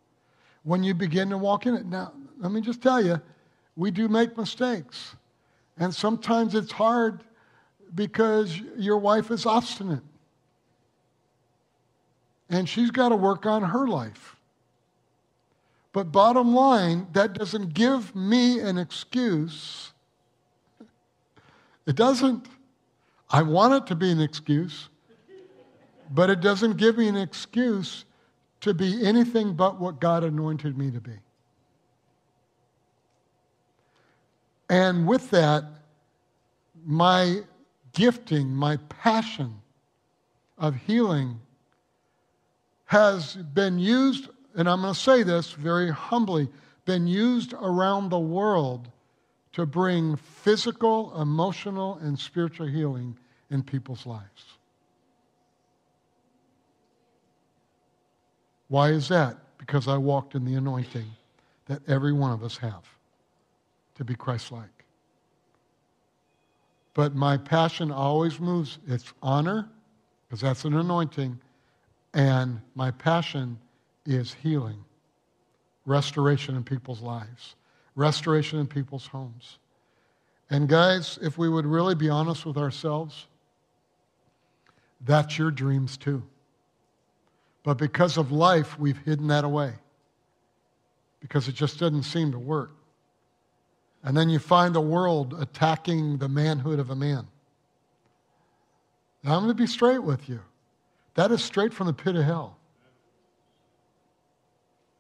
when 0.65 0.83
you 0.83 0.95
begin 0.95 1.29
to 1.29 1.37
walk 1.37 1.67
in 1.67 1.75
it? 1.75 1.85
Now, 1.85 2.15
let 2.39 2.51
me 2.51 2.63
just 2.63 2.83
tell 2.83 3.05
you, 3.05 3.21
we 3.77 3.91
do 3.91 4.09
make 4.09 4.39
mistakes. 4.39 5.15
And 5.77 5.95
sometimes 5.95 6.55
it's 6.55 6.73
hard 6.73 7.25
because 7.95 8.59
your 8.79 8.97
wife 8.97 9.31
is 9.31 9.45
obstinate 9.45 10.03
and 12.49 12.67
she's 12.67 12.91
got 12.91 13.11
to 13.11 13.17
work 13.17 13.45
on 13.45 13.63
her 13.65 13.87
life. 13.87 14.37
But 15.93 16.11
bottom 16.11 16.55
line, 16.55 17.07
that 17.13 17.35
doesn't 17.35 17.75
give 17.75 18.17
me 18.17 18.61
an 18.61 18.79
excuse. 18.79 19.93
It 21.85 21.97
doesn't. 21.97 22.47
I 23.31 23.43
want 23.43 23.75
it 23.75 23.87
to 23.89 23.95
be 23.95 24.11
an 24.11 24.21
excuse, 24.21 24.89
but 26.11 26.31
it 26.31 26.41
doesn't 26.41 26.77
give 26.77 26.99
me 26.99 27.09
an 27.09 27.17
excuse 27.17 28.05
to 28.61 28.73
be 28.73 29.05
anything 29.05 29.55
but 29.55 29.81
what 29.81 30.01
God 30.01 30.25
anointed 30.25 30.79
me 30.79 30.91
to 30.91 31.01
be. 31.01 31.13
And 34.69 35.07
with 35.07 35.31
that, 35.31 35.65
my 36.85 37.41
gifting, 37.93 38.55
my 38.55 38.77
passion 38.89 39.55
of 40.59 40.77
healing 40.77 41.41
has 42.87 43.37
been 43.37 43.79
used, 43.79 44.29
and 44.55 44.69
I'm 44.69 44.83
going 44.83 44.95
to 44.95 44.99
say 44.99 45.23
this 45.23 45.53
very 45.53 45.91
humbly, 45.91 46.49
been 46.85 47.07
used 47.07 47.53
around 47.55 48.11
the 48.11 48.19
world 48.19 48.89
to 49.57 49.67
bring 49.67 50.17
physical, 50.17 51.21
emotional, 51.21 51.99
and 52.03 52.19
spiritual 52.19 52.67
healing 52.69 53.17
in 53.51 53.63
people's 53.63 54.07
lives. 54.07 54.45
Why 58.69 58.91
is 58.91 59.09
that? 59.09 59.39
Because 59.59 59.89
I 59.89 59.97
walked 59.97 60.35
in 60.35 60.45
the 60.45 60.55
anointing 60.55 61.07
that 61.67 61.81
every 61.89 62.13
one 62.13 62.33
of 62.33 62.45
us 62.45 62.59
have 62.59 62.85
to 63.97 64.05
be 64.05 64.15
Christ 64.15 64.53
like. 64.53 64.69
but 66.97 67.15
my 67.15 67.37
passion 67.37 67.93
always 67.93 68.41
moves. 68.41 68.79
It's 68.89 69.13
honor, 69.23 69.69
because 70.27 70.41
that's 70.41 70.65
an 70.65 70.75
anointing, 70.75 71.39
and 72.15 72.61
my 72.75 72.91
passion 72.91 73.59
is 74.07 74.35
healing, 74.35 74.83
restoration 75.85 76.57
in 76.57 76.65
people's 76.65 77.03
lives, 77.03 77.55
restoration 77.97 78.61
in 78.61 78.67
people's 78.69 79.09
homes. 79.09 79.59
And 80.49 80.69
guys, 80.69 81.19
if 81.21 81.37
we 81.37 81.49
would 81.49 81.67
really 81.67 81.97
be 81.97 82.09
honest 82.09 82.47
with 82.47 82.57
ourselves, 82.57 83.27
that's 85.05 85.37
your 85.37 85.51
dreams 85.51 85.97
too. 85.97 86.23
But 87.65 87.79
because 87.79 88.17
of 88.17 88.31
life, 88.31 88.79
we've 88.79 88.99
hidden 88.99 89.27
that 89.29 89.43
away 89.45 89.73
because 91.21 91.49
it 91.49 91.57
just 91.57 91.81
doesn't 91.81 92.05
seem 92.05 92.31
to 92.31 92.39
work. 92.39 92.71
And 94.05 94.17
then 94.17 94.31
you 94.31 94.39
find 94.39 94.73
the 94.73 94.81
world 94.81 95.35
attacking 95.41 96.19
the 96.19 96.29
manhood 96.29 96.79
of 96.79 96.91
a 96.91 96.95
man. 96.95 97.27
Now, 99.25 99.35
I'm 99.35 99.43
going 99.43 99.49
to 99.49 99.55
be 99.55 99.67
straight 99.67 100.05
with 100.05 100.29
you. 100.29 100.41
That 101.15 101.33
is 101.33 101.43
straight 101.43 101.75
from 101.75 101.89
the 101.89 101.93
pit 101.93 102.15
of 102.15 102.23
hell. 102.23 102.57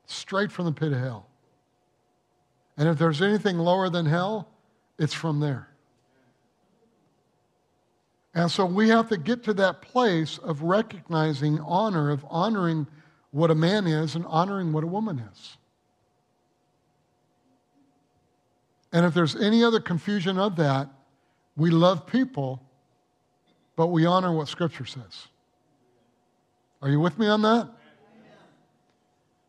Straight 0.06 0.50
from 0.50 0.64
the 0.64 0.72
pit 0.72 0.92
of 0.92 0.98
hell. 0.98 1.28
And 2.76 2.88
if 2.88 2.98
there's 2.98 3.22
anything 3.22 3.58
lower 3.58 3.88
than 3.88 4.06
hell, 4.06 4.48
it's 4.98 5.14
from 5.14 5.40
there. 5.40 5.68
And 8.34 8.50
so 8.50 8.66
we 8.66 8.90
have 8.90 9.08
to 9.08 9.16
get 9.16 9.44
to 9.44 9.54
that 9.54 9.80
place 9.80 10.36
of 10.38 10.60
recognizing 10.60 11.58
honor, 11.60 12.10
of 12.10 12.24
honoring 12.28 12.86
what 13.30 13.50
a 13.50 13.54
man 13.54 13.86
is 13.86 14.14
and 14.14 14.26
honoring 14.26 14.72
what 14.72 14.84
a 14.84 14.86
woman 14.86 15.18
is. 15.32 15.56
And 18.92 19.06
if 19.06 19.14
there's 19.14 19.36
any 19.36 19.64
other 19.64 19.80
confusion 19.80 20.38
of 20.38 20.56
that, 20.56 20.88
we 21.56 21.70
love 21.70 22.06
people, 22.06 22.62
but 23.74 23.86
we 23.86 24.04
honor 24.04 24.32
what 24.32 24.48
Scripture 24.48 24.84
says. 24.84 25.28
Are 26.82 26.90
you 26.90 27.00
with 27.00 27.18
me 27.18 27.26
on 27.28 27.40
that? 27.42 27.68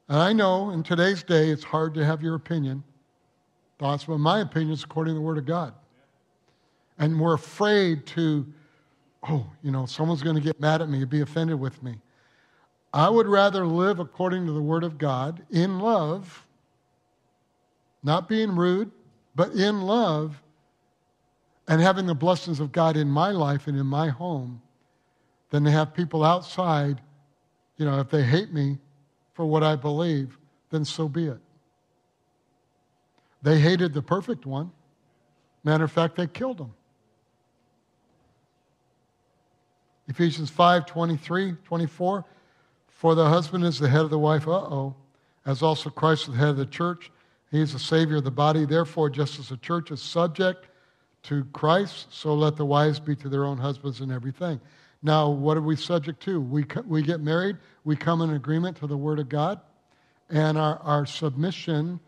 And 0.10 0.18
I 0.18 0.32
know 0.32 0.70
in 0.70 0.84
today's 0.84 1.24
day 1.24 1.50
it's 1.50 1.66
hard 1.66 1.94
to 1.96 2.06
have 2.06 2.22
your 2.22 2.36
opinion, 2.36 2.84
thoughts, 3.80 4.06
but 4.06 4.18
my 4.18 4.42
opinion 4.42 4.72
is 4.72 4.84
according 4.84 5.14
to 5.14 5.20
the 5.20 5.26
Word 5.26 5.38
of 5.38 5.46
God. 5.46 5.74
And 7.00 7.20
we're 7.20 7.36
afraid 7.36 8.06
to 8.08 8.46
oh, 9.24 9.46
you 9.62 9.72
know, 9.72 9.86
someone's 9.86 10.24
going 10.24 10.36
to 10.36 10.42
get 10.42 10.60
mad 10.60 10.82
at 10.82 10.90
me, 10.90 11.04
be 11.06 11.22
offended 11.22 11.60
with 11.60 11.82
me. 11.84 11.96
I 12.94 13.10
would 13.10 13.28
rather 13.28 13.66
live 13.66 14.00
according 14.00 14.46
to 14.46 14.52
the 14.52 14.62
Word 14.62 14.84
of 14.84 14.98
God 14.98 15.44
in 15.52 15.80
love, 15.80 16.46
not 18.04 18.30
being 18.30 18.56
rude, 18.56 18.92
but 19.36 19.52
in 19.52 19.82
love, 19.82 20.42
and 21.68 21.82
having 21.82 22.06
the 22.06 22.16
blessings 22.16 22.60
of 22.60 22.72
God 22.72 22.96
in 22.96 23.10
my 23.10 23.32
life 23.32 23.68
and 23.68 23.78
in 23.78 23.86
my 23.86 24.10
home, 24.10 24.62
than 25.50 25.64
to 25.64 25.72
have 25.72 25.94
people 25.94 26.24
outside, 26.24 27.02
you 27.78 27.86
know, 27.86 28.00
if 28.00 28.10
they 28.10 28.24
hate 28.24 28.54
me 28.54 28.78
for 29.34 29.46
what 29.46 29.64
I 29.64 29.76
believe, 29.76 30.38
then 30.72 30.84
so 30.84 31.08
be 31.08 31.28
it. 31.28 31.40
They 33.42 33.60
hated 33.60 33.94
the 33.94 34.02
perfect 34.02 34.46
one. 34.46 34.72
Matter 35.64 35.84
of 35.84 35.92
fact, 35.92 36.16
they 36.16 36.28
killed 36.28 36.60
him. 36.60 36.74
Ephesians 40.08 40.50
5 40.50 40.86
23, 40.86 41.54
24. 41.66 42.26
For 42.90 43.14
the 43.14 43.30
husband 43.30 43.64
is 43.64 43.78
the 43.78 43.90
head 43.90 44.02
of 44.02 44.10
the 44.10 44.18
wife, 44.18 44.48
uh 44.48 44.52
oh, 44.52 44.96
as 45.46 45.62
also 45.62 45.90
Christ 45.90 46.24
is 46.24 46.34
the 46.34 46.40
head 46.40 46.50
of 46.50 46.58
the 46.58 46.66
church. 46.66 47.12
He 47.52 47.62
is 47.62 47.74
the 47.74 47.80
Savior 47.80 48.18
of 48.18 48.24
the 48.24 48.32
body. 48.32 48.66
Therefore, 48.66 49.10
just 49.10 49.40
as 49.40 49.50
the 49.50 49.58
church 49.58 49.92
is 49.92 50.02
subject 50.02 50.68
to 51.24 51.46
Christ, 51.54 52.08
so 52.10 52.34
let 52.34 52.56
the 52.56 52.66
wives 52.66 53.00
be 53.00 53.16
to 53.18 53.30
their 53.30 53.46
own 53.46 53.58
husbands 53.58 54.02
in 54.02 54.12
everything. 54.12 54.60
Now, 55.04 55.30
what 55.30 55.58
are 55.58 55.62
we 55.62 55.76
subject 55.76 56.22
to? 56.24 56.42
We, 56.42 56.66
we 56.86 57.02
get 57.02 57.22
married, 57.22 57.58
we 57.84 57.96
come 57.96 58.22
in 58.22 58.32
agreement 58.32 58.78
to 58.78 58.88
the 58.88 58.98
Word 58.98 59.20
of 59.20 59.30
God, 59.30 59.60
and 60.30 60.58
our, 60.58 60.80
our 60.80 61.06
submission, 61.06 62.00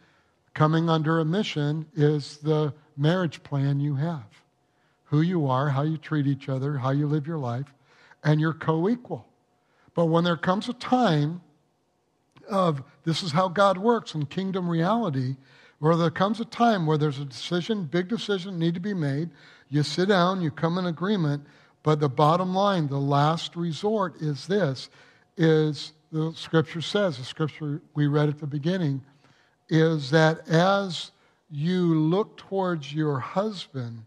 coming 0.53 0.89
under 0.89 1.19
a 1.19 1.25
mission, 1.25 1.85
is 1.95 2.37
the 2.37 2.73
marriage 2.97 3.41
plan 3.43 3.79
you 3.79 3.95
have. 3.95 4.25
Who 5.05 5.21
you 5.21 5.47
are, 5.47 5.69
how 5.69 5.81
you 5.81 5.97
treat 5.97 6.27
each 6.27 6.49
other, 6.49 6.77
how 6.77 6.91
you 6.91 7.07
live 7.07 7.25
your 7.25 7.37
life 7.37 7.73
and 8.23 8.39
you're 8.39 8.53
co 8.53 8.89
equal. 8.89 9.25
But 9.95 10.05
when 10.05 10.23
there 10.23 10.37
comes 10.37 10.69
a 10.69 10.73
time 10.73 11.41
of 12.47 12.83
this 13.03 13.23
is 13.23 13.31
how 13.31 13.47
God 13.47 13.77
works 13.77 14.13
in 14.13 14.25
kingdom 14.25 14.69
reality, 14.69 15.37
where 15.79 15.95
there 15.95 16.09
comes 16.09 16.39
a 16.39 16.45
time 16.45 16.85
where 16.85 16.97
there's 16.97 17.19
a 17.19 17.25
decision, 17.25 17.85
big 17.85 18.07
decision 18.07 18.59
need 18.59 18.73
to 18.73 18.79
be 18.79 18.93
made, 18.93 19.29
you 19.69 19.83
sit 19.83 20.09
down, 20.09 20.41
you 20.41 20.51
come 20.51 20.77
in 20.77 20.85
agreement, 20.85 21.45
but 21.83 21.99
the 21.99 22.09
bottom 22.09 22.53
line, 22.53 22.87
the 22.87 22.99
last 22.99 23.55
resort 23.55 24.21
is 24.21 24.47
this 24.47 24.89
is 25.37 25.93
the 26.11 26.33
scripture 26.35 26.81
says, 26.81 27.17
the 27.17 27.23
scripture 27.23 27.81
we 27.93 28.07
read 28.07 28.29
at 28.29 28.39
the 28.39 28.47
beginning, 28.47 29.01
is 29.69 30.11
that 30.11 30.47
as 30.49 31.11
you 31.49 31.95
look 31.95 32.37
towards 32.37 32.93
your 32.93 33.19
husband, 33.19 34.03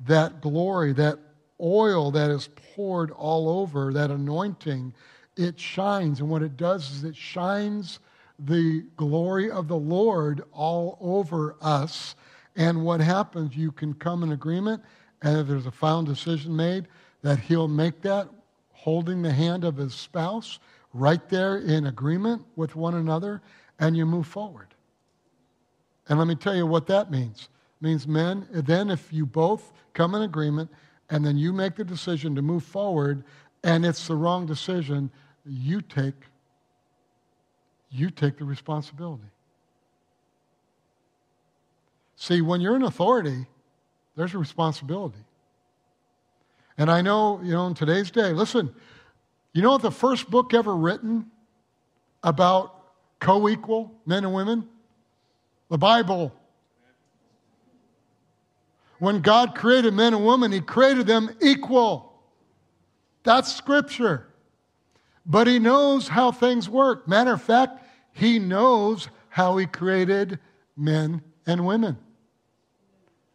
that 0.00 0.40
glory, 0.40 0.92
that 0.92 1.18
oil 1.60 2.10
that 2.10 2.30
is 2.30 2.48
poured 2.74 3.10
all 3.12 3.48
over, 3.48 3.92
that 3.92 4.10
anointing, 4.10 4.92
it 5.36 5.58
shines. 5.58 6.20
And 6.20 6.28
what 6.28 6.42
it 6.42 6.56
does 6.56 6.90
is 6.90 7.04
it 7.04 7.16
shines 7.16 7.98
the 8.38 8.84
glory 8.96 9.50
of 9.50 9.68
the 9.68 9.76
Lord 9.76 10.42
all 10.52 10.98
over 11.00 11.56
us. 11.60 12.14
And 12.56 12.84
what 12.84 13.00
happens, 13.00 13.56
you 13.56 13.72
can 13.72 13.94
come 13.94 14.22
in 14.22 14.32
agreement, 14.32 14.82
and 15.22 15.38
if 15.38 15.46
there's 15.46 15.66
a 15.66 15.70
final 15.70 16.02
decision 16.02 16.54
made, 16.54 16.88
that 17.22 17.38
he'll 17.38 17.68
make 17.68 18.02
that 18.02 18.28
holding 18.72 19.22
the 19.22 19.32
hand 19.32 19.64
of 19.64 19.76
his 19.76 19.94
spouse 19.94 20.58
right 20.94 21.28
there 21.28 21.58
in 21.58 21.86
agreement 21.86 22.42
with 22.56 22.76
one 22.76 22.94
another, 22.94 23.42
and 23.78 23.96
you 23.96 24.06
move 24.06 24.26
forward. 24.26 24.68
And 26.08 26.18
let 26.18 26.28
me 26.28 26.34
tell 26.34 26.54
you 26.54 26.66
what 26.66 26.86
that 26.86 27.10
means. 27.10 27.48
It 27.80 27.84
means, 27.84 28.06
men, 28.06 28.46
then 28.50 28.90
if 28.90 29.12
you 29.12 29.26
both 29.26 29.72
come 29.92 30.14
in 30.14 30.22
agreement 30.22 30.70
and 31.10 31.24
then 31.24 31.36
you 31.36 31.52
make 31.52 31.76
the 31.76 31.84
decision 31.84 32.34
to 32.34 32.42
move 32.42 32.64
forward 32.64 33.24
and 33.64 33.84
it's 33.84 34.06
the 34.06 34.14
wrong 34.14 34.46
decision, 34.46 35.10
you 35.44 35.80
take 35.80 36.14
you 37.90 38.10
take 38.10 38.36
the 38.36 38.44
responsibility. 38.44 39.30
See, 42.16 42.40
when 42.40 42.60
you're 42.60 42.76
in 42.76 42.82
authority, 42.82 43.46
there's 44.16 44.34
a 44.34 44.38
responsibility. 44.38 45.24
And 46.78 46.90
I 46.90 47.00
know, 47.00 47.40
you 47.42 47.52
know, 47.52 47.66
in 47.68 47.74
today's 47.74 48.10
day, 48.10 48.32
listen, 48.32 48.74
you 49.52 49.62
know 49.62 49.72
what 49.72 49.82
the 49.82 49.90
first 49.90 50.30
book 50.30 50.52
ever 50.52 50.74
written 50.76 51.30
about 52.22 52.74
co 53.20 53.48
equal 53.48 53.92
men 54.04 54.24
and 54.24 54.34
women? 54.34 54.68
The 55.68 55.78
Bible. 55.78 56.32
When 58.98 59.20
God 59.20 59.54
created 59.54 59.94
men 59.94 60.14
and 60.14 60.24
women, 60.24 60.52
He 60.52 60.60
created 60.60 61.06
them 61.06 61.30
equal. 61.40 62.14
That's 63.24 63.54
Scripture. 63.54 64.28
But 65.24 65.46
He 65.46 65.58
knows 65.58 66.08
how 66.08 66.32
things 66.32 66.68
work. 66.68 67.06
Matter 67.08 67.32
of 67.32 67.42
fact, 67.42 67.84
He 68.12 68.38
knows 68.38 69.08
how 69.28 69.56
He 69.56 69.66
created 69.66 70.38
men 70.76 71.22
and 71.46 71.66
women. 71.66 71.98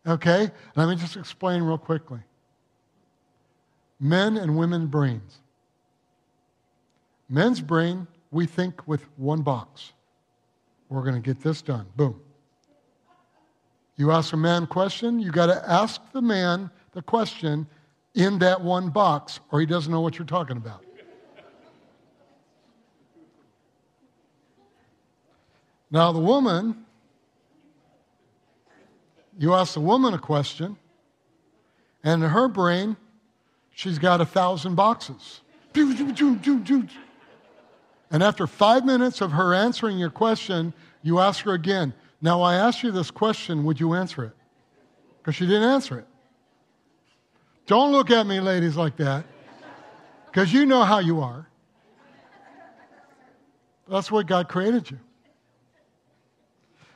Okay? 0.08 0.50
Let 0.76 0.90
me 0.90 0.96
just 0.96 1.16
explain 1.16 1.62
real 1.64 1.78
quickly. 1.78 2.20
Men 4.00 4.38
and 4.38 4.58
women 4.58 4.88
brains. 4.88 5.42
Men's 7.30 7.62
brain, 7.62 8.08
we 8.32 8.46
think 8.46 8.88
with 8.88 9.06
one 9.18 9.42
box. 9.42 9.94
We're 10.92 11.04
going 11.04 11.16
to 11.16 11.22
get 11.22 11.42
this 11.42 11.62
done. 11.62 11.88
Boom. 11.96 12.20
You 13.96 14.12
ask 14.12 14.34
a 14.34 14.38
man 14.38 14.68
question, 14.68 15.20
you 15.20 15.32
got 15.32 15.46
to 15.46 15.70
ask 15.70 16.02
the 16.12 16.22
man 16.22 16.70
the 16.92 17.02
question 17.02 17.66
in 18.14 18.39
that 18.39 18.60
one 18.60 18.89
box, 18.89 19.39
or 19.52 19.62
he 19.62 19.66
doesn't 19.66 19.89
know 19.89 20.02
what 20.02 20.20
you're 20.20 20.28
talking 20.28 20.58
about. 20.58 20.84
Now, 25.89 26.12
the 26.12 26.20
woman, 26.20 26.86
you 29.39 29.54
ask 29.54 29.76
the 29.76 29.80
woman 29.80 30.14
a 30.14 30.20
question, 30.20 30.76
and 32.04 32.22
in 32.22 32.30
her 32.30 32.50
brain, 32.50 32.98
she's 33.74 33.98
got 33.98 34.20
a 34.20 34.26
thousand 34.26 34.76
boxes. 34.76 35.39
And 38.12 38.22
after 38.22 38.45
five 38.45 38.86
minutes 38.86 39.22
of 39.22 39.32
her 39.32 39.53
answering 39.53 39.97
your 39.97 40.09
question, 40.09 40.74
you 41.01 41.20
ask 41.20 41.45
her 41.45 41.53
again, 41.53 41.93
now, 42.22 42.43
I 42.43 42.53
asked 42.55 42.84
you 42.84 42.91
this 42.91 43.09
question, 43.09 43.64
would 43.64 43.80
you 43.80 43.95
answer 43.95 44.24
it? 44.26 44.34
Because 45.18 45.36
she 45.36 45.47
didn't 45.47 45.70
answer 45.70 45.97
it. 45.97 46.07
Don't 47.66 47.91
look 47.91 48.12
at 48.12 48.28
me, 48.28 48.39
ladies, 48.39 48.76
like 48.76 48.95
that, 48.97 49.26
because 50.28 50.53
you 50.53 50.66
know 50.66 50.84
how 50.84 50.99
you 50.99 51.22
are. 51.22 51.47
That's 53.88 54.12
what 54.12 54.28
God 54.28 54.47
created 54.47 54.91
you. 54.91 54.99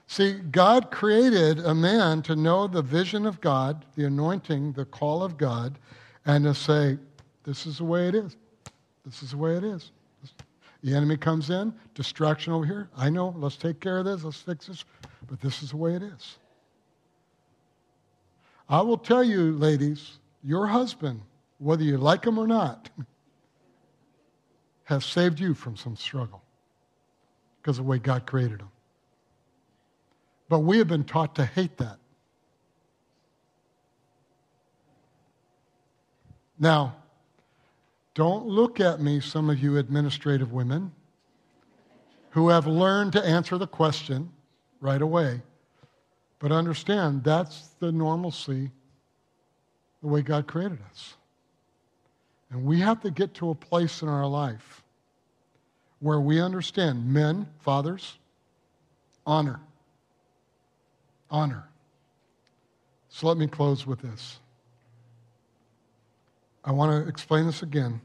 See, 0.07 0.33
God 0.33 0.91
created 0.91 1.59
a 1.59 1.73
man 1.73 2.21
to 2.23 2.35
know 2.35 2.67
the 2.67 2.83
vision 2.83 3.25
of 3.25 3.41
God, 3.41 3.83
the 3.95 4.05
anointing, 4.05 4.73
the 4.73 4.85
call 4.85 5.23
of 5.23 5.37
God, 5.37 5.79
and 6.25 6.45
to 6.45 6.53
say, 6.53 6.99
This 7.43 7.65
is 7.65 7.79
the 7.79 7.85
way 7.85 8.07
it 8.07 8.15
is. 8.15 8.37
This 9.03 9.23
is 9.23 9.31
the 9.31 9.37
way 9.37 9.55
it 9.55 9.63
is. 9.63 9.91
The 10.85 10.93
enemy 10.93 11.17
comes 11.17 11.49
in, 11.49 11.73
distraction 11.95 12.53
over 12.53 12.63
here. 12.63 12.89
I 12.95 13.09
know, 13.09 13.33
let's 13.39 13.57
take 13.57 13.79
care 13.79 13.97
of 13.97 14.05
this, 14.05 14.23
let's 14.23 14.39
fix 14.39 14.67
this, 14.67 14.85
but 15.25 15.41
this 15.41 15.63
is 15.63 15.71
the 15.71 15.77
way 15.77 15.95
it 15.95 16.03
is. 16.03 16.37
I 18.69 18.81
will 18.81 18.99
tell 18.99 19.23
you, 19.23 19.53
ladies, 19.53 20.19
your 20.43 20.67
husband, 20.67 21.21
whether 21.57 21.83
you 21.83 21.97
like 21.97 22.23
him 22.23 22.37
or 22.37 22.45
not, 22.45 22.91
has 24.83 25.03
saved 25.03 25.39
you 25.39 25.55
from 25.55 25.75
some 25.75 25.95
struggle 25.95 26.43
because 27.59 27.79
of 27.79 27.85
the 27.85 27.89
way 27.89 27.97
God 27.97 28.27
created 28.27 28.59
him. 28.61 28.69
But 30.49 30.59
we 30.59 30.77
have 30.77 30.87
been 30.87 31.03
taught 31.03 31.33
to 31.37 31.45
hate 31.45 31.77
that. 31.77 31.97
Now, 36.59 36.95
don't 38.15 38.47
look 38.47 38.79
at 38.79 39.01
me, 39.01 39.19
some 39.19 39.49
of 39.49 39.61
you 39.61 39.77
administrative 39.77 40.51
women 40.51 40.91
who 42.31 42.49
have 42.49 42.65
learned 42.65 43.13
to 43.13 43.23
answer 43.23 43.57
the 43.57 43.67
question 43.67 44.31
right 44.79 45.01
away. 45.01 45.41
But 46.39 46.51
understand 46.51 47.23
that's 47.23 47.69
the 47.79 47.91
normalcy, 47.91 48.71
the 50.01 50.07
way 50.07 50.21
God 50.21 50.47
created 50.47 50.79
us. 50.89 51.15
And 52.49 52.65
we 52.65 52.79
have 52.79 53.01
to 53.01 53.11
get 53.11 53.33
to 53.35 53.49
a 53.49 53.55
place 53.55 54.01
in 54.01 54.07
our 54.07 54.27
life 54.27 54.83
where 55.99 56.19
we 56.19 56.39
understand 56.39 57.05
men, 57.05 57.47
fathers, 57.59 58.17
honor. 59.25 59.59
Honor. 61.29 61.67
So 63.09 63.27
let 63.27 63.37
me 63.37 63.47
close 63.47 63.85
with 63.85 64.01
this. 64.01 64.39
I 66.65 66.71
want 66.71 67.03
to 67.03 67.07
explain 67.07 67.45
this 67.45 67.61
again. 67.61 68.01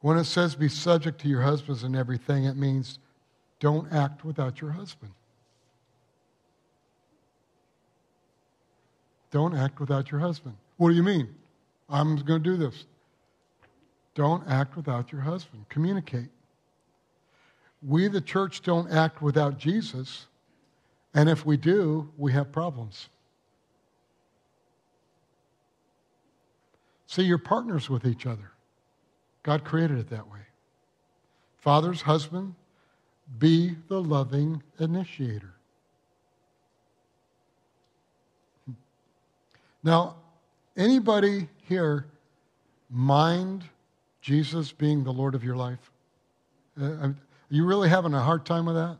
When 0.00 0.18
it 0.18 0.24
says 0.24 0.54
be 0.54 0.68
subject 0.68 1.20
to 1.22 1.28
your 1.28 1.40
husbands 1.40 1.82
and 1.82 1.96
everything, 1.96 2.44
it 2.44 2.56
means 2.56 2.98
don't 3.58 3.90
act 3.90 4.24
without 4.24 4.60
your 4.60 4.70
husband. 4.70 5.12
Don't 9.30 9.56
act 9.56 9.80
without 9.80 10.10
your 10.10 10.20
husband. 10.20 10.54
What 10.76 10.90
do 10.90 10.94
you 10.94 11.02
mean? 11.02 11.34
I'm 11.88 12.16
going 12.16 12.42
to 12.42 12.50
do 12.50 12.56
this. 12.56 12.84
Don't 14.14 14.46
act 14.48 14.76
without 14.76 15.10
your 15.10 15.22
husband. 15.22 15.66
Communicate. 15.68 16.28
We, 17.82 18.08
the 18.08 18.20
church, 18.20 18.62
don't 18.62 18.90
act 18.90 19.22
without 19.22 19.58
Jesus. 19.58 20.26
And 21.14 21.28
if 21.28 21.46
we 21.46 21.56
do, 21.56 22.10
we 22.16 22.32
have 22.32 22.52
problems. 22.52 23.08
See, 27.06 27.22
you're 27.22 27.38
partners 27.38 27.88
with 27.88 28.06
each 28.06 28.26
other. 28.26 28.52
God 29.42 29.64
created 29.64 29.98
it 29.98 30.10
that 30.10 30.30
way. 30.30 30.40
Father's 31.58 32.02
husband, 32.02 32.54
be 33.38 33.76
the 33.88 34.00
loving 34.00 34.62
initiator. 34.78 35.54
Now, 39.82 40.16
anybody 40.76 41.48
here 41.68 42.06
mind 42.90 43.64
Jesus 44.20 44.72
being 44.72 45.04
the 45.04 45.12
Lord 45.12 45.34
of 45.34 45.44
your 45.44 45.56
life? 45.56 45.92
Uh, 46.80 46.84
are 46.84 47.16
you 47.50 47.64
really 47.64 47.88
having 47.88 48.14
a 48.14 48.20
hard 48.20 48.44
time 48.44 48.66
with 48.66 48.74
that? 48.74 48.96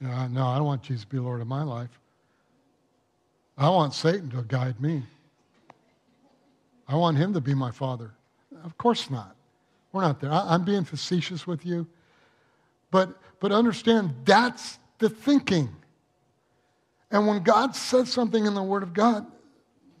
no, 0.00 0.46
I 0.46 0.56
don't 0.56 0.66
want 0.66 0.82
Jesus 0.82 1.02
to 1.02 1.10
be 1.10 1.18
Lord 1.18 1.40
of 1.40 1.48
my 1.48 1.64
life. 1.64 1.90
I 3.56 3.68
want 3.70 3.92
Satan 3.92 4.30
to 4.30 4.42
guide 4.42 4.80
me. 4.80 5.02
I 6.88 6.96
want 6.96 7.18
him 7.18 7.34
to 7.34 7.40
be 7.40 7.54
my 7.54 7.70
father. 7.70 8.12
Of 8.64 8.78
course 8.78 9.10
not. 9.10 9.36
We're 9.92 10.02
not 10.02 10.20
there. 10.20 10.32
I, 10.32 10.54
am 10.54 10.64
being 10.64 10.84
facetious 10.84 11.46
with 11.46 11.64
you. 11.64 11.86
But, 12.90 13.10
but 13.40 13.52
understand 13.52 14.14
that's 14.24 14.78
the 14.98 15.10
thinking. 15.10 15.68
And 17.10 17.26
when 17.26 17.42
God 17.42 17.76
says 17.76 18.10
something 18.10 18.46
in 18.46 18.54
the 18.54 18.62
Word 18.62 18.82
of 18.82 18.94
God, 18.94 19.26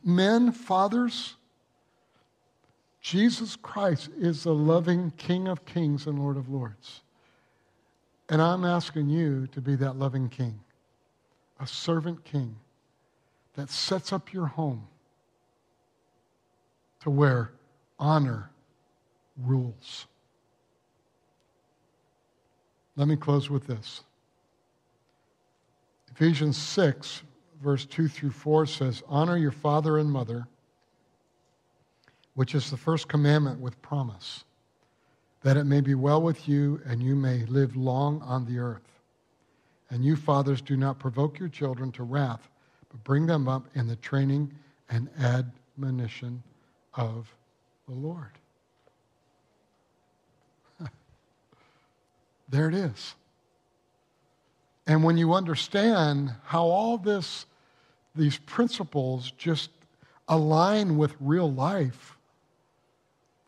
men, 0.02 0.52
fathers, 0.52 1.34
Jesus 3.00 3.56
Christ 3.56 4.08
is 4.18 4.44
the 4.44 4.54
loving 4.54 5.12
King 5.16 5.48
of 5.48 5.64
kings 5.64 6.06
and 6.06 6.18
Lord 6.18 6.36
of 6.36 6.48
lords. 6.48 7.02
And 8.28 8.42
I'm 8.42 8.64
asking 8.64 9.08
you 9.08 9.46
to 9.48 9.60
be 9.60 9.74
that 9.76 9.96
loving 9.96 10.28
king, 10.28 10.60
a 11.60 11.66
servant 11.66 12.24
king 12.24 12.56
that 13.54 13.70
sets 13.70 14.12
up 14.12 14.32
your 14.32 14.46
home 14.46 14.86
to 17.00 17.10
where 17.10 17.52
honor 17.98 18.50
rules. 19.36 20.06
Let 22.96 23.08
me 23.08 23.16
close 23.16 23.48
with 23.48 23.66
this. 23.66 24.02
Ephesians 26.10 26.56
6, 26.56 27.22
verse 27.62 27.86
2 27.86 28.08
through 28.08 28.32
4 28.32 28.66
says, 28.66 29.02
Honor 29.08 29.36
your 29.36 29.52
father 29.52 29.98
and 29.98 30.10
mother, 30.10 30.48
which 32.34 32.56
is 32.56 32.70
the 32.70 32.76
first 32.76 33.06
commandment 33.06 33.60
with 33.60 33.80
promise, 33.82 34.44
that 35.42 35.56
it 35.56 35.64
may 35.64 35.80
be 35.80 35.94
well 35.94 36.20
with 36.20 36.48
you 36.48 36.80
and 36.86 37.00
you 37.00 37.14
may 37.14 37.44
live 37.46 37.76
long 37.76 38.20
on 38.22 38.44
the 38.46 38.58
earth. 38.58 38.82
And 39.90 40.04
you, 40.04 40.16
fathers, 40.16 40.60
do 40.60 40.76
not 40.76 40.98
provoke 40.98 41.38
your 41.38 41.48
children 41.48 41.92
to 41.92 42.02
wrath, 42.02 42.50
but 42.90 43.02
bring 43.04 43.26
them 43.26 43.46
up 43.46 43.68
in 43.74 43.86
the 43.86 43.96
training 43.96 44.52
and 44.90 45.08
admonition 45.20 46.42
of 46.98 47.32
the 47.86 47.94
Lord. 47.94 48.32
there 52.50 52.68
it 52.68 52.74
is. 52.74 53.14
And 54.86 55.04
when 55.04 55.16
you 55.16 55.32
understand 55.32 56.34
how 56.44 56.64
all 56.64 56.98
this, 56.98 57.46
these 58.14 58.36
principles 58.38 59.32
just 59.38 59.70
align 60.28 60.98
with 60.98 61.14
real 61.20 61.50
life, 61.50 62.16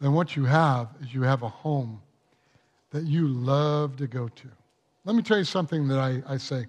then 0.00 0.12
what 0.12 0.36
you 0.36 0.44
have 0.44 0.88
is 1.02 1.12
you 1.12 1.22
have 1.22 1.42
a 1.42 1.48
home 1.48 2.00
that 2.92 3.04
you 3.04 3.26
love 3.26 3.96
to 3.96 4.06
go 4.06 4.28
to. 4.28 4.48
Let 5.04 5.16
me 5.16 5.22
tell 5.22 5.38
you 5.38 5.44
something 5.44 5.88
that 5.88 5.98
I, 5.98 6.22
I 6.26 6.36
say 6.36 6.66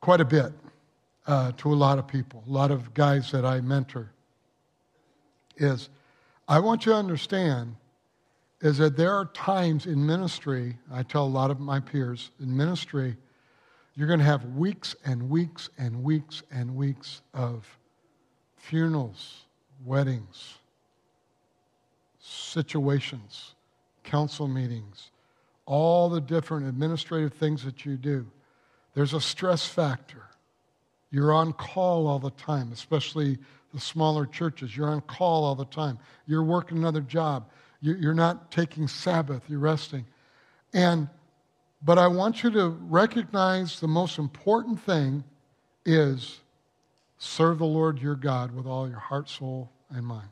quite 0.00 0.20
a 0.20 0.24
bit 0.24 0.52
uh, 1.26 1.52
to 1.56 1.72
a 1.72 1.74
lot 1.74 1.98
of 1.98 2.06
people, 2.06 2.44
a 2.46 2.50
lot 2.50 2.70
of 2.70 2.92
guys 2.92 3.30
that 3.30 3.46
I 3.46 3.60
mentor 3.60 4.10
is 5.56 5.88
I 6.46 6.58
want 6.60 6.86
you 6.86 6.92
to 6.92 6.98
understand 6.98 7.76
is 8.60 8.78
that 8.78 8.96
there 8.96 9.12
are 9.12 9.26
times 9.26 9.86
in 9.86 10.04
ministry, 10.06 10.76
I 10.90 11.02
tell 11.02 11.24
a 11.24 11.28
lot 11.28 11.50
of 11.50 11.60
my 11.60 11.80
peers, 11.80 12.30
in 12.40 12.56
ministry, 12.56 13.16
you're 13.94 14.08
going 14.08 14.20
to 14.20 14.24
have 14.24 14.44
weeks 14.56 14.96
and 15.04 15.28
weeks 15.28 15.68
and 15.78 16.02
weeks 16.02 16.42
and 16.50 16.74
weeks 16.74 17.20
of 17.32 17.66
funerals, 18.56 19.44
weddings, 19.84 20.54
situations, 22.20 23.54
council 24.02 24.48
meetings, 24.48 25.10
all 25.66 26.08
the 26.08 26.20
different 26.20 26.66
administrative 26.66 27.34
things 27.34 27.64
that 27.64 27.84
you 27.84 27.96
do. 27.96 28.26
There's 28.94 29.14
a 29.14 29.20
stress 29.20 29.66
factor. 29.66 30.22
You're 31.10 31.32
on 31.32 31.52
call 31.52 32.06
all 32.06 32.18
the 32.18 32.30
time, 32.30 32.72
especially 32.72 33.38
the 33.74 33.80
smaller 33.80 34.24
churches. 34.24 34.76
You're 34.76 34.88
on 34.88 35.00
call 35.02 35.44
all 35.44 35.54
the 35.54 35.66
time. 35.66 35.98
You're 36.26 36.44
working 36.44 36.78
another 36.78 37.00
job. 37.00 37.50
You're 37.80 38.14
not 38.14 38.50
taking 38.50 38.88
Sabbath. 38.88 39.42
You're 39.48 39.58
resting. 39.58 40.06
And, 40.72 41.08
but 41.82 41.98
I 41.98 42.06
want 42.06 42.42
you 42.42 42.50
to 42.52 42.68
recognize 42.68 43.80
the 43.80 43.88
most 43.88 44.18
important 44.18 44.80
thing 44.80 45.22
is 45.84 46.40
serve 47.18 47.58
the 47.58 47.66
Lord 47.66 48.00
your 48.00 48.14
God 48.14 48.54
with 48.54 48.64
all 48.64 48.88
your 48.88 48.98
heart, 48.98 49.28
soul, 49.28 49.70
and 49.90 50.06
mind. 50.06 50.28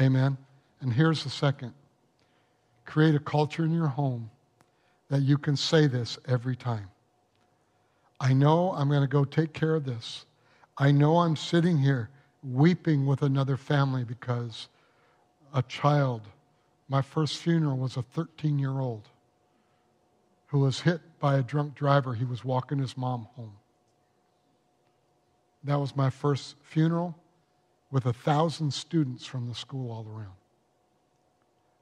Amen. 0.00 0.36
And 0.80 0.92
here's 0.92 1.22
the 1.22 1.30
second 1.30 1.74
create 2.84 3.14
a 3.14 3.20
culture 3.20 3.64
in 3.64 3.72
your 3.72 3.86
home 3.86 4.30
that 5.08 5.20
you 5.20 5.36
can 5.36 5.56
say 5.56 5.86
this 5.86 6.18
every 6.26 6.56
time. 6.56 6.88
I 8.18 8.32
know 8.32 8.72
I'm 8.72 8.88
going 8.88 9.02
to 9.02 9.06
go 9.06 9.24
take 9.24 9.52
care 9.52 9.74
of 9.74 9.84
this. 9.84 10.24
I 10.78 10.92
know 10.92 11.18
I'm 11.18 11.36
sitting 11.36 11.78
here 11.78 12.08
weeping 12.42 13.04
with 13.04 13.22
another 13.22 13.56
family 13.56 14.04
because 14.04 14.68
a 15.52 15.62
child, 15.62 16.22
my 16.88 17.02
first 17.02 17.38
funeral 17.38 17.76
was 17.76 17.96
a 17.96 18.02
13 18.02 18.58
year 18.58 18.78
old 18.78 19.08
who 20.46 20.60
was 20.60 20.80
hit 20.80 21.00
by 21.18 21.36
a 21.36 21.42
drunk 21.42 21.74
driver. 21.74 22.14
He 22.14 22.24
was 22.24 22.44
walking 22.44 22.78
his 22.78 22.96
mom 22.96 23.28
home. 23.34 23.52
That 25.64 25.80
was 25.80 25.96
my 25.96 26.10
first 26.10 26.54
funeral 26.62 27.16
with 27.90 28.06
a 28.06 28.12
thousand 28.12 28.72
students 28.72 29.26
from 29.26 29.48
the 29.48 29.54
school 29.54 29.90
all 29.90 30.06
around. 30.08 30.36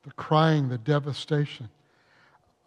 The 0.05 0.12
crying, 0.12 0.68
the 0.68 0.78
devastation. 0.78 1.68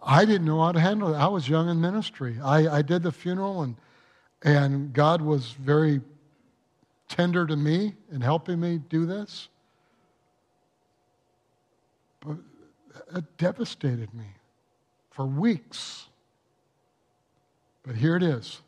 I 0.02 0.26
didn't 0.26 0.46
know 0.46 0.62
how 0.62 0.74
to 0.74 0.80
handle 0.80 1.14
it. 1.14 1.18
I 1.18 1.28
was 1.28 1.50
young 1.50 1.70
in 1.70 1.82
ministry. 1.82 2.38
I, 2.44 2.78
I 2.78 2.82
did 2.82 3.02
the 3.02 3.12
funeral, 3.12 3.64
and, 3.64 3.76
and 4.44 4.94
God 4.94 5.22
was 5.22 5.52
very 5.54 6.02
tender 7.10 7.46
to 7.46 7.56
me 7.56 7.96
in 8.12 8.22
helping 8.22 8.60
me 8.60 8.80
do 8.90 9.06
this. 9.06 9.50
But 12.22 12.38
it 13.16 13.38
devastated 13.38 14.14
me 14.14 14.26
for 15.12 15.26
weeks. 15.26 16.06
But 17.84 17.96
here 17.96 18.16
it 18.16 18.24
is. 18.24 18.62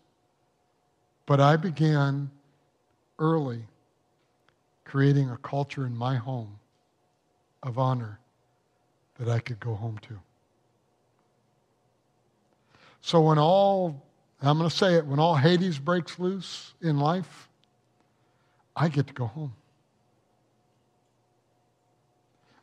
But 1.25 1.39
I 1.39 1.55
began 1.55 2.29
early 3.19 3.63
creating 4.83 5.29
a 5.29 5.37
culture 5.37 5.85
in 5.85 5.95
my 5.95 6.15
home 6.15 6.59
of 7.63 7.77
honor 7.77 8.19
that 9.19 9.29
I 9.29 9.39
could 9.39 9.59
go 9.59 9.75
home 9.75 9.99
to. 9.99 10.19
So 13.01 13.21
when 13.21 13.37
all, 13.37 14.03
I'm 14.41 14.57
going 14.57 14.69
to 14.69 14.75
say 14.75 14.95
it, 14.95 15.05
when 15.05 15.19
all 15.19 15.35
Hades 15.35 15.79
breaks 15.79 16.19
loose 16.19 16.73
in 16.81 16.99
life, 16.99 17.47
I 18.75 18.87
get 18.87 19.07
to 19.07 19.13
go 19.13 19.25
home. 19.25 19.53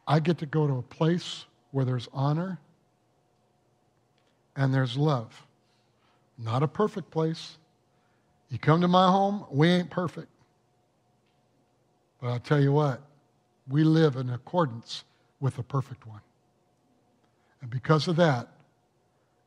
I 0.07 0.21
get 0.21 0.39
to 0.39 0.47
go 0.47 0.67
to 0.67 0.75
a 0.75 0.83
place 0.83 1.45
where 1.71 1.85
there's 1.85 2.09
honor 2.13 2.59
and 4.57 4.73
there's 4.73 4.97
love. 4.97 5.47
Not 6.39 6.63
a 6.63 6.69
perfect 6.69 7.11
place. 7.11 7.59
You 8.49 8.59
come 8.59 8.81
to 8.81 8.89
my 8.89 9.09
home, 9.11 9.45
we 9.51 9.69
ain't 9.69 9.91
perfect. 9.91 10.29
But 12.21 12.29
I'll 12.29 12.41
tell 12.41 12.61
you 12.61 12.73
what, 12.73 13.03
we 13.69 13.85
live 13.85 14.17
in 14.17 14.31
accordance 14.31 15.05
with 15.41 15.57
the 15.57 15.63
perfect 15.63 16.07
one. 16.07 16.21
And 17.61 17.71
because 17.71 18.09
of 18.09 18.17
that, 18.17 18.49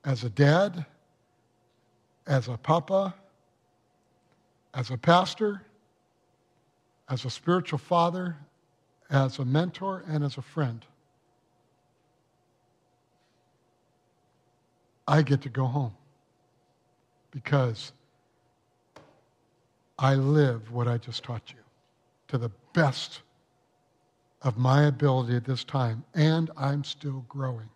as 0.06 0.24
a 0.24 0.30
dad, 0.30 0.86
as 2.28 2.48
a 2.48 2.58
papa, 2.58 3.16
as 4.74 4.92
a 4.92 4.98
pastor, 4.98 5.64
as 7.12 7.26
a 7.26 7.30
spiritual 7.30 7.78
father, 7.78 8.38
as 9.10 9.38
a 9.38 9.46
mentor, 9.46 10.06
and 10.08 10.24
as 10.24 10.38
a 10.38 10.42
friend, 10.42 10.86
I 15.06 15.22
get 15.22 15.42
to 15.42 15.50
go 15.50 15.66
home 15.66 15.94
because 17.32 17.92
I 20.00 20.16
live 20.16 20.72
what 20.72 20.88
I 20.88 20.98
just 20.98 21.22
taught 21.24 21.52
you 21.52 21.60
to 22.30 22.38
the 22.38 22.50
best 22.72 23.22
of 24.42 24.58
my 24.58 24.84
ability 24.84 25.36
at 25.36 25.44
this 25.44 25.66
time, 25.66 26.06
and 26.16 26.50
I'm 26.56 26.86
still 26.86 27.26
growing. 27.28 27.70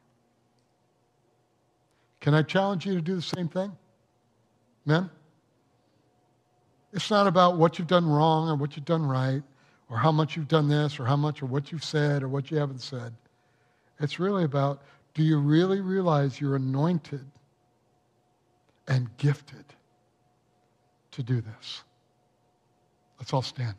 Can 2.21 2.33
I 2.33 2.41
challenge 2.41 2.85
you 2.85 2.93
to 2.95 3.01
do 3.01 3.15
the 3.15 3.21
same 3.21 3.49
thing? 3.49 3.73
Men? 4.85 5.09
It's 6.95 7.11
not 7.11 7.27
about 7.27 7.57
what 7.57 7.77
you've 7.77 7.89
done 7.89 8.07
wrong 8.07 8.47
or 8.47 8.55
what 8.55 8.77
you've 8.77 8.85
done 8.85 9.05
right 9.05 9.43
or 9.89 9.97
how 9.97 10.13
much 10.13 10.37
you've 10.37 10.47
done 10.47 10.69
this 10.69 10.97
or 10.97 11.05
how 11.05 11.17
much 11.17 11.41
or 11.41 11.45
what 11.45 11.69
you've 11.69 11.83
said 11.83 12.23
or 12.23 12.29
what 12.29 12.49
you 12.49 12.57
haven't 12.57 12.81
said. 12.81 13.13
It's 13.99 14.17
really 14.17 14.45
about 14.45 14.81
do 15.13 15.21
you 15.21 15.37
really 15.37 15.81
realize 15.81 16.39
you're 16.39 16.55
anointed 16.55 17.25
and 18.87 19.09
gifted 19.17 19.65
to 21.11 21.21
do 21.21 21.41
this? 21.41 21.83
Let's 23.19 23.33
all 23.33 23.41
stand. 23.41 23.75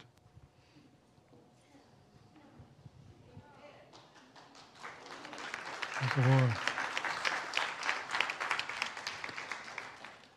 Thank 6.00 6.14
the 6.14 6.30
Lord. 6.36 6.75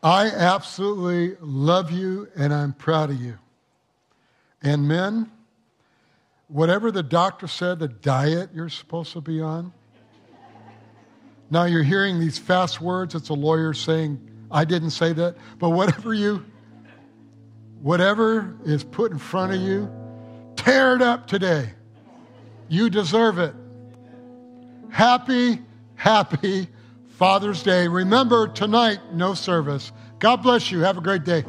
I 0.02 0.28
absolutely 0.28 1.36
love 1.40 1.90
you 1.90 2.28
and 2.34 2.54
I'm 2.54 2.72
proud 2.72 3.10
of 3.10 3.20
you. 3.20 3.38
And 4.62 4.88
men, 4.88 5.30
whatever 6.48 6.90
the 6.90 7.02
doctor 7.02 7.46
said, 7.46 7.78
the 7.78 7.88
diet 7.88 8.50
you're 8.54 8.70
supposed 8.70 9.12
to 9.12 9.20
be 9.20 9.40
on. 9.40 9.72
Now 11.50 11.64
you're 11.64 11.82
hearing 11.82 12.18
these 12.18 12.38
fast 12.38 12.80
words. 12.80 13.14
It's 13.14 13.28
a 13.28 13.34
lawyer 13.34 13.74
saying, 13.74 14.26
I 14.50 14.64
didn't 14.64 14.90
say 14.90 15.12
that. 15.12 15.36
But 15.58 15.70
whatever 15.70 16.14
you, 16.14 16.44
whatever 17.82 18.56
is 18.64 18.84
put 18.84 19.12
in 19.12 19.18
front 19.18 19.52
of 19.52 19.60
you, 19.60 19.90
tear 20.56 20.94
it 20.94 21.02
up 21.02 21.26
today. 21.26 21.70
You 22.68 22.88
deserve 22.88 23.38
it. 23.38 23.54
Happy, 24.90 25.60
happy 25.94 26.68
Father's 27.20 27.62
Day. 27.62 27.86
Remember, 27.86 28.48
tonight, 28.48 28.98
no 29.12 29.34
service. 29.34 29.92
God 30.20 30.36
bless 30.36 30.72
you. 30.72 30.80
Have 30.80 30.96
a 30.96 31.02
great 31.02 31.22
day. 31.22 31.44